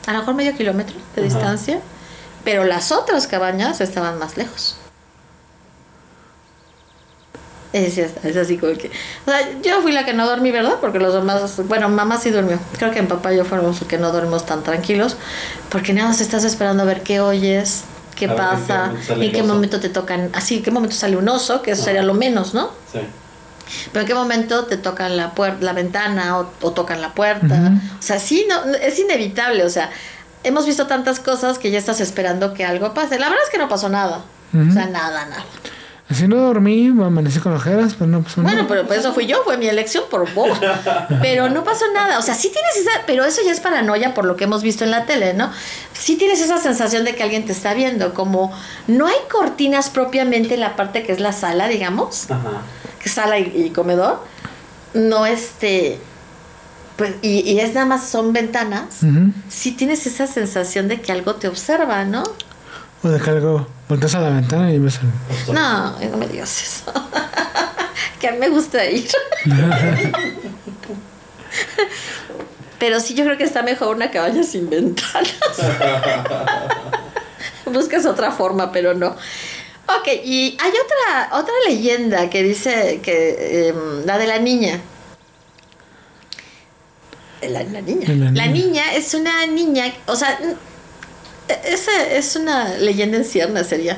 A 0.08 0.14
lo 0.14 0.20
mejor 0.20 0.36
medio 0.36 0.56
kilómetro 0.56 0.96
de 1.16 1.22
Ajá. 1.22 1.30
distancia. 1.30 1.82
Pero 2.44 2.64
las 2.64 2.92
otras 2.94 3.28
cabañas 3.28 3.82
estaban 3.82 4.18
más 4.20 4.38
lejos. 4.38 4.78
Es, 7.86 7.98
es- 7.98 8.36
así 8.38 8.58
como 8.58 8.74
que. 8.74 8.90
O 9.26 9.30
sea, 9.32 9.40
yo 9.62 9.82
fui 9.82 9.92
la 9.92 10.06
que 10.06 10.14
no 10.14 10.28
dormí, 10.28 10.52
¿verdad? 10.52 10.76
Porque 10.82 11.00
los 11.00 11.14
demás. 11.14 11.58
Bueno, 11.68 11.90
mamá 11.90 12.18
sí 12.20 12.30
durmió. 12.32 12.60
Creo 12.78 12.92
que 12.92 13.02
mi 13.02 13.08
papá 13.08 13.34
y 13.34 13.38
yo 13.38 13.46
fuimos 13.46 13.80
los 13.80 13.88
que 13.88 13.98
no 13.98 14.12
dormimos 14.12 14.46
tan 14.46 14.64
tranquilos. 14.64 15.18
Porque 15.70 15.94
nada 15.94 16.10
más 16.10 16.22
estás 16.22 16.44
esperando 16.44 16.84
a 16.84 16.86
ver 16.86 17.02
qué 17.04 17.20
oyes, 17.20 17.84
qué 18.16 18.26
A 18.26 18.34
ver 18.34 18.40
en 18.40 18.46
qué 18.50 18.52
pasa, 18.68 18.92
en 19.26 19.32
qué 19.32 19.44
momento 19.44 19.80
te 19.80 19.90
tocan. 19.90 20.30
Así, 20.34 20.58
en 20.58 20.64
qué 20.64 20.72
momento 20.72 20.96
sale 20.96 21.18
un 21.18 21.28
oso, 21.30 21.62
que 21.62 21.72
eso 21.72 21.84
sería 21.84 22.04
lo 22.04 22.14
menos, 22.14 22.54
¿no? 22.54 22.72
Sí. 22.92 23.00
Pero 23.92 24.02
en 24.02 24.08
qué 24.08 24.14
momento 24.14 24.66
te 24.66 24.78
tocan 24.78 25.18
la 25.18 25.32
puerta, 25.36 25.58
la 25.66 25.74
ventana 25.74 26.40
o, 26.40 26.50
o 26.62 26.72
tocan 26.72 27.02
la 27.02 27.14
puerta. 27.14 27.46
Ujú. 27.54 27.74
O 28.00 28.02
sea, 28.02 28.18
sí, 28.20 28.46
no, 28.48 28.74
es 28.76 28.98
inevitable. 28.98 29.66
O 29.66 29.70
sea, 29.70 29.90
hemos 30.44 30.66
visto 30.66 30.88
tantas 30.88 31.20
cosas 31.20 31.60
que 31.60 31.70
ya 31.70 31.78
estás 31.78 32.00
esperando 32.00 32.54
que 32.54 32.64
algo 32.64 32.94
pase. 32.94 33.20
La 33.20 33.28
verdad 33.28 33.44
es 33.44 33.50
que 33.52 33.58
no 33.58 33.68
pasó 33.68 33.90
nada. 33.90 34.22
Ujú. 34.54 34.70
O 34.70 34.74
sea, 34.74 34.86
nada, 34.86 35.26
nada. 35.26 35.44
Así 36.10 36.26
no 36.26 36.38
dormí, 36.38 36.88
amanecí 36.88 37.40
con 37.40 37.54
ojeras, 37.54 37.94
pero 37.96 38.08
no 38.10 38.22
pasó 38.22 38.42
Bueno, 38.42 38.60
nada. 38.60 38.68
pero 38.70 38.88
pues 38.88 39.00
eso 39.00 39.14
fui 39.14 39.26
yo, 39.26 39.44
fue 39.44 39.58
mi 39.58 39.68
elección 39.68 40.06
por 40.10 40.34
boba. 40.34 40.58
Pero 41.22 41.50
no 41.50 41.66
pasó 41.66 41.84
nada. 41.94 42.18
O 42.18 42.22
sea, 42.22 42.34
sí 42.34 42.50
tienes 42.50 42.78
esa, 42.78 43.02
pero 43.06 43.26
eso 43.26 43.42
ya 43.46 43.52
es 43.52 43.60
paranoia 43.60 44.14
por 44.14 44.24
lo 44.24 44.38
que 44.38 44.46
hemos 44.46 44.64
visto 44.64 44.86
en 44.86 44.92
la 44.92 45.06
tele, 45.06 45.34
¿no? 45.34 45.52
Sí 45.92 46.16
tienes 46.16 46.40
esa 46.40 46.60
sensación 46.60 47.04
de 47.04 47.14
que 47.14 47.24
alguien 47.24 47.46
te 47.46 47.52
está 47.52 47.74
viendo, 47.74 48.14
como 48.14 48.54
no 48.88 49.08
hay 49.08 49.16
cortinas 49.30 49.90
propiamente 49.90 50.54
en 50.54 50.62
la 50.62 50.78
parte 50.78 51.04
que 51.04 51.12
es 51.12 51.20
la 51.20 51.34
sala, 51.34 51.68
digamos, 51.68 52.32
Ajá. 52.32 52.62
que 53.04 53.10
sala 53.10 53.38
y, 53.40 53.52
y 53.66 53.70
comedor. 53.72 54.24
No 54.94 55.26
este, 55.26 56.00
pues, 56.96 57.16
y, 57.22 57.40
y 57.42 57.60
es 57.60 57.74
nada 57.74 57.86
más 57.86 58.08
son 58.08 58.32
ventanas. 58.32 59.04
Ujú. 59.04 59.34
Sí 59.50 59.74
tienes 59.74 60.08
esa 60.08 60.26
sensación 60.26 60.88
de 60.88 61.02
que 61.02 61.12
algo 61.12 61.36
te 61.36 61.50
observa, 61.50 62.06
¿no? 62.06 62.24
O 63.04 63.10
de 63.10 63.20
que 63.20 63.30
algo, 63.30 63.68
volteas 63.88 64.16
a 64.16 64.20
la 64.20 64.30
ventana 64.30 64.72
y 64.72 64.80
ves 64.80 65.00
al... 65.00 65.54
No, 65.54 66.00
no 66.00 66.18
me 66.18 66.28
digas 66.28 66.62
eso. 66.62 66.92
que 68.20 68.28
a 68.28 68.32
mí 68.32 68.38
me 68.38 68.50
gusta 68.50 68.84
ir. 68.86 69.08
Pero 72.80 73.00
sí, 73.00 73.16
yo 73.16 73.24
creo 73.24 73.38
que 73.38 73.44
está 73.44 73.64
mejor 73.64 73.96
una 73.96 74.12
cabaña 74.12 74.44
sin 74.44 74.70
ventanas. 74.70 75.34
Buscas 77.66 78.06
otra 78.06 78.32
forma, 78.32 78.72
pero 78.72 78.94
no. 78.94 79.08
Ok, 79.08 80.08
y 80.24 80.58
hay 80.62 80.72
otra, 80.72 81.38
otra 81.38 81.54
leyenda 81.68 82.30
que 82.30 82.44
dice 82.44 83.02
que 83.02 83.70
em, 83.70 84.06
la 84.06 84.18
de 84.18 84.28
la 84.28 84.40
niña. 84.40 84.80
La, 87.42 87.64
la 87.64 87.82
niña. 87.82 88.08
La 88.34 88.48
niña 88.48 88.94
es 88.94 89.14
una 89.14 89.46
niña, 89.48 89.94
o 90.06 90.16
sea, 90.16 90.40
esa 91.66 91.92
es 92.12 92.36
una 92.36 92.70
leyenda 92.78 93.18
en 93.18 93.26
cierna 93.26 93.64
sería. 93.64 93.98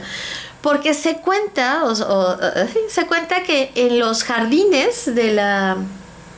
Porque 0.62 0.94
se 0.94 1.16
cuenta, 1.18 1.84
o, 1.86 1.92
o- 1.94 2.38
eh, 2.42 2.68
se 2.90 3.06
cuenta 3.06 3.44
que 3.44 3.72
en 3.76 3.98
los 4.00 4.24
jardines 4.24 5.14
de 5.16 5.34
la, 5.34 5.78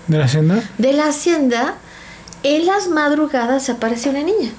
¿De 0.08 0.18
la 0.18 0.26
hacienda? 0.26 0.64
de 0.78 0.94
la 0.94 1.08
hacienda, 1.08 1.76
en 2.44 2.66
las 2.66 2.88
madrugadas 2.88 3.70
aparece 3.70 4.10
una 4.10 4.22
niña. 4.24 4.52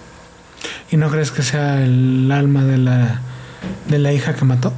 ¿Y 0.90 0.96
no 0.96 1.10
crees 1.10 1.30
que 1.30 1.42
sea 1.42 1.80
el 1.82 2.30
alma 2.32 2.64
de 2.64 2.78
la, 2.78 3.20
de 3.88 3.98
la 3.98 4.12
hija 4.12 4.34
que 4.34 4.44
mató? 4.44 4.72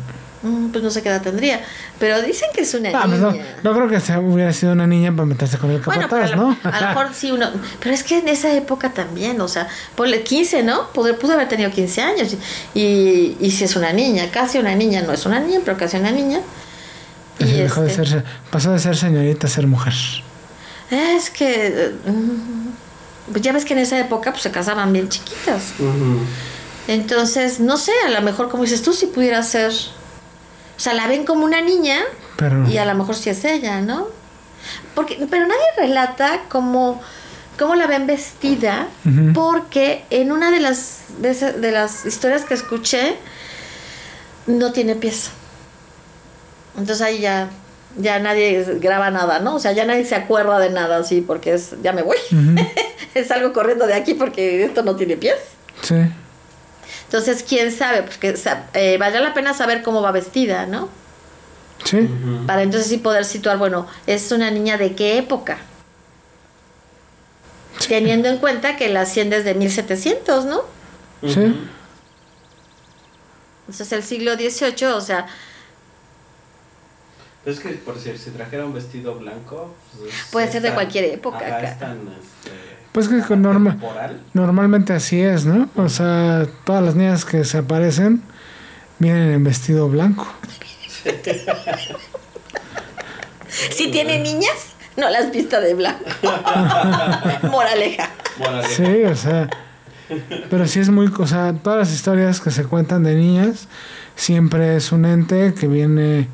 Mm, 0.44 0.68
Pues 0.70 0.84
no 0.84 0.90
sé 0.90 1.02
qué 1.02 1.08
edad 1.08 1.22
tendría. 1.22 1.60
Pero 1.98 2.20
dicen 2.22 2.48
que 2.54 2.60
es 2.62 2.74
una 2.74 2.90
Ah, 2.90 3.04
pues 3.06 3.18
no, 3.18 3.32
niña. 3.32 3.44
no 3.62 3.74
creo 3.74 3.88
que 3.88 3.98
sea- 4.00 4.20
hubiera 4.20 4.52
sido 4.52 4.72
una 4.72 4.86
niña 4.86 5.10
para 5.12 5.24
meterse 5.26 5.56
con 5.58 5.70
el 5.70 5.80
Bueno, 5.80 6.02
capataz, 6.02 6.30
lo- 6.32 6.36
¿no? 6.36 6.56
a 6.62 6.80
lo 6.80 6.88
mejor 6.88 7.08
sí 7.14 7.30
uno. 7.32 7.48
Pero 7.80 7.94
es 7.94 8.02
que 8.04 8.18
en 8.18 8.28
esa 8.28 8.52
época 8.54 8.92
también, 8.92 9.40
o 9.40 9.48
sea, 9.48 9.68
ponle 9.96 10.22
15, 10.22 10.62
¿no? 10.62 10.88
Pudo, 10.92 11.18
pudo 11.18 11.32
haber 11.32 11.48
tenido 11.48 11.70
15 11.70 12.02
años. 12.02 12.34
Y, 12.74 13.36
y 13.40 13.50
si 13.50 13.64
es 13.64 13.74
una 13.76 13.92
niña, 13.92 14.30
casi 14.30 14.58
una 14.58 14.74
niña, 14.74 15.02
no 15.02 15.12
es 15.12 15.24
una 15.26 15.40
niña, 15.40 15.60
pero 15.64 15.76
casi 15.76 15.96
una 15.96 16.10
niña. 16.10 16.40
Y 17.38 17.44
Ese 17.44 17.62
dejó 17.64 17.80
de 17.82 17.90
este, 17.90 18.04
ser, 18.06 18.24
pasó 18.50 18.70
de 18.72 18.78
ser 18.78 18.96
señorita 18.96 19.46
a 19.46 19.50
ser 19.50 19.66
mujer. 19.66 19.94
es 20.90 21.30
que. 21.30 21.92
pues 23.32 23.42
ya 23.42 23.52
ves 23.52 23.64
que 23.64 23.72
en 23.72 23.80
esa 23.80 23.98
época 23.98 24.30
pues, 24.30 24.42
se 24.42 24.50
casaban 24.50 24.92
bien 24.92 25.08
chiquitas. 25.08 25.72
Entonces, 26.86 27.60
no 27.60 27.76
sé, 27.76 27.92
a 28.06 28.10
lo 28.10 28.20
mejor, 28.22 28.50
como 28.50 28.62
dices 28.64 28.82
tú, 28.82 28.92
si 28.92 29.06
pudiera 29.06 29.42
ser. 29.42 29.72
O 30.84 30.90
sea, 30.90 30.92
la 30.92 31.06
ven 31.06 31.24
como 31.24 31.46
una 31.46 31.62
niña 31.62 32.00
Pero 32.36 32.68
y 32.68 32.76
a 32.76 32.84
lo 32.84 32.94
mejor 32.94 33.14
sí 33.14 33.30
es 33.30 33.42
ella, 33.46 33.80
¿no? 33.80 34.08
Porque, 34.94 35.26
pero 35.30 35.46
nadie 35.46 35.64
relata 35.78 36.42
cómo, 36.50 37.00
cómo 37.58 37.74
la 37.74 37.86
ven 37.86 38.06
vestida, 38.06 38.88
porque 39.32 40.04
en 40.10 40.30
una 40.30 40.50
de 40.50 40.60
las 40.60 41.04
veces, 41.20 41.58
de 41.58 41.72
las 41.72 42.04
historias 42.04 42.44
que 42.44 42.52
escuché, 42.52 43.16
no 44.46 44.72
tiene 44.72 44.94
pies. 44.94 45.30
Entonces 46.76 47.00
ahí 47.00 47.18
ya, 47.18 47.48
ya 47.96 48.18
nadie 48.18 48.62
graba 48.78 49.10
nada, 49.10 49.38
¿no? 49.38 49.54
O 49.54 49.60
sea, 49.60 49.72
ya 49.72 49.86
nadie 49.86 50.04
se 50.04 50.16
acuerda 50.16 50.58
de 50.58 50.68
nada 50.68 50.98
así, 50.98 51.22
porque 51.22 51.54
es, 51.54 51.76
ya 51.82 51.94
me 51.94 52.02
voy. 52.02 52.18
Ujú. 52.30 52.56
es 53.14 53.30
algo 53.30 53.54
corriendo 53.54 53.86
de 53.86 53.94
aquí 53.94 54.12
porque 54.12 54.62
esto 54.64 54.82
no 54.82 54.96
tiene 54.96 55.16
pies. 55.16 55.38
sí. 55.80 55.94
Entonces, 57.14 57.44
quién 57.48 57.70
sabe, 57.70 58.02
porque 58.02 58.34
eh, 58.72 58.98
valdría 58.98 59.20
la 59.22 59.34
pena 59.34 59.54
saber 59.54 59.84
cómo 59.84 60.02
va 60.02 60.10
vestida, 60.10 60.66
¿no? 60.66 60.88
Sí. 61.84 62.08
Para 62.44 62.62
entonces 62.64 62.88
sí 62.90 62.98
poder 62.98 63.24
situar, 63.24 63.56
bueno, 63.56 63.86
es 64.08 64.32
una 64.32 64.50
niña 64.50 64.78
de 64.78 64.96
qué 64.96 65.16
época. 65.18 65.58
Teniendo 67.86 68.28
en 68.28 68.38
cuenta 68.38 68.74
que 68.76 68.88
la 68.88 69.02
hacienda 69.02 69.36
es 69.36 69.44
de 69.44 69.54
1700, 69.54 70.44
¿no? 70.46 70.62
Sí. 71.24 71.56
Entonces 73.60 73.92
el 73.92 74.02
siglo 74.02 74.34
XVIII, 74.34 74.86
o 74.94 75.00
sea, 75.00 75.28
Pero 77.44 77.54
es 77.56 77.62
que, 77.62 77.68
por 77.74 77.94
decir, 77.94 78.18
si 78.18 78.30
trajera 78.30 78.64
un 78.64 78.74
vestido 78.74 79.14
blanco... 79.14 79.72
pues, 80.00 80.12
es- 80.12 80.24
Puede 80.32 80.50
ser 80.50 80.62
de 80.62 80.68
tan- 80.70 80.74
cualquier 80.74 81.04
época, 81.04 81.38
acá. 81.38 81.60
es 81.62 81.78
tan, 81.78 81.98
este, 82.08 82.73
Pues 82.94 83.08
que 83.08 83.20
con 83.22 83.42
norma-. 83.42 83.76
Normalmente 84.34 84.92
así 84.92 85.20
es, 85.20 85.44
¿no? 85.44 85.68
O 85.74 85.88
sea, 85.88 86.46
todas 86.62 86.80
las 86.80 86.94
niñas 86.94 87.24
que 87.24 87.42
se 87.44 87.58
aparecen 87.58 88.22
vienen 89.00 89.32
en 89.32 89.42
vestido 89.42 89.88
blanco. 89.88 90.28
si 93.48 93.90
tiene 93.90 94.20
niñas, 94.20 94.76
no 94.96 95.10
las 95.10 95.32
vista 95.32 95.58
de 95.60 95.74
blanco. 95.74 96.04
Moraleja. 97.50 98.10
Moraleja. 98.38 98.68
Sí, 98.68 99.02
o 99.02 99.16
sea. 99.16 99.50
Pero 100.48 100.68
sí 100.68 100.78
es 100.78 100.88
muy. 100.88 101.12
O 101.18 101.26
sea, 101.26 101.52
todas 101.52 101.80
las 101.80 101.92
historias 101.92 102.40
que 102.40 102.52
se 102.52 102.62
cuentan 102.62 103.02
de 103.02 103.16
niñas, 103.16 103.66
siempre 104.14 104.76
es 104.76 104.92
un 104.92 105.04
ente 105.04 105.52
que 105.54 105.66
viene 105.66 106.28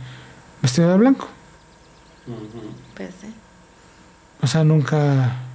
vestido 0.61 0.91
de 0.91 0.99
blanco. 0.99 1.27
Pues, 2.95 3.15
sí. 3.19 3.35
O 4.43 4.47
sea, 4.47 4.63
nunca. 4.63 5.47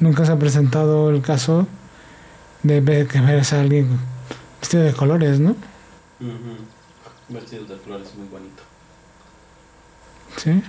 Nunca 0.00 0.24
se 0.24 0.32
ha 0.32 0.36
presentado 0.38 1.10
el 1.10 1.20
caso 1.22 1.66
de 2.62 2.80
ver 2.80 3.06
que 3.06 3.20
veas 3.20 3.52
a 3.52 3.60
alguien 3.60 3.98
vestido 4.60 4.82
de 4.82 4.92
colores, 4.92 5.40
¿no? 5.40 5.54
Un 6.20 6.66
vestido 7.28 7.64
de 7.64 7.76
flores 7.76 8.14
muy 8.16 8.26
bonito. 8.28 8.62
Sí. 10.36 10.62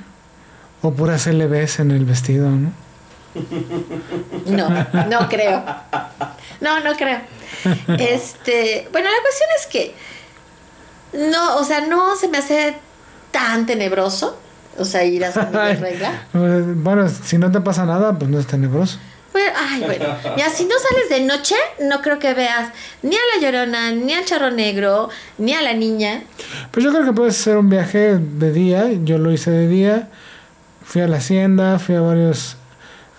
O 0.82 0.92
puras 0.94 1.28
LBs 1.28 1.80
en 1.80 1.92
el 1.92 2.06
vestido, 2.06 2.50
¿no? 2.50 2.72
No, 4.46 4.68
no 5.10 5.30
creo. 5.30 5.64
No, 6.60 6.80
no 6.82 6.94
creo. 6.98 7.20
Este, 7.98 8.88
bueno, 8.92 9.08
la 9.10 9.22
cuestión 9.22 9.50
es 9.60 9.68
que 9.68 9.96
no, 11.32 11.58
o 11.58 11.64
sea, 11.64 11.82
no 11.88 12.16
se 12.16 12.28
me 12.28 12.38
hace 12.40 12.76
tan 13.32 13.66
tenebroso, 13.66 14.38
o 14.78 14.84
sea, 14.86 15.04
ir 15.06 15.24
a 15.24 15.32
San 15.32 15.52
Miguel 15.52 15.78
Regla. 15.82 16.24
Eh, 16.34 16.64
Bueno, 16.76 17.08
si 17.10 17.38
no 17.38 17.52
te 17.52 17.62
pasa 17.62 17.86
nada, 17.86 18.18
pues 18.18 18.30
no 18.30 18.40
es 18.40 18.48
tenebroso. 18.48 19.00
Bueno, 19.32 19.52
ay, 19.56 19.82
bueno. 19.82 20.06
Ya 20.38 20.50
si 20.50 20.66
no 20.66 20.76
sales 20.78 21.10
de 21.10 21.22
noche, 21.22 21.56
no 21.82 22.02
creo 22.02 22.20
que 22.20 22.34
veas 22.34 22.70
ni 23.02 23.16
a 23.16 23.20
la 23.36 23.42
llorona, 23.42 23.92
ni 23.92 24.14
al 24.14 24.26
charro 24.26 24.52
negro, 24.52 25.10
ni 25.38 25.54
a 25.54 25.62
la 25.62 25.74
niña. 25.74 26.24
Pues 26.72 26.84
yo 26.84 26.92
creo 26.92 27.06
que 27.06 27.14
puedes 27.14 27.40
hacer 27.40 27.58
un 27.58 27.70
viaje 27.70 28.18
de 28.18 28.52
día. 28.52 28.90
Yo 29.04 29.18
lo 29.18 29.32
hice 29.32 29.52
de 29.52 29.68
día. 29.68 30.10
Fui 30.84 31.02
a 31.02 31.08
la 31.08 31.18
hacienda, 31.18 31.80
fui 31.80 31.96
a 31.96 32.02
varios 32.02 32.58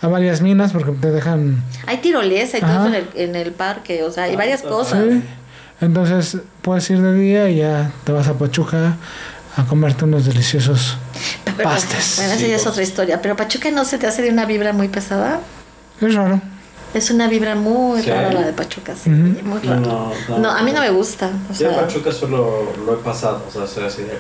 a 0.03 0.09
varias 0.09 0.43
minas 0.43 0.73
porque 0.73 0.91
te 0.93 1.11
dejan. 1.11 1.63
Hay 1.87 1.99
tirolesa 1.99 2.59
y 2.59 2.61
todo 2.61 2.87
en 2.89 2.95
el, 2.95 3.09
en 3.15 3.37
el 3.37 3.53
parque, 3.53 4.03
o 4.03 4.11
sea, 4.11 4.25
hay 4.25 4.35
varias 4.35 4.63
cosas. 4.63 5.05
Sí. 5.09 5.23
Entonces 5.81 6.39
puedes 6.61 6.89
ir 6.91 7.01
de 7.01 7.15
día 7.15 7.49
y 7.49 7.57
ya 7.57 7.91
te 8.05 8.13
vas 8.13 8.29
a 8.29 8.35
Pachuca 8.35 8.97
a 9.57 9.65
comerte 9.65 10.05
unos 10.05 10.25
deliciosos 10.25 10.97
Pero, 11.45 11.69
pastes. 11.69 12.15
Bueno, 12.17 12.33
esa 12.33 12.47
ya 12.47 12.57
es 12.57 12.67
otra 12.67 12.83
historia. 12.83 13.21
Pero 13.23 13.37
Pachuca 13.37 13.71
no 13.71 13.85
se 13.85 13.99
te 13.99 14.07
hace 14.07 14.23
de 14.23 14.31
una 14.31 14.45
vibra 14.45 14.73
muy 14.73 14.89
pesada. 14.89 15.41
Es 16.03 16.15
raro. 16.15 16.41
Es 16.95 17.11
una 17.11 17.27
vibra 17.27 17.55
muy 17.55 18.03
Sí. 18.03 18.11
rara 18.11 18.31
la 18.33 18.43
de 18.43 18.53
Pachuca, 18.53 18.95
sí, 18.95 19.09
muy 19.09 19.61
rara. 19.61 19.81
No, 19.81 20.13
No, 20.29 20.39
no. 20.39 20.51
a 20.51 20.63
mí 20.63 20.73
no 20.73 20.81
me 20.81 20.91
gusta. 20.91 21.31
O 21.49 21.53
Yo 21.53 21.71
sea, 21.71 21.81
Pachuca 21.81 22.13
solo 22.13 22.71
lo 22.85 22.95
he 22.95 22.97
pasado, 22.99 23.43
o 23.49 23.51
sea, 23.51 23.67
soy 23.67 23.85
así 23.85 24.03
de... 24.03 24.19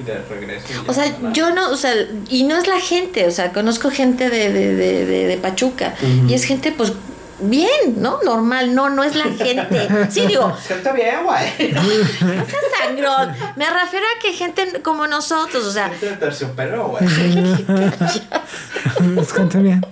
Y 0.00 0.04
de 0.04 0.18
regreso. 0.22 0.66
y 0.72 0.90
o 0.90 0.94
sea, 0.94 1.04
nada. 1.20 1.32
yo 1.34 1.54
no, 1.54 1.70
o 1.70 1.76
sea, 1.76 1.92
y 2.30 2.44
no 2.44 2.56
es 2.56 2.66
la 2.66 2.80
gente, 2.80 3.26
o 3.26 3.30
sea, 3.30 3.52
conozco 3.52 3.90
gente 3.90 4.30
de, 4.30 4.50
de, 4.50 4.74
de, 4.74 5.04
de, 5.04 5.26
de 5.26 5.36
Pachuca 5.36 5.94
y 6.26 6.32
es 6.32 6.44
gente, 6.44 6.72
pues, 6.72 6.94
bien, 7.40 7.96
¿no? 7.98 8.18
Normal, 8.24 8.74
no, 8.74 8.88
no 8.88 9.04
es 9.04 9.14
la 9.14 9.24
gente. 9.24 9.88
Sí, 10.10 10.26
digo, 10.26 10.50
Gente 10.66 10.92
bien, 10.92 11.16
güey. 11.24 11.72
ese 11.72 12.56
sangrón. 12.80 13.32
Me 13.56 13.66
refiero 13.68 14.06
a 14.16 14.22
que 14.22 14.32
gente 14.32 14.80
como 14.82 15.06
nosotros, 15.06 15.66
o 15.66 15.72
sea, 15.72 15.90
Gente 15.90 16.08
de 16.10 16.16
terciopelo, 16.16 16.88
güey. 16.88 17.04
es 19.20 19.32
gente 19.32 19.58
bien. 19.58 19.84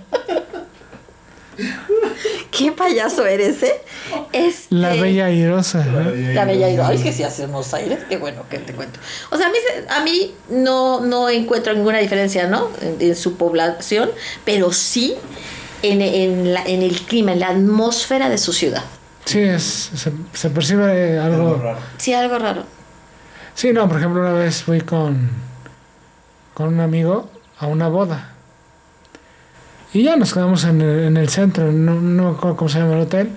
Qué 2.51 2.71
payaso 2.71 3.25
eres, 3.25 3.61
¿eh? 3.63 3.73
Este, 4.33 4.75
La 4.75 4.89
bella 4.93 5.25
airosa. 5.25 5.83
¿no? 5.85 6.01
La 6.33 6.45
bella 6.45 6.69
Ido. 6.69 6.85
Ay, 6.85 6.97
es 6.97 7.03
que 7.03 7.13
sí 7.13 7.23
hace 7.23 7.45
unos 7.45 7.73
aires, 7.73 7.99
qué 8.09 8.17
bueno 8.17 8.43
que 8.49 8.59
te 8.59 8.73
cuento. 8.73 8.99
O 9.31 9.37
sea, 9.37 9.47
a 9.47 9.49
mí, 9.49 9.57
se- 9.65 9.89
a 9.93 10.03
mí 10.03 10.33
no, 10.49 11.01
no 11.01 11.29
encuentro 11.29 11.73
ninguna 11.73 11.99
diferencia, 11.99 12.47
¿no? 12.47 12.69
En, 12.81 12.97
en 12.99 13.15
su 13.15 13.35
población, 13.37 14.11
pero 14.45 14.71
sí 14.73 15.15
en, 15.81 16.01
en, 16.01 16.53
la- 16.53 16.63
en 16.65 16.81
el 16.81 16.99
clima, 17.01 17.33
en 17.33 17.39
la 17.39 17.49
atmósfera 17.49 18.29
de 18.29 18.37
su 18.37 18.53
ciudad. 18.53 18.83
Sí, 19.25 19.39
es, 19.39 19.91
se, 19.95 20.11
se 20.33 20.49
percibe 20.49 21.19
Algo 21.19 21.35
algo. 21.49 21.55
raro. 21.61 21.79
Sí, 21.97 22.13
algo 22.13 22.37
raro. 22.39 22.63
Sí, 23.53 23.71
no, 23.73 23.87
por 23.87 23.97
ejemplo, 23.97 24.21
una 24.21 24.33
vez 24.33 24.63
fui 24.63 24.81
con, 24.81 25.29
con 26.53 26.69
un 26.73 26.79
amigo 26.79 27.29
a 27.59 27.67
una 27.67 27.87
boda. 27.87 28.30
Y 29.93 30.03
ya 30.03 30.15
nos 30.15 30.33
quedamos 30.33 30.63
en 30.63 30.81
el, 30.81 30.99
en 31.05 31.17
el 31.17 31.29
centro, 31.29 31.71
no, 31.71 31.95
no 31.99 32.31
me 32.31 32.37
acuerdo 32.37 32.55
cómo 32.57 32.69
se 32.69 32.79
llama 32.79 32.93
el 32.93 33.01
hotel. 33.01 33.29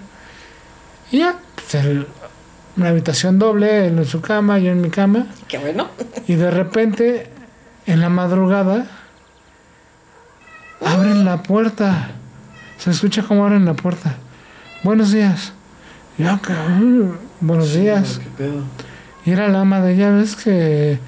Y 1.11 1.19
ya, 1.19 1.37
pues, 1.55 1.75
el- 1.85 2.07
una 2.77 2.89
habitación 2.89 3.39
doble, 3.39 3.87
él 3.87 3.99
en 3.99 4.05
su 4.05 4.21
cama, 4.21 4.59
yo 4.59 4.73
en 4.73 4.81
mi 4.81 4.91
cama. 4.91 5.27
Qué 5.49 5.59
bueno. 5.59 5.89
Y 6.27 6.35
de 6.35 6.51
repente, 6.51 7.31
en 7.87 8.01
la 8.01 8.09
madrugada, 8.09 8.87
abren 10.85 11.25
la 11.25 11.43
puerta. 11.43 12.11
Se 12.79 12.91
escucha 12.91 13.23
cómo 13.23 13.45
abren 13.47 13.65
la 13.65 13.75
puerta. 13.75 14.17
Buenos 14.83 15.13
días. 15.13 15.53
Ya, 16.19 16.39
cabrón, 16.41 17.19
buenos 17.41 17.73
días. 17.75 18.19
¿Qué 18.23 18.29
pedo? 18.45 18.63
Y 19.25 19.31
era 19.31 19.49
la 19.49 19.61
ama 19.61 19.81
de 19.81 19.97
llaves 19.97 20.37
que 20.37 20.99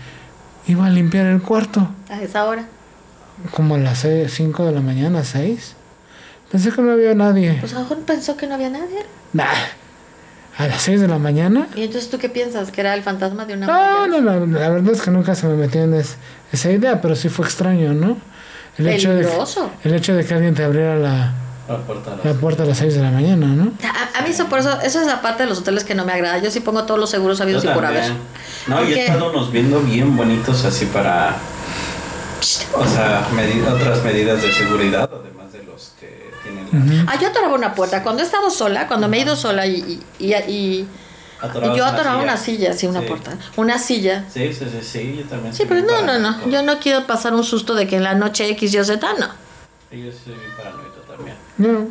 iba 0.66 0.86
a 0.86 0.90
limpiar 0.90 1.26
el 1.26 1.42
cuarto, 1.42 1.90
A 2.09 2.20
esa 2.22 2.44
hora. 2.44 2.64
Como 3.53 3.74
a 3.74 3.78
las 3.78 4.07
5 4.28 4.64
de 4.66 4.72
la 4.72 4.80
mañana, 4.80 5.24
6. 5.24 5.74
Pensé 6.51 6.70
que 6.72 6.80
no 6.82 6.93
había 6.93 7.14
nadie. 7.14 7.57
Pues 7.61 7.74
mejor 7.74 7.99
pensó 7.99 8.37
que 8.37 8.47
no 8.47 8.55
había 8.55 8.70
nadie. 8.70 9.05
Nah. 9.32 9.45
a 10.59 10.66
las 10.68 10.80
6 10.82 11.01
de 11.03 11.09
la 11.09 11.18
mañana. 11.18 11.66
¿Y 11.74 11.82
entonces 11.82 12.09
tú 12.09 12.16
qué 12.18 12.28
piensas? 12.30 12.70
¿Que 12.70 12.80
era 12.80 12.95
el 12.95 13.03
fantasma 13.03 13.45
de 13.45 13.55
una 13.55 13.66
No, 13.66 14.07
mujer? 14.09 14.22
no, 14.22 14.47
la, 14.47 14.61
la 14.61 14.68
verdad 14.70 14.93
es 14.95 15.03
que 15.03 15.11
nunca 15.11 15.34
se 15.34 15.47
me 15.47 15.55
metió 15.55 15.82
en 15.82 15.93
es- 15.93 16.16
esa 16.51 16.70
idea, 16.70 17.03
pero 17.03 17.14
sí 17.14 17.28
fue 17.28 17.45
extraño, 17.45 17.93
¿no? 17.93 18.16
El 18.78 18.89
hecho, 18.89 19.12
de, 19.14 19.28
el 19.84 19.95
hecho 19.95 20.14
de 20.14 20.24
que 20.24 20.32
alguien 20.34 20.55
te 20.55 20.64
abriera 20.64 20.97
la, 20.97 21.32
La 21.68 21.76
puerta 21.78 22.12
a 22.12 22.16
las- 22.16 22.24
la 22.24 22.32
puerta 22.34 22.62
a 22.62 22.66
las 22.66 22.78
6 22.78 22.95
de 22.95 23.03
la 23.03 23.11
mañana, 23.11 23.47
¿no? 23.49 23.72
A, 23.84 24.18
a 24.18 24.22
mí 24.22 24.30
eso 24.30 24.47
por 24.47 24.61
eso, 24.61 24.80
eso 24.80 25.01
es 25.01 25.07
la 25.07 25.20
parte 25.20 25.43
de 25.43 25.49
los 25.51 25.59
hoteles 25.59 25.84
que 25.84 25.95
no 25.95 26.07
me 26.07 26.12
agrada. 26.12 26.39
Yo 26.39 26.51
sí 26.51 26.61
pongo 26.61 26.84
todos 26.84 26.99
los 27.01 27.11
seguros 27.11 27.37
Yo 27.39 27.45
habidos 27.45 27.62
y 27.64 27.68
por 27.68 27.84
haber. 27.84 28.12
No, 28.66 28.76
y 28.76 28.84
Porque- 28.87 28.95
he 28.95 29.05
estado 29.09 29.30
unos 29.30 29.53
viendo 29.53 29.80
bien 29.80 30.16
bonitos 30.16 30.64
así 30.64 30.87
para. 30.87 31.37
O 32.74 32.84
sea, 32.86 33.26
medi- 33.32 33.62
otras 33.66 34.02
medidas 34.02 34.42
de 34.42 34.52
seguridad, 34.52 35.08
además 35.12 35.52
de 35.52 35.62
los 35.62 35.92
que 36.00 36.30
tienen. 36.42 37.04
la- 37.06 37.12
Ah, 37.12 37.18
yo 37.20 37.28
atoraba 37.28 37.54
una 37.54 37.74
puerta. 37.74 38.02
Cuando 38.02 38.22
he 38.22 38.24
estado 38.26 38.50
sola, 38.50 38.86
cuando 38.86 39.08
me 39.08 39.18
he 39.18 39.22
ido 39.22 39.36
sola 39.36 39.66
y, 39.66 40.02
y, 40.18 40.32
y, 40.32 40.34
y- 40.48 40.88
yo 41.76 41.84
atoraba 41.84 42.22
una 42.22 42.36
silla, 42.36 42.72
sí, 42.72 42.86
una 42.86 43.00
Sí. 43.00 43.06
puerta. 43.06 43.36
Una 43.56 43.78
silla. 43.78 44.24
Sí, 44.32 44.52
sí, 44.52 44.64
sí, 44.70 44.78
sí, 44.82 45.16
yo 45.18 45.24
también. 45.26 45.54
Sí, 45.54 45.64
pero 45.68 45.82
no, 45.82 46.02
no, 46.02 46.18
no. 46.18 46.48
Yo 46.48 46.62
no 46.62 46.78
quiero 46.80 47.06
pasar 47.06 47.34
un 47.34 47.44
susto 47.44 47.74
de 47.74 47.86
que 47.86 47.96
en 47.96 48.02
la 48.04 48.14
noche 48.14 48.48
X, 48.50 48.72
Y 48.74 48.78
o 48.78 48.84
Z, 48.84 49.06
no. 49.18 49.26
Sí, 49.90 50.02
Yo 50.04 50.10
soy 50.12 50.34
bien 50.34 50.50
paranoico 50.56 51.00
también. 51.06 51.36
No. 51.58 51.88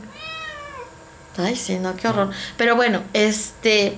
Ay, 1.38 1.56
sí, 1.56 1.78
no, 1.80 1.96
qué 1.96 2.08
horror. 2.08 2.30
Pero 2.58 2.76
bueno, 2.76 3.02
este. 3.14 3.98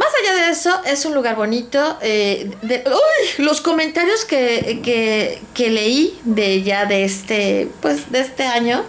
Más 0.00 0.08
allá 0.22 0.46
de 0.46 0.50
eso, 0.52 0.70
es 0.86 1.04
un 1.04 1.14
lugar 1.14 1.36
bonito. 1.36 1.98
eh, 2.00 2.50
de- 2.62 2.82
¡Uy! 2.86 3.44
los 3.44 3.60
comentarios 3.60 4.24
que, 4.24 4.80
que, 4.82 5.40
que 5.54 5.70
leí 5.70 6.18
de 6.24 6.62
ya 6.62 6.86
de 6.86 7.04
este, 7.04 7.68
pues, 7.82 8.10
de 8.10 8.20
este 8.20 8.44
año, 8.44 8.82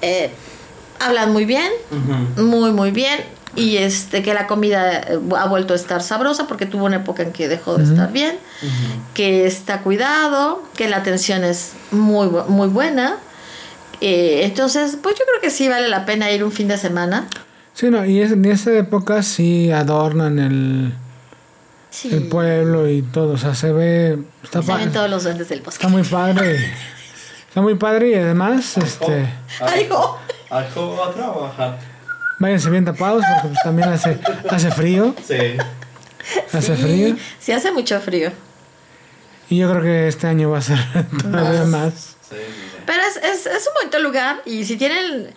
eh, 0.00 0.30
hablan 1.00 1.32
muy 1.32 1.44
bien, 1.44 1.70
muy, 2.36 2.70
muy 2.72 2.90
bien. 2.92 3.18
Y 3.56 3.78
este, 3.78 4.22
que 4.22 4.34
la 4.34 4.46
comida 4.46 5.00
eh, 5.00 5.18
ha 5.36 5.46
vuelto 5.48 5.72
a 5.72 5.76
estar 5.76 6.00
sabrosa 6.02 6.46
porque 6.46 6.66
tuvo 6.66 6.84
una 6.84 6.96
época 6.96 7.24
en 7.24 7.32
que 7.32 7.48
dejó 7.48 7.76
de 7.76 7.84
estar 7.84 8.12
bien. 8.12 8.38
Que 9.14 9.46
está 9.46 9.80
cuidado, 9.82 10.62
que 10.76 10.88
la 10.88 10.98
atención 10.98 11.42
es 11.42 11.72
muy, 11.90 12.28
muy 12.46 12.68
buena. 12.68 13.16
Eh, 14.00 14.42
entonces, 14.44 14.96
pues 15.02 15.16
yo 15.18 15.24
creo 15.24 15.40
que 15.40 15.50
sí 15.50 15.66
vale 15.68 15.88
la 15.88 16.04
pena 16.06 16.30
ir 16.30 16.44
un 16.44 16.52
fin 16.52 16.68
de 16.68 16.78
semana. 16.78 17.26
Sí, 17.78 17.90
no, 17.90 18.04
y 18.04 18.20
es- 18.20 18.32
en 18.32 18.44
esa 18.44 18.72
época 18.72 19.22
sí 19.22 19.70
adornan 19.70 20.38
el, 20.40 20.92
Sí. 21.90 22.08
el 22.12 22.24
pueblo 22.28 22.88
y 22.88 23.02
todo, 23.02 23.34
o 23.34 23.38
sea, 23.38 23.54
se 23.54 23.72
ve, 23.72 24.18
está, 24.42 24.60
ven 24.62 24.90
todos 24.92 25.08
los 25.08 25.22
duendes 25.22 25.48
del 25.48 25.60
bosque. 25.60 25.76
está 25.76 25.88
muy 25.88 26.02
padre. 26.02 26.56
Está 27.48 27.60
muy 27.60 27.76
padre 27.76 28.10
y 28.10 28.14
además, 28.14 28.76
este, 28.78 29.28
Ay, 29.60 29.86
jo. 29.88 30.18
Ay, 30.50 30.66
jo, 30.74 31.04
a 31.04 31.12
trabajar. 31.12 31.78
váyanse 32.40 32.68
bien 32.70 32.84
tapados 32.84 33.22
porque 33.32 33.48
pues, 33.50 33.62
también 33.62 33.88
hace, 33.90 34.18
hace 34.50 34.70
frío, 34.72 35.14
Sí. 35.26 35.34
hace 36.52 36.76
Sí, 36.76 36.82
frío. 36.82 37.16
Sí, 37.38 37.52
hace 37.52 37.70
mucho 37.70 38.00
frío. 38.00 38.32
Y 39.50 39.58
yo 39.58 39.70
creo 39.70 39.82
que 39.82 40.08
este 40.08 40.26
año 40.26 40.50
va 40.50 40.58
a 40.58 40.62
ser 40.62 40.78
todavía 41.22 41.64
más. 41.64 42.16
Sí, 42.28 42.36
sí. 42.36 42.76
Pero 42.84 42.98
es, 43.08 43.16
es, 43.24 43.46
es 43.46 43.66
un 43.68 43.74
bonito 43.80 43.98
lugar 44.00 44.42
y 44.44 44.64
si 44.64 44.76
tienen... 44.76 45.32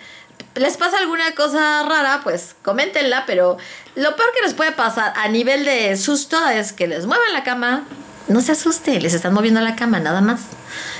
Les 0.55 0.77
pasa 0.77 0.97
alguna 0.97 1.33
cosa 1.35 1.83
rara, 1.87 2.21
pues 2.23 2.55
coméntenla, 2.63 3.25
pero 3.25 3.57
lo 3.95 4.15
peor 4.15 4.29
que 4.35 4.41
les 4.43 4.53
puede 4.53 4.71
pasar 4.71 5.13
a 5.15 5.27
nivel 5.27 5.65
de 5.65 5.95
susto 5.97 6.37
es 6.49 6.73
que 6.73 6.87
les 6.87 7.05
muevan 7.05 7.33
la 7.33 7.43
cama. 7.43 7.83
No 8.27 8.41
se 8.41 8.51
asuste, 8.53 8.99
les 9.01 9.13
están 9.13 9.33
moviendo 9.33 9.61
la 9.61 9.75
cama, 9.75 9.99
nada 9.99 10.21
más. 10.21 10.41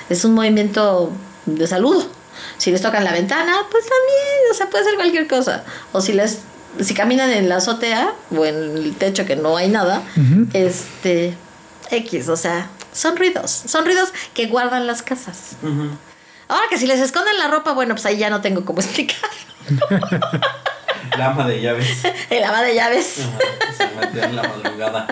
Es 0.09 0.25
un 0.25 0.33
movimiento 0.33 1.11
de 1.45 1.67
saludo. 1.67 2.07
Si 2.57 2.71
les 2.71 2.81
tocan 2.81 3.03
la 3.03 3.11
ventana, 3.11 3.53
pues 3.71 3.83
también, 3.83 4.51
o 4.51 4.53
sea, 4.53 4.69
puede 4.69 4.83
ser 4.83 4.95
cualquier 4.95 5.27
cosa. 5.27 5.63
O 5.91 6.01
si 6.01 6.13
les 6.13 6.39
si 6.79 6.93
caminan 6.93 7.29
en 7.31 7.49
la 7.49 7.57
azotea 7.57 8.13
o 8.35 8.45
en 8.45 8.55
el 8.77 8.95
techo 8.95 9.25
que 9.25 9.35
no 9.35 9.57
hay 9.57 9.67
nada, 9.67 10.01
Ujú. 10.15 10.47
este 10.53 11.35
X, 11.89 12.29
o 12.29 12.37
sea, 12.37 12.69
son 12.93 13.17
ruidos, 13.17 13.51
son 13.67 13.85
ruidos 13.85 14.13
que 14.33 14.47
guardan 14.47 14.87
las 14.87 15.01
casas. 15.01 15.57
Ujú. 15.61 15.89
Ahora 16.51 16.65
que 16.69 16.77
si 16.77 16.85
les 16.85 16.99
esconden 16.99 17.37
la 17.37 17.47
ropa, 17.47 17.71
bueno, 17.71 17.93
pues 17.95 18.05
ahí 18.05 18.17
ya 18.17 18.29
no 18.29 18.41
tengo 18.41 18.65
cómo 18.65 18.81
explicar. 18.81 19.29
La 21.17 21.27
ama 21.27 21.47
de 21.47 21.61
llaves. 21.61 22.03
El 22.29 22.43
ama 22.43 22.61
de 22.61 22.75
llaves. 22.75 23.19
Ajá, 23.19 23.73
Se 23.73 23.87
metió 23.95 24.21
en 24.21 24.35
la 24.35 24.43
madrugada. 24.43 25.07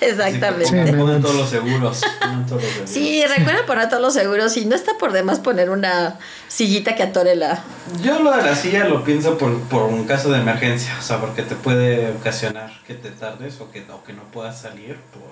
Exactamente. 0.00 0.86
Sí, 0.86 0.92
ponen 0.92 1.20
todos 1.20 1.34
los 1.34 1.50
seguros. 1.50 2.00
Ponen 2.20 2.46
todos 2.46 2.62
los 2.62 2.70
seguros. 2.70 2.90
Sí, 2.90 3.22
recuerden 3.26 3.66
poner 3.66 3.90
todos 3.90 4.00
los 4.00 4.14
seguros 4.14 4.56
y 4.56 4.64
no 4.64 4.74
está 4.74 4.96
por 4.96 5.12
demás 5.12 5.40
poner 5.40 5.68
una 5.68 6.18
sillita 6.46 6.94
que 6.94 7.02
atore 7.02 7.36
la... 7.36 7.62
Yo 8.02 8.22
lo 8.22 8.34
de 8.34 8.42
la 8.42 8.54
silla 8.54 8.84
lo 8.84 9.04
pienso 9.04 9.36
por, 9.36 9.60
por 9.64 9.82
un 9.82 10.06
caso 10.06 10.30
de 10.30 10.38
emergencia, 10.38 10.96
o 10.98 11.02
sea, 11.02 11.20
porque 11.20 11.42
te 11.42 11.54
puede 11.54 12.12
ocasionar 12.12 12.72
que 12.86 12.94
te 12.94 13.10
tardes 13.10 13.60
o 13.60 13.70
que, 13.70 13.84
o 13.90 14.02
que 14.04 14.14
no 14.14 14.22
puedas 14.24 14.58
salir 14.58 14.96
por... 15.12 15.22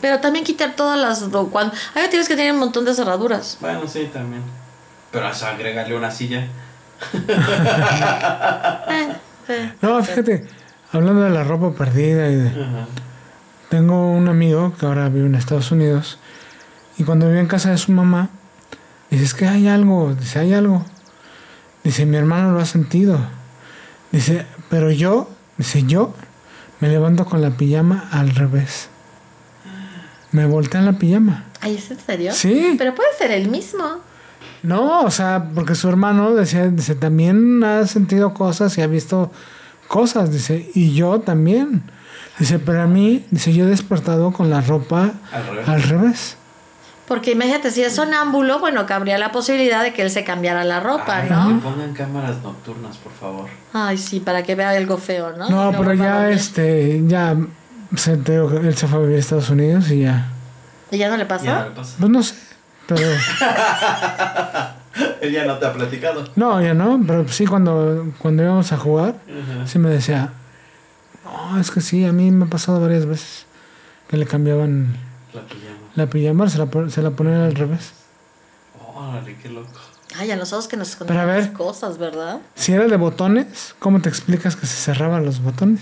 Pero 0.00 0.20
también 0.20 0.44
quitar 0.44 0.76
todas 0.76 0.96
las... 0.96 1.24
Cuando... 1.50 1.74
Hay 1.96 2.08
tienes 2.08 2.28
que 2.28 2.36
tienen 2.36 2.54
un 2.54 2.60
montón 2.60 2.84
de 2.84 2.94
cerraduras. 2.94 3.56
Bueno, 3.60 3.88
sí, 3.88 4.08
también. 4.12 4.61
Pero 5.12 5.28
o 5.28 5.34
sea, 5.34 5.50
agregarle 5.50 5.96
una 5.96 6.10
silla. 6.10 6.46
No, 9.82 10.02
fíjate, 10.02 10.46
hablando 10.92 11.22
de 11.22 11.30
la 11.30 11.44
ropa 11.44 11.76
perdida 11.76 12.28
y 12.28 12.36
de... 12.36 12.48
Ajá. 12.48 12.86
Tengo 13.68 14.12
un 14.12 14.28
amigo 14.28 14.74
que 14.78 14.86
ahora 14.86 15.08
vive 15.08 15.26
en 15.26 15.34
Estados 15.34 15.72
Unidos 15.72 16.18
y 16.98 17.04
cuando 17.04 17.26
vive 17.26 17.40
en 17.40 17.46
casa 17.46 17.70
de 17.70 17.78
su 17.78 17.90
mamá, 17.92 18.28
dice, 19.10 19.24
es 19.24 19.34
que 19.34 19.46
hay 19.46 19.66
algo, 19.66 20.14
dice, 20.14 20.40
hay 20.40 20.52
algo. 20.52 20.84
Dice, 21.82 22.04
mi 22.04 22.16
hermano 22.18 22.52
lo 22.52 22.60
ha 22.60 22.66
sentido. 22.66 23.18
Dice, 24.10 24.44
pero 24.68 24.90
yo, 24.90 25.30
dice, 25.56 25.84
yo 25.84 26.14
me 26.80 26.88
levanto 26.88 27.24
con 27.24 27.40
la 27.40 27.50
pijama 27.50 28.08
al 28.12 28.34
revés. 28.34 28.88
Me 30.32 30.46
voltean 30.46 30.84
la 30.84 30.92
pijama. 30.92 31.46
Ay, 31.60 31.76
¿es 31.76 31.90
en 31.90 31.98
serio? 31.98 32.32
Sí. 32.32 32.74
Pero 32.76 32.94
puede 32.94 33.08
ser 33.16 33.30
el 33.30 33.48
mismo. 33.48 34.00
No, 34.62 35.00
o 35.02 35.10
sea, 35.10 35.48
porque 35.54 35.74
su 35.74 35.88
hermano 35.88 36.34
decía, 36.34 36.68
dice, 36.68 36.94
también 36.94 37.62
ha 37.64 37.86
sentido 37.86 38.32
cosas 38.34 38.76
y 38.78 38.82
ha 38.82 38.86
visto 38.86 39.30
cosas, 39.88 40.30
dice, 40.32 40.70
y 40.74 40.94
yo 40.94 41.20
también. 41.20 41.82
Dice, 42.38 42.58
pero 42.58 42.82
a 42.82 42.86
mí, 42.86 43.24
dice, 43.30 43.52
yo 43.52 43.64
he 43.64 43.68
despertado 43.68 44.32
con 44.32 44.50
la 44.50 44.60
ropa 44.60 45.10
Al 45.32 45.46
revés. 45.46 45.68
al 45.68 45.82
revés. 45.82 46.36
Porque 47.08 47.32
imagínate, 47.32 47.70
si 47.70 47.82
es 47.82 47.94
sonámbulo, 47.96 48.58
bueno, 48.60 48.86
cabría 48.86 49.18
la 49.18 49.32
posibilidad 49.32 49.82
de 49.82 49.92
que 49.92 50.02
él 50.02 50.10
se 50.10 50.24
cambiara 50.24 50.64
la 50.64 50.80
ropa, 50.80 51.16
Ay, 51.18 51.28
¿no? 51.28 51.48
que 51.48 51.54
pongan 51.66 51.92
cámaras 51.92 52.40
nocturnas, 52.42 52.96
por 52.96 53.12
favor. 53.12 53.46
Ay, 53.72 53.98
sí, 53.98 54.20
para 54.20 54.42
que 54.44 54.54
vea 54.54 54.70
algo 54.70 54.96
feo, 54.96 55.36
¿no? 55.36 55.50
No, 55.50 55.72
pero 55.76 55.92
ya 55.92 56.30
este, 56.30 57.02
ya 57.06 57.36
se 57.96 58.12
enteró 58.12 58.48
que 58.48 58.66
él 58.66 58.74
se 58.76 58.86
fue 58.86 58.98
a 59.00 59.02
vivir 59.02 59.16
a 59.16 59.20
Estados 59.20 59.50
Unidos 59.50 59.90
y 59.90 60.00
ya. 60.02 60.28
¿Y 60.90 60.96
ya 60.98 61.08
no 61.10 61.16
le 61.16 61.24
Ya 61.24 61.28
pasa? 61.28 61.58
no 61.58 61.64
le 61.68 61.70
pasa. 61.72 61.96
Pues 61.98 62.10
no 62.10 62.22
sé, 62.22 62.34
pero 62.94 63.10
ya 65.32 65.44
no 65.44 65.58
te 65.58 65.66
ha 65.66 65.72
platicado. 65.72 66.24
no, 66.36 66.60
ya 66.62 66.74
no, 66.74 67.00
pero 67.06 67.28
sí 67.28 67.46
cuando, 67.46 68.12
cuando 68.18 68.42
íbamos 68.42 68.72
a 68.72 68.76
jugar, 68.76 69.16
sí 69.66 69.78
me 69.78 69.90
decía, 69.90 70.32
no, 71.24 71.60
es 71.60 71.70
que 71.70 71.80
sí, 71.80 72.04
a 72.04 72.12
mí 72.12 72.30
me 72.30 72.46
ha 72.46 72.48
pasado 72.48 72.80
varias 72.80 73.06
veces 73.06 73.46
que 74.08 74.16
le 74.16 74.26
cambiaban 74.26 74.96
La 75.32 75.42
pijama. 75.42 75.76
la 75.94 76.06
pijama, 76.06 76.48
se 76.48 76.58
la, 76.58 76.68
se 76.90 77.02
la 77.02 77.10
ponían 77.10 77.40
al 77.40 77.54
revés. 77.54 77.92
Órale, 78.94 79.36
qué 79.36 79.48
loco. 79.48 79.68
Ay, 80.18 80.30
a 80.30 80.36
nosotros 80.36 80.68
que 80.68 80.76
nos 80.76 80.98
ver. 80.98 81.52
cosas, 81.54 81.96
¿verdad? 81.96 82.40
Si 82.54 82.72
era 82.72 82.86
de 82.86 82.96
botones, 82.96 83.74
¿cómo 83.78 84.02
te 84.02 84.10
explicas 84.10 84.56
que 84.56 84.66
se 84.66 84.76
cerraban 84.76 85.24
los 85.24 85.42
botones? 85.42 85.80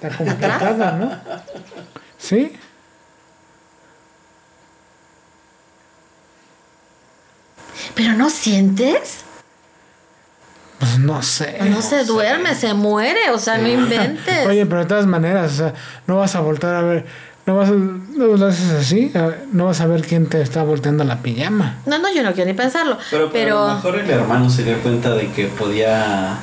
Está 0.00 0.16
complicado, 0.16 0.96
¿no? 0.96 1.10
¿Sí? 2.18 2.56
Pero 7.94 8.12
no 8.12 8.30
sientes. 8.30 9.24
Pues 10.78 10.98
no 10.98 11.22
sé. 11.22 11.58
No 11.68 11.82
se 11.82 12.04
duerme, 12.04 12.54
se 12.54 12.72
muere, 12.72 13.30
o 13.32 13.38
sea, 13.38 13.58
no 13.58 13.68
inventes. 13.68 14.46
Oye, 14.46 14.64
pero 14.64 14.82
de 14.82 14.86
todas 14.86 15.06
maneras, 15.06 15.52
o 15.52 15.56
sea, 15.56 15.74
no 16.06 16.18
vas 16.18 16.36
a 16.36 16.40
voltar 16.40 16.74
a 16.76 16.82
ver, 16.82 17.04
no 17.46 17.56
vas 17.56 17.70
a, 17.70 17.72
no 17.72 18.36
lo 18.36 18.46
haces 18.46 18.70
así, 18.70 19.12
no 19.52 19.64
vas 19.64 19.80
a 19.80 19.86
ver 19.86 20.02
quién 20.02 20.26
te 20.26 20.40
está 20.40 20.62
volteando 20.62 21.02
la 21.02 21.20
pijama. 21.20 21.78
No, 21.86 21.98
no, 21.98 22.12
yo 22.14 22.22
no 22.22 22.32
quiero 22.32 22.48
ni 22.48 22.56
pensarlo. 22.56 22.96
Pero, 23.10 23.30
Pero, 23.32 23.64
a 23.64 23.68
lo 23.70 23.74
mejor 23.76 23.98
el 23.98 24.10
hermano 24.10 24.48
se 24.50 24.62
dio 24.62 24.78
cuenta 24.80 25.14
de 25.14 25.28
que 25.32 25.46
podía. 25.46 26.38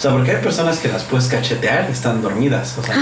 O 0.00 0.02
sea, 0.02 0.12
porque 0.12 0.30
hay 0.30 0.42
personas 0.42 0.78
que 0.78 0.88
las 0.88 1.04
puedes 1.04 1.28
cachetear 1.28 1.84
y 1.90 1.92
están 1.92 2.22
dormidas. 2.22 2.78
O 2.78 2.82
sea, 2.82 2.96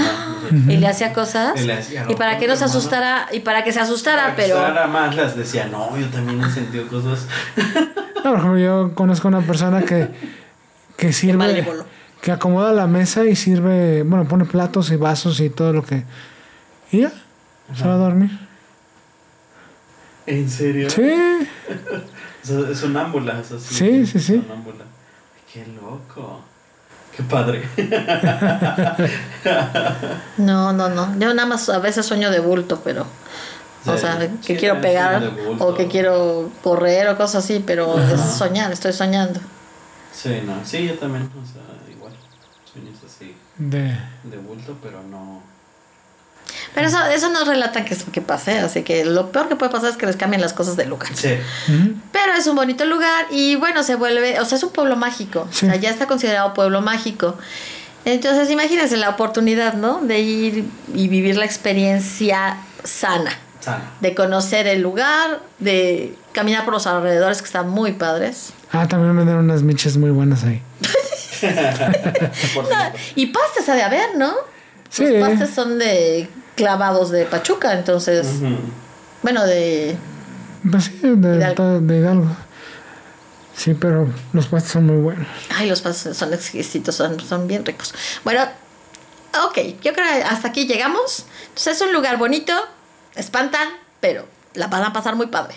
no. 0.51 0.69
y 0.69 0.75
le 0.75 0.85
hacía 0.85 1.13
cosas. 1.13 1.53
Y 1.61 1.65
le 1.65 1.75
hacía, 1.75 2.05
y 2.09 2.15
para 2.15 2.37
que 2.37 2.45
no 2.45 2.57
se 2.57 2.65
asustara, 2.65 3.29
y 3.31 3.39
para 3.39 3.63
que 3.63 3.71
se 3.71 3.79
asustara, 3.79 4.23
Para 4.23 4.35
que 4.35 4.41
pero. 4.53 4.87
Más 4.89 5.15
las 5.15 5.37
decía, 5.37 5.67
no, 5.67 5.97
yo 5.97 6.07
también 6.09 6.41
he 6.43 6.51
sentido 6.51 6.85
cosas. 6.89 7.25
No, 8.17 8.31
por 8.31 8.39
ejemplo, 8.39 8.59
yo 8.59 8.95
conozco 8.95 9.29
una 9.29 9.39
persona 9.39 9.83
que, 9.83 10.09
que 10.97 11.13
sirve, 11.13 11.65
que 12.19 12.33
acomoda 12.33 12.73
la 12.73 12.85
mesa 12.85 13.23
y 13.23 13.37
sirve, 13.37 14.03
bueno, 14.03 14.27
pone 14.27 14.43
platos 14.43 14.91
y 14.91 14.97
vasos 14.97 15.39
y 15.39 15.49
todo 15.49 15.71
lo 15.71 15.85
que... 15.85 16.03
Y 16.91 16.99
ya, 16.99 17.13
se 17.77 17.87
va 17.87 17.93
a 17.93 17.97
dormir. 17.97 18.29
¿En 20.25 20.49
serio? 20.49 20.89
Sí, 20.89 21.09
es 22.43 22.77
sonámbula. 22.77 23.39
o 23.39 23.43
sea, 23.45 23.57
Sí, 23.57 24.05
sí, 24.05 24.19
sí. 24.19 24.43
sonámbula. 24.45 24.83
Qué 25.53 25.65
loco. 25.65 26.41
Qué 27.19 27.25
padre. 27.25 27.67
No, 30.37 30.71
no, 30.71 30.87
no. 30.87 31.19
Yo 31.19 31.33
nada 31.33 31.45
más 31.45 31.67
a 31.67 31.79
veces 31.79 32.05
sueño 32.05 32.31
de 32.31 32.39
bulto, 32.39 32.79
pero. 32.81 33.05
O 33.85 33.97
sea, 33.97 34.21
Sí, 34.21 34.29
que 34.45 34.55
quiero 34.55 34.79
pegar 34.79 35.29
o 35.59 35.73
que 35.73 35.87
quiero 35.87 36.49
correr 36.63 37.09
o 37.09 37.17
cosas 37.17 37.43
así, 37.43 37.61
pero 37.65 37.99
es 37.99 38.21
soñar, 38.21 38.71
estoy 38.71 38.93
soñando. 38.93 39.41
Sí, 40.13 40.41
no. 40.45 40.53
Sí, 40.63 40.87
yo 40.87 40.97
también. 40.97 41.23
O 41.23 41.45
sea, 41.45 41.61
igual. 41.93 42.13
Sueños 42.71 42.95
así 43.05 43.35
De... 43.57 43.97
de 44.23 44.37
bulto, 44.37 44.77
pero 44.81 45.03
no. 45.03 45.41
Pero 46.75 46.87
eso, 46.87 46.97
eso 47.13 47.29
no 47.29 47.43
relatan 47.45 47.83
que, 47.85 47.95
que 47.95 48.21
pase, 48.21 48.59
así 48.59 48.83
que 48.83 49.03
lo 49.05 49.31
peor 49.31 49.49
que 49.49 49.55
puede 49.55 49.71
pasar 49.71 49.89
es 49.89 49.97
que 49.97 50.05
les 50.05 50.15
cambien 50.15 50.41
las 50.41 50.53
cosas 50.53 50.75
del 50.77 50.89
lugar. 50.89 51.09
Sí. 51.15 51.35
Pero 52.11 52.33
es 52.37 52.45
un 52.47 52.55
bonito 52.55 52.85
lugar 52.85 53.25
y 53.31 53.55
bueno, 53.55 53.83
se 53.83 53.95
vuelve, 53.95 54.39
o 54.39 54.45
sea, 54.45 54.57
es 54.57 54.63
un 54.63 54.71
pueblo 54.71 54.95
mágico, 54.95 55.47
Sí. 55.51 55.65
o 55.65 55.69
sea, 55.69 55.77
ya 55.79 55.89
está 55.89 56.05
considerado 56.07 56.53
pueblo 56.53 56.81
mágico. 56.81 57.37
Entonces, 58.05 58.49
imagínense 58.49 58.95
la 58.97 59.09
oportunidad, 59.09 59.73
¿no? 59.73 59.99
De 60.01 60.19
ir 60.19 60.65
y 60.93 61.07
vivir 61.09 61.35
la 61.37 61.45
experiencia 61.45 62.57
sana, 62.83 63.31
Sana. 63.59 63.91
de 63.99 64.15
conocer 64.15 64.67
el 64.67 64.81
lugar, 64.81 65.41
de 65.59 66.15
caminar 66.31 66.63
por 66.63 66.73
los 66.73 66.87
alrededores 66.87 67.39
que 67.41 67.45
están 67.47 67.67
muy 67.69 67.91
padres. 67.93 68.53
Ah, 68.71 68.87
también 68.87 69.13
me 69.15 69.23
dieron 69.23 69.45
unas 69.45 69.63
miches 69.63 69.97
muy 69.97 70.11
buenas 70.11 70.43
ahí. 70.43 70.61
Y 73.15 73.27
pastes 73.27 73.67
ha 73.69 73.75
de 73.75 73.83
haber, 73.83 74.15
¿no? 74.17 74.33
Sí. 74.89 75.05
Los 75.07 75.29
pastes 75.29 75.49
son 75.51 75.77
de 75.79 76.27
clavados 76.59 77.09
de 77.09 77.23
Pachuca, 77.25 77.71
entonces, 77.71 78.27
bueno, 79.23 79.45
de... 79.45 79.95
Pues 80.69 80.83
sí, 80.83 80.99
de 81.03 81.37
Hidalgo. 81.37 81.79
de 81.79 81.97
Hidalgo. 81.99 82.27
Sí, 83.55 83.73
pero 83.75 84.09
los 84.33 84.47
pastos 84.47 84.73
son 84.73 84.85
muy 84.87 84.97
buenos. 84.97 85.25
Ay, 85.55 85.69
los 85.69 85.79
pastes 85.81 86.17
son 86.17 86.33
exquisitos, 86.33 86.95
son, 86.95 87.17
son 87.21 87.47
bien 87.47 87.65
ricos. 87.65 87.93
Bueno, 88.25 88.43
ok, 89.47 89.57
yo 89.81 89.93
creo 89.93 90.05
que 90.05 90.23
hasta 90.23 90.49
aquí 90.49 90.65
llegamos. 90.67 91.25
Entonces 91.47 91.77
es 91.77 91.81
un 91.81 91.93
lugar 91.93 92.17
bonito, 92.17 92.51
espantan, 93.15 93.69
pero 94.01 94.25
la 94.53 94.67
van 94.67 94.83
a 94.83 94.91
pasar 94.91 95.15
muy 95.15 95.27
padre. 95.27 95.55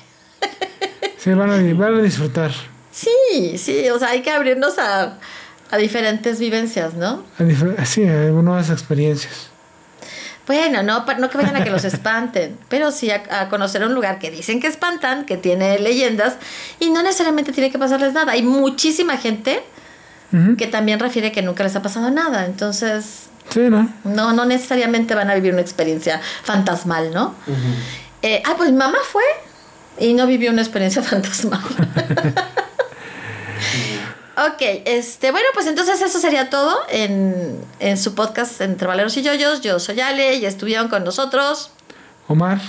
Sí, 1.18 1.30
van 1.34 1.50
a, 1.50 1.74
van 1.74 1.96
a 1.98 2.00
disfrutar. 2.02 2.52
Sí, 2.92 3.58
sí, 3.58 3.88
o 3.90 3.98
sea, 3.98 4.10
hay 4.10 4.22
que 4.22 4.30
abrirnos 4.30 4.78
a, 4.78 5.18
a 5.70 5.76
diferentes 5.78 6.38
vivencias, 6.38 6.94
¿no? 6.94 7.24
A 7.40 7.42
dif- 7.42 7.84
sí, 7.86 8.04
a 8.04 8.12
nuevas 8.30 8.70
experiencias. 8.70 9.48
Bueno, 10.46 10.82
no, 10.82 11.04
no 11.18 11.30
que 11.30 11.38
vayan 11.38 11.56
a 11.56 11.64
que 11.64 11.70
los 11.70 11.84
espanten, 11.92 12.58
pero 12.68 12.90
sí 12.90 13.10
a, 13.10 13.22
a 13.30 13.48
conocer 13.48 13.84
un 13.84 13.94
lugar 13.94 14.18
que 14.18 14.30
dicen 14.30 14.60
que 14.60 14.66
espantan, 14.66 15.24
que 15.24 15.36
tiene 15.36 15.78
leyendas 15.78 16.34
y 16.80 16.90
no 16.90 17.02
necesariamente 17.02 17.52
tiene 17.52 17.70
que 17.70 17.78
pasarles 17.78 18.12
nada. 18.12 18.32
Hay 18.32 18.42
muchísima 18.42 19.16
gente 19.16 19.62
que 20.56 20.66
también 20.66 20.98
refiere 20.98 21.30
que 21.30 21.42
nunca 21.42 21.62
les 21.62 21.76
ha 21.76 21.82
pasado 21.82 22.10
nada, 22.10 22.46
entonces 22.46 23.24
Sí, 23.50 23.60
¿no? 23.68 23.92
no, 24.04 24.32
no 24.32 24.46
necesariamente 24.46 25.14
van 25.14 25.28
a 25.28 25.34
vivir 25.34 25.52
una 25.52 25.60
experiencia 25.60 26.22
fantasmal, 26.42 27.12
¿no? 27.12 27.34
Eh, 28.22 28.42
ah, 28.46 28.54
pues 28.56 28.70
mi 28.70 28.78
mamá 28.78 28.96
fue 29.06 29.22
y 29.98 30.14
no 30.14 30.26
vivió 30.26 30.50
una 30.50 30.62
experiencia 30.62 31.02
fantasmal. 31.10 31.60
ok, 34.36 34.60
este, 34.86 35.30
bueno, 35.30 35.46
pues 35.54 35.66
entonces 35.66 36.00
eso 36.00 36.18
sería 36.18 36.50
todo 36.50 36.78
en, 36.88 37.62
en 37.80 37.96
su 37.98 38.14
podcast 38.14 38.60
Entre 38.60 38.86
Valeros 38.86 39.16
y 39.16 39.22
Yoyos. 39.22 39.60
Yo 39.60 39.78
soy 39.78 40.00
Ale 40.00 40.36
y 40.36 40.46
estuvieron 40.46 40.88
con 40.88 41.04
nosotros. 41.04 41.70
Omar. 42.28 42.60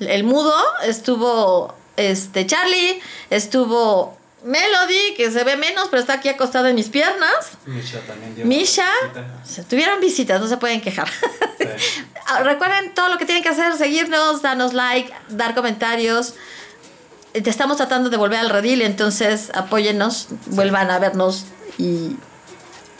El 0.00 0.24
mudo, 0.24 0.54
estuvo 0.84 1.74
este 1.96 2.46
Charlie, 2.46 3.00
estuvo 3.30 4.16
Melody, 4.44 5.14
que 5.16 5.32
se 5.32 5.42
ve 5.42 5.56
menos, 5.56 5.88
pero 5.90 6.00
está 6.00 6.14
aquí 6.14 6.28
acostada 6.28 6.68
en 6.70 6.76
mis 6.76 6.88
piernas. 6.88 7.50
Misha 7.66 7.98
también 8.06 8.36
dio 8.36 8.44
Misha, 8.46 8.86
visita. 9.02 9.44
se 9.44 9.64
tuvieron 9.64 10.00
visitas, 10.00 10.40
no 10.40 10.46
se 10.46 10.56
pueden 10.56 10.80
quejar. 10.80 11.08
Sí. 11.58 11.64
Ah, 12.30 12.42
Recuerden 12.42 12.92
todo 12.92 13.08
lo 13.08 13.16
que 13.16 13.24
tienen 13.24 13.42
que 13.42 13.48
hacer, 13.48 13.74
seguirnos, 13.78 14.42
darnos 14.42 14.74
like, 14.74 15.10
dar 15.30 15.54
comentarios. 15.54 16.34
Te 17.32 17.50
estamos 17.50 17.76
tratando 17.76 18.10
de 18.10 18.16
volver 18.16 18.38
al 18.38 18.50
redil, 18.50 18.82
entonces 18.82 19.50
apóyennos, 19.54 20.28
vuelvan 20.46 20.90
a 20.90 20.98
vernos 20.98 21.44
y 21.78 22.16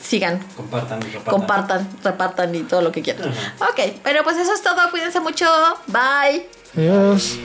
sigan, 0.00 0.38
Compartan 0.56 1.00
y 1.02 1.06
repartan. 1.06 1.32
compartan, 1.32 1.88
repartan 2.04 2.54
y 2.54 2.60
todo 2.62 2.82
lo 2.82 2.92
que 2.92 3.02
quieran. 3.02 3.28
Ok, 3.60 3.94
pero 4.04 4.22
pues 4.24 4.36
eso 4.36 4.52
es 4.52 4.62
todo, 4.62 4.90
cuídense 4.90 5.20
mucho, 5.20 5.46
bye. 5.88 6.48
Adiós. 6.76 7.36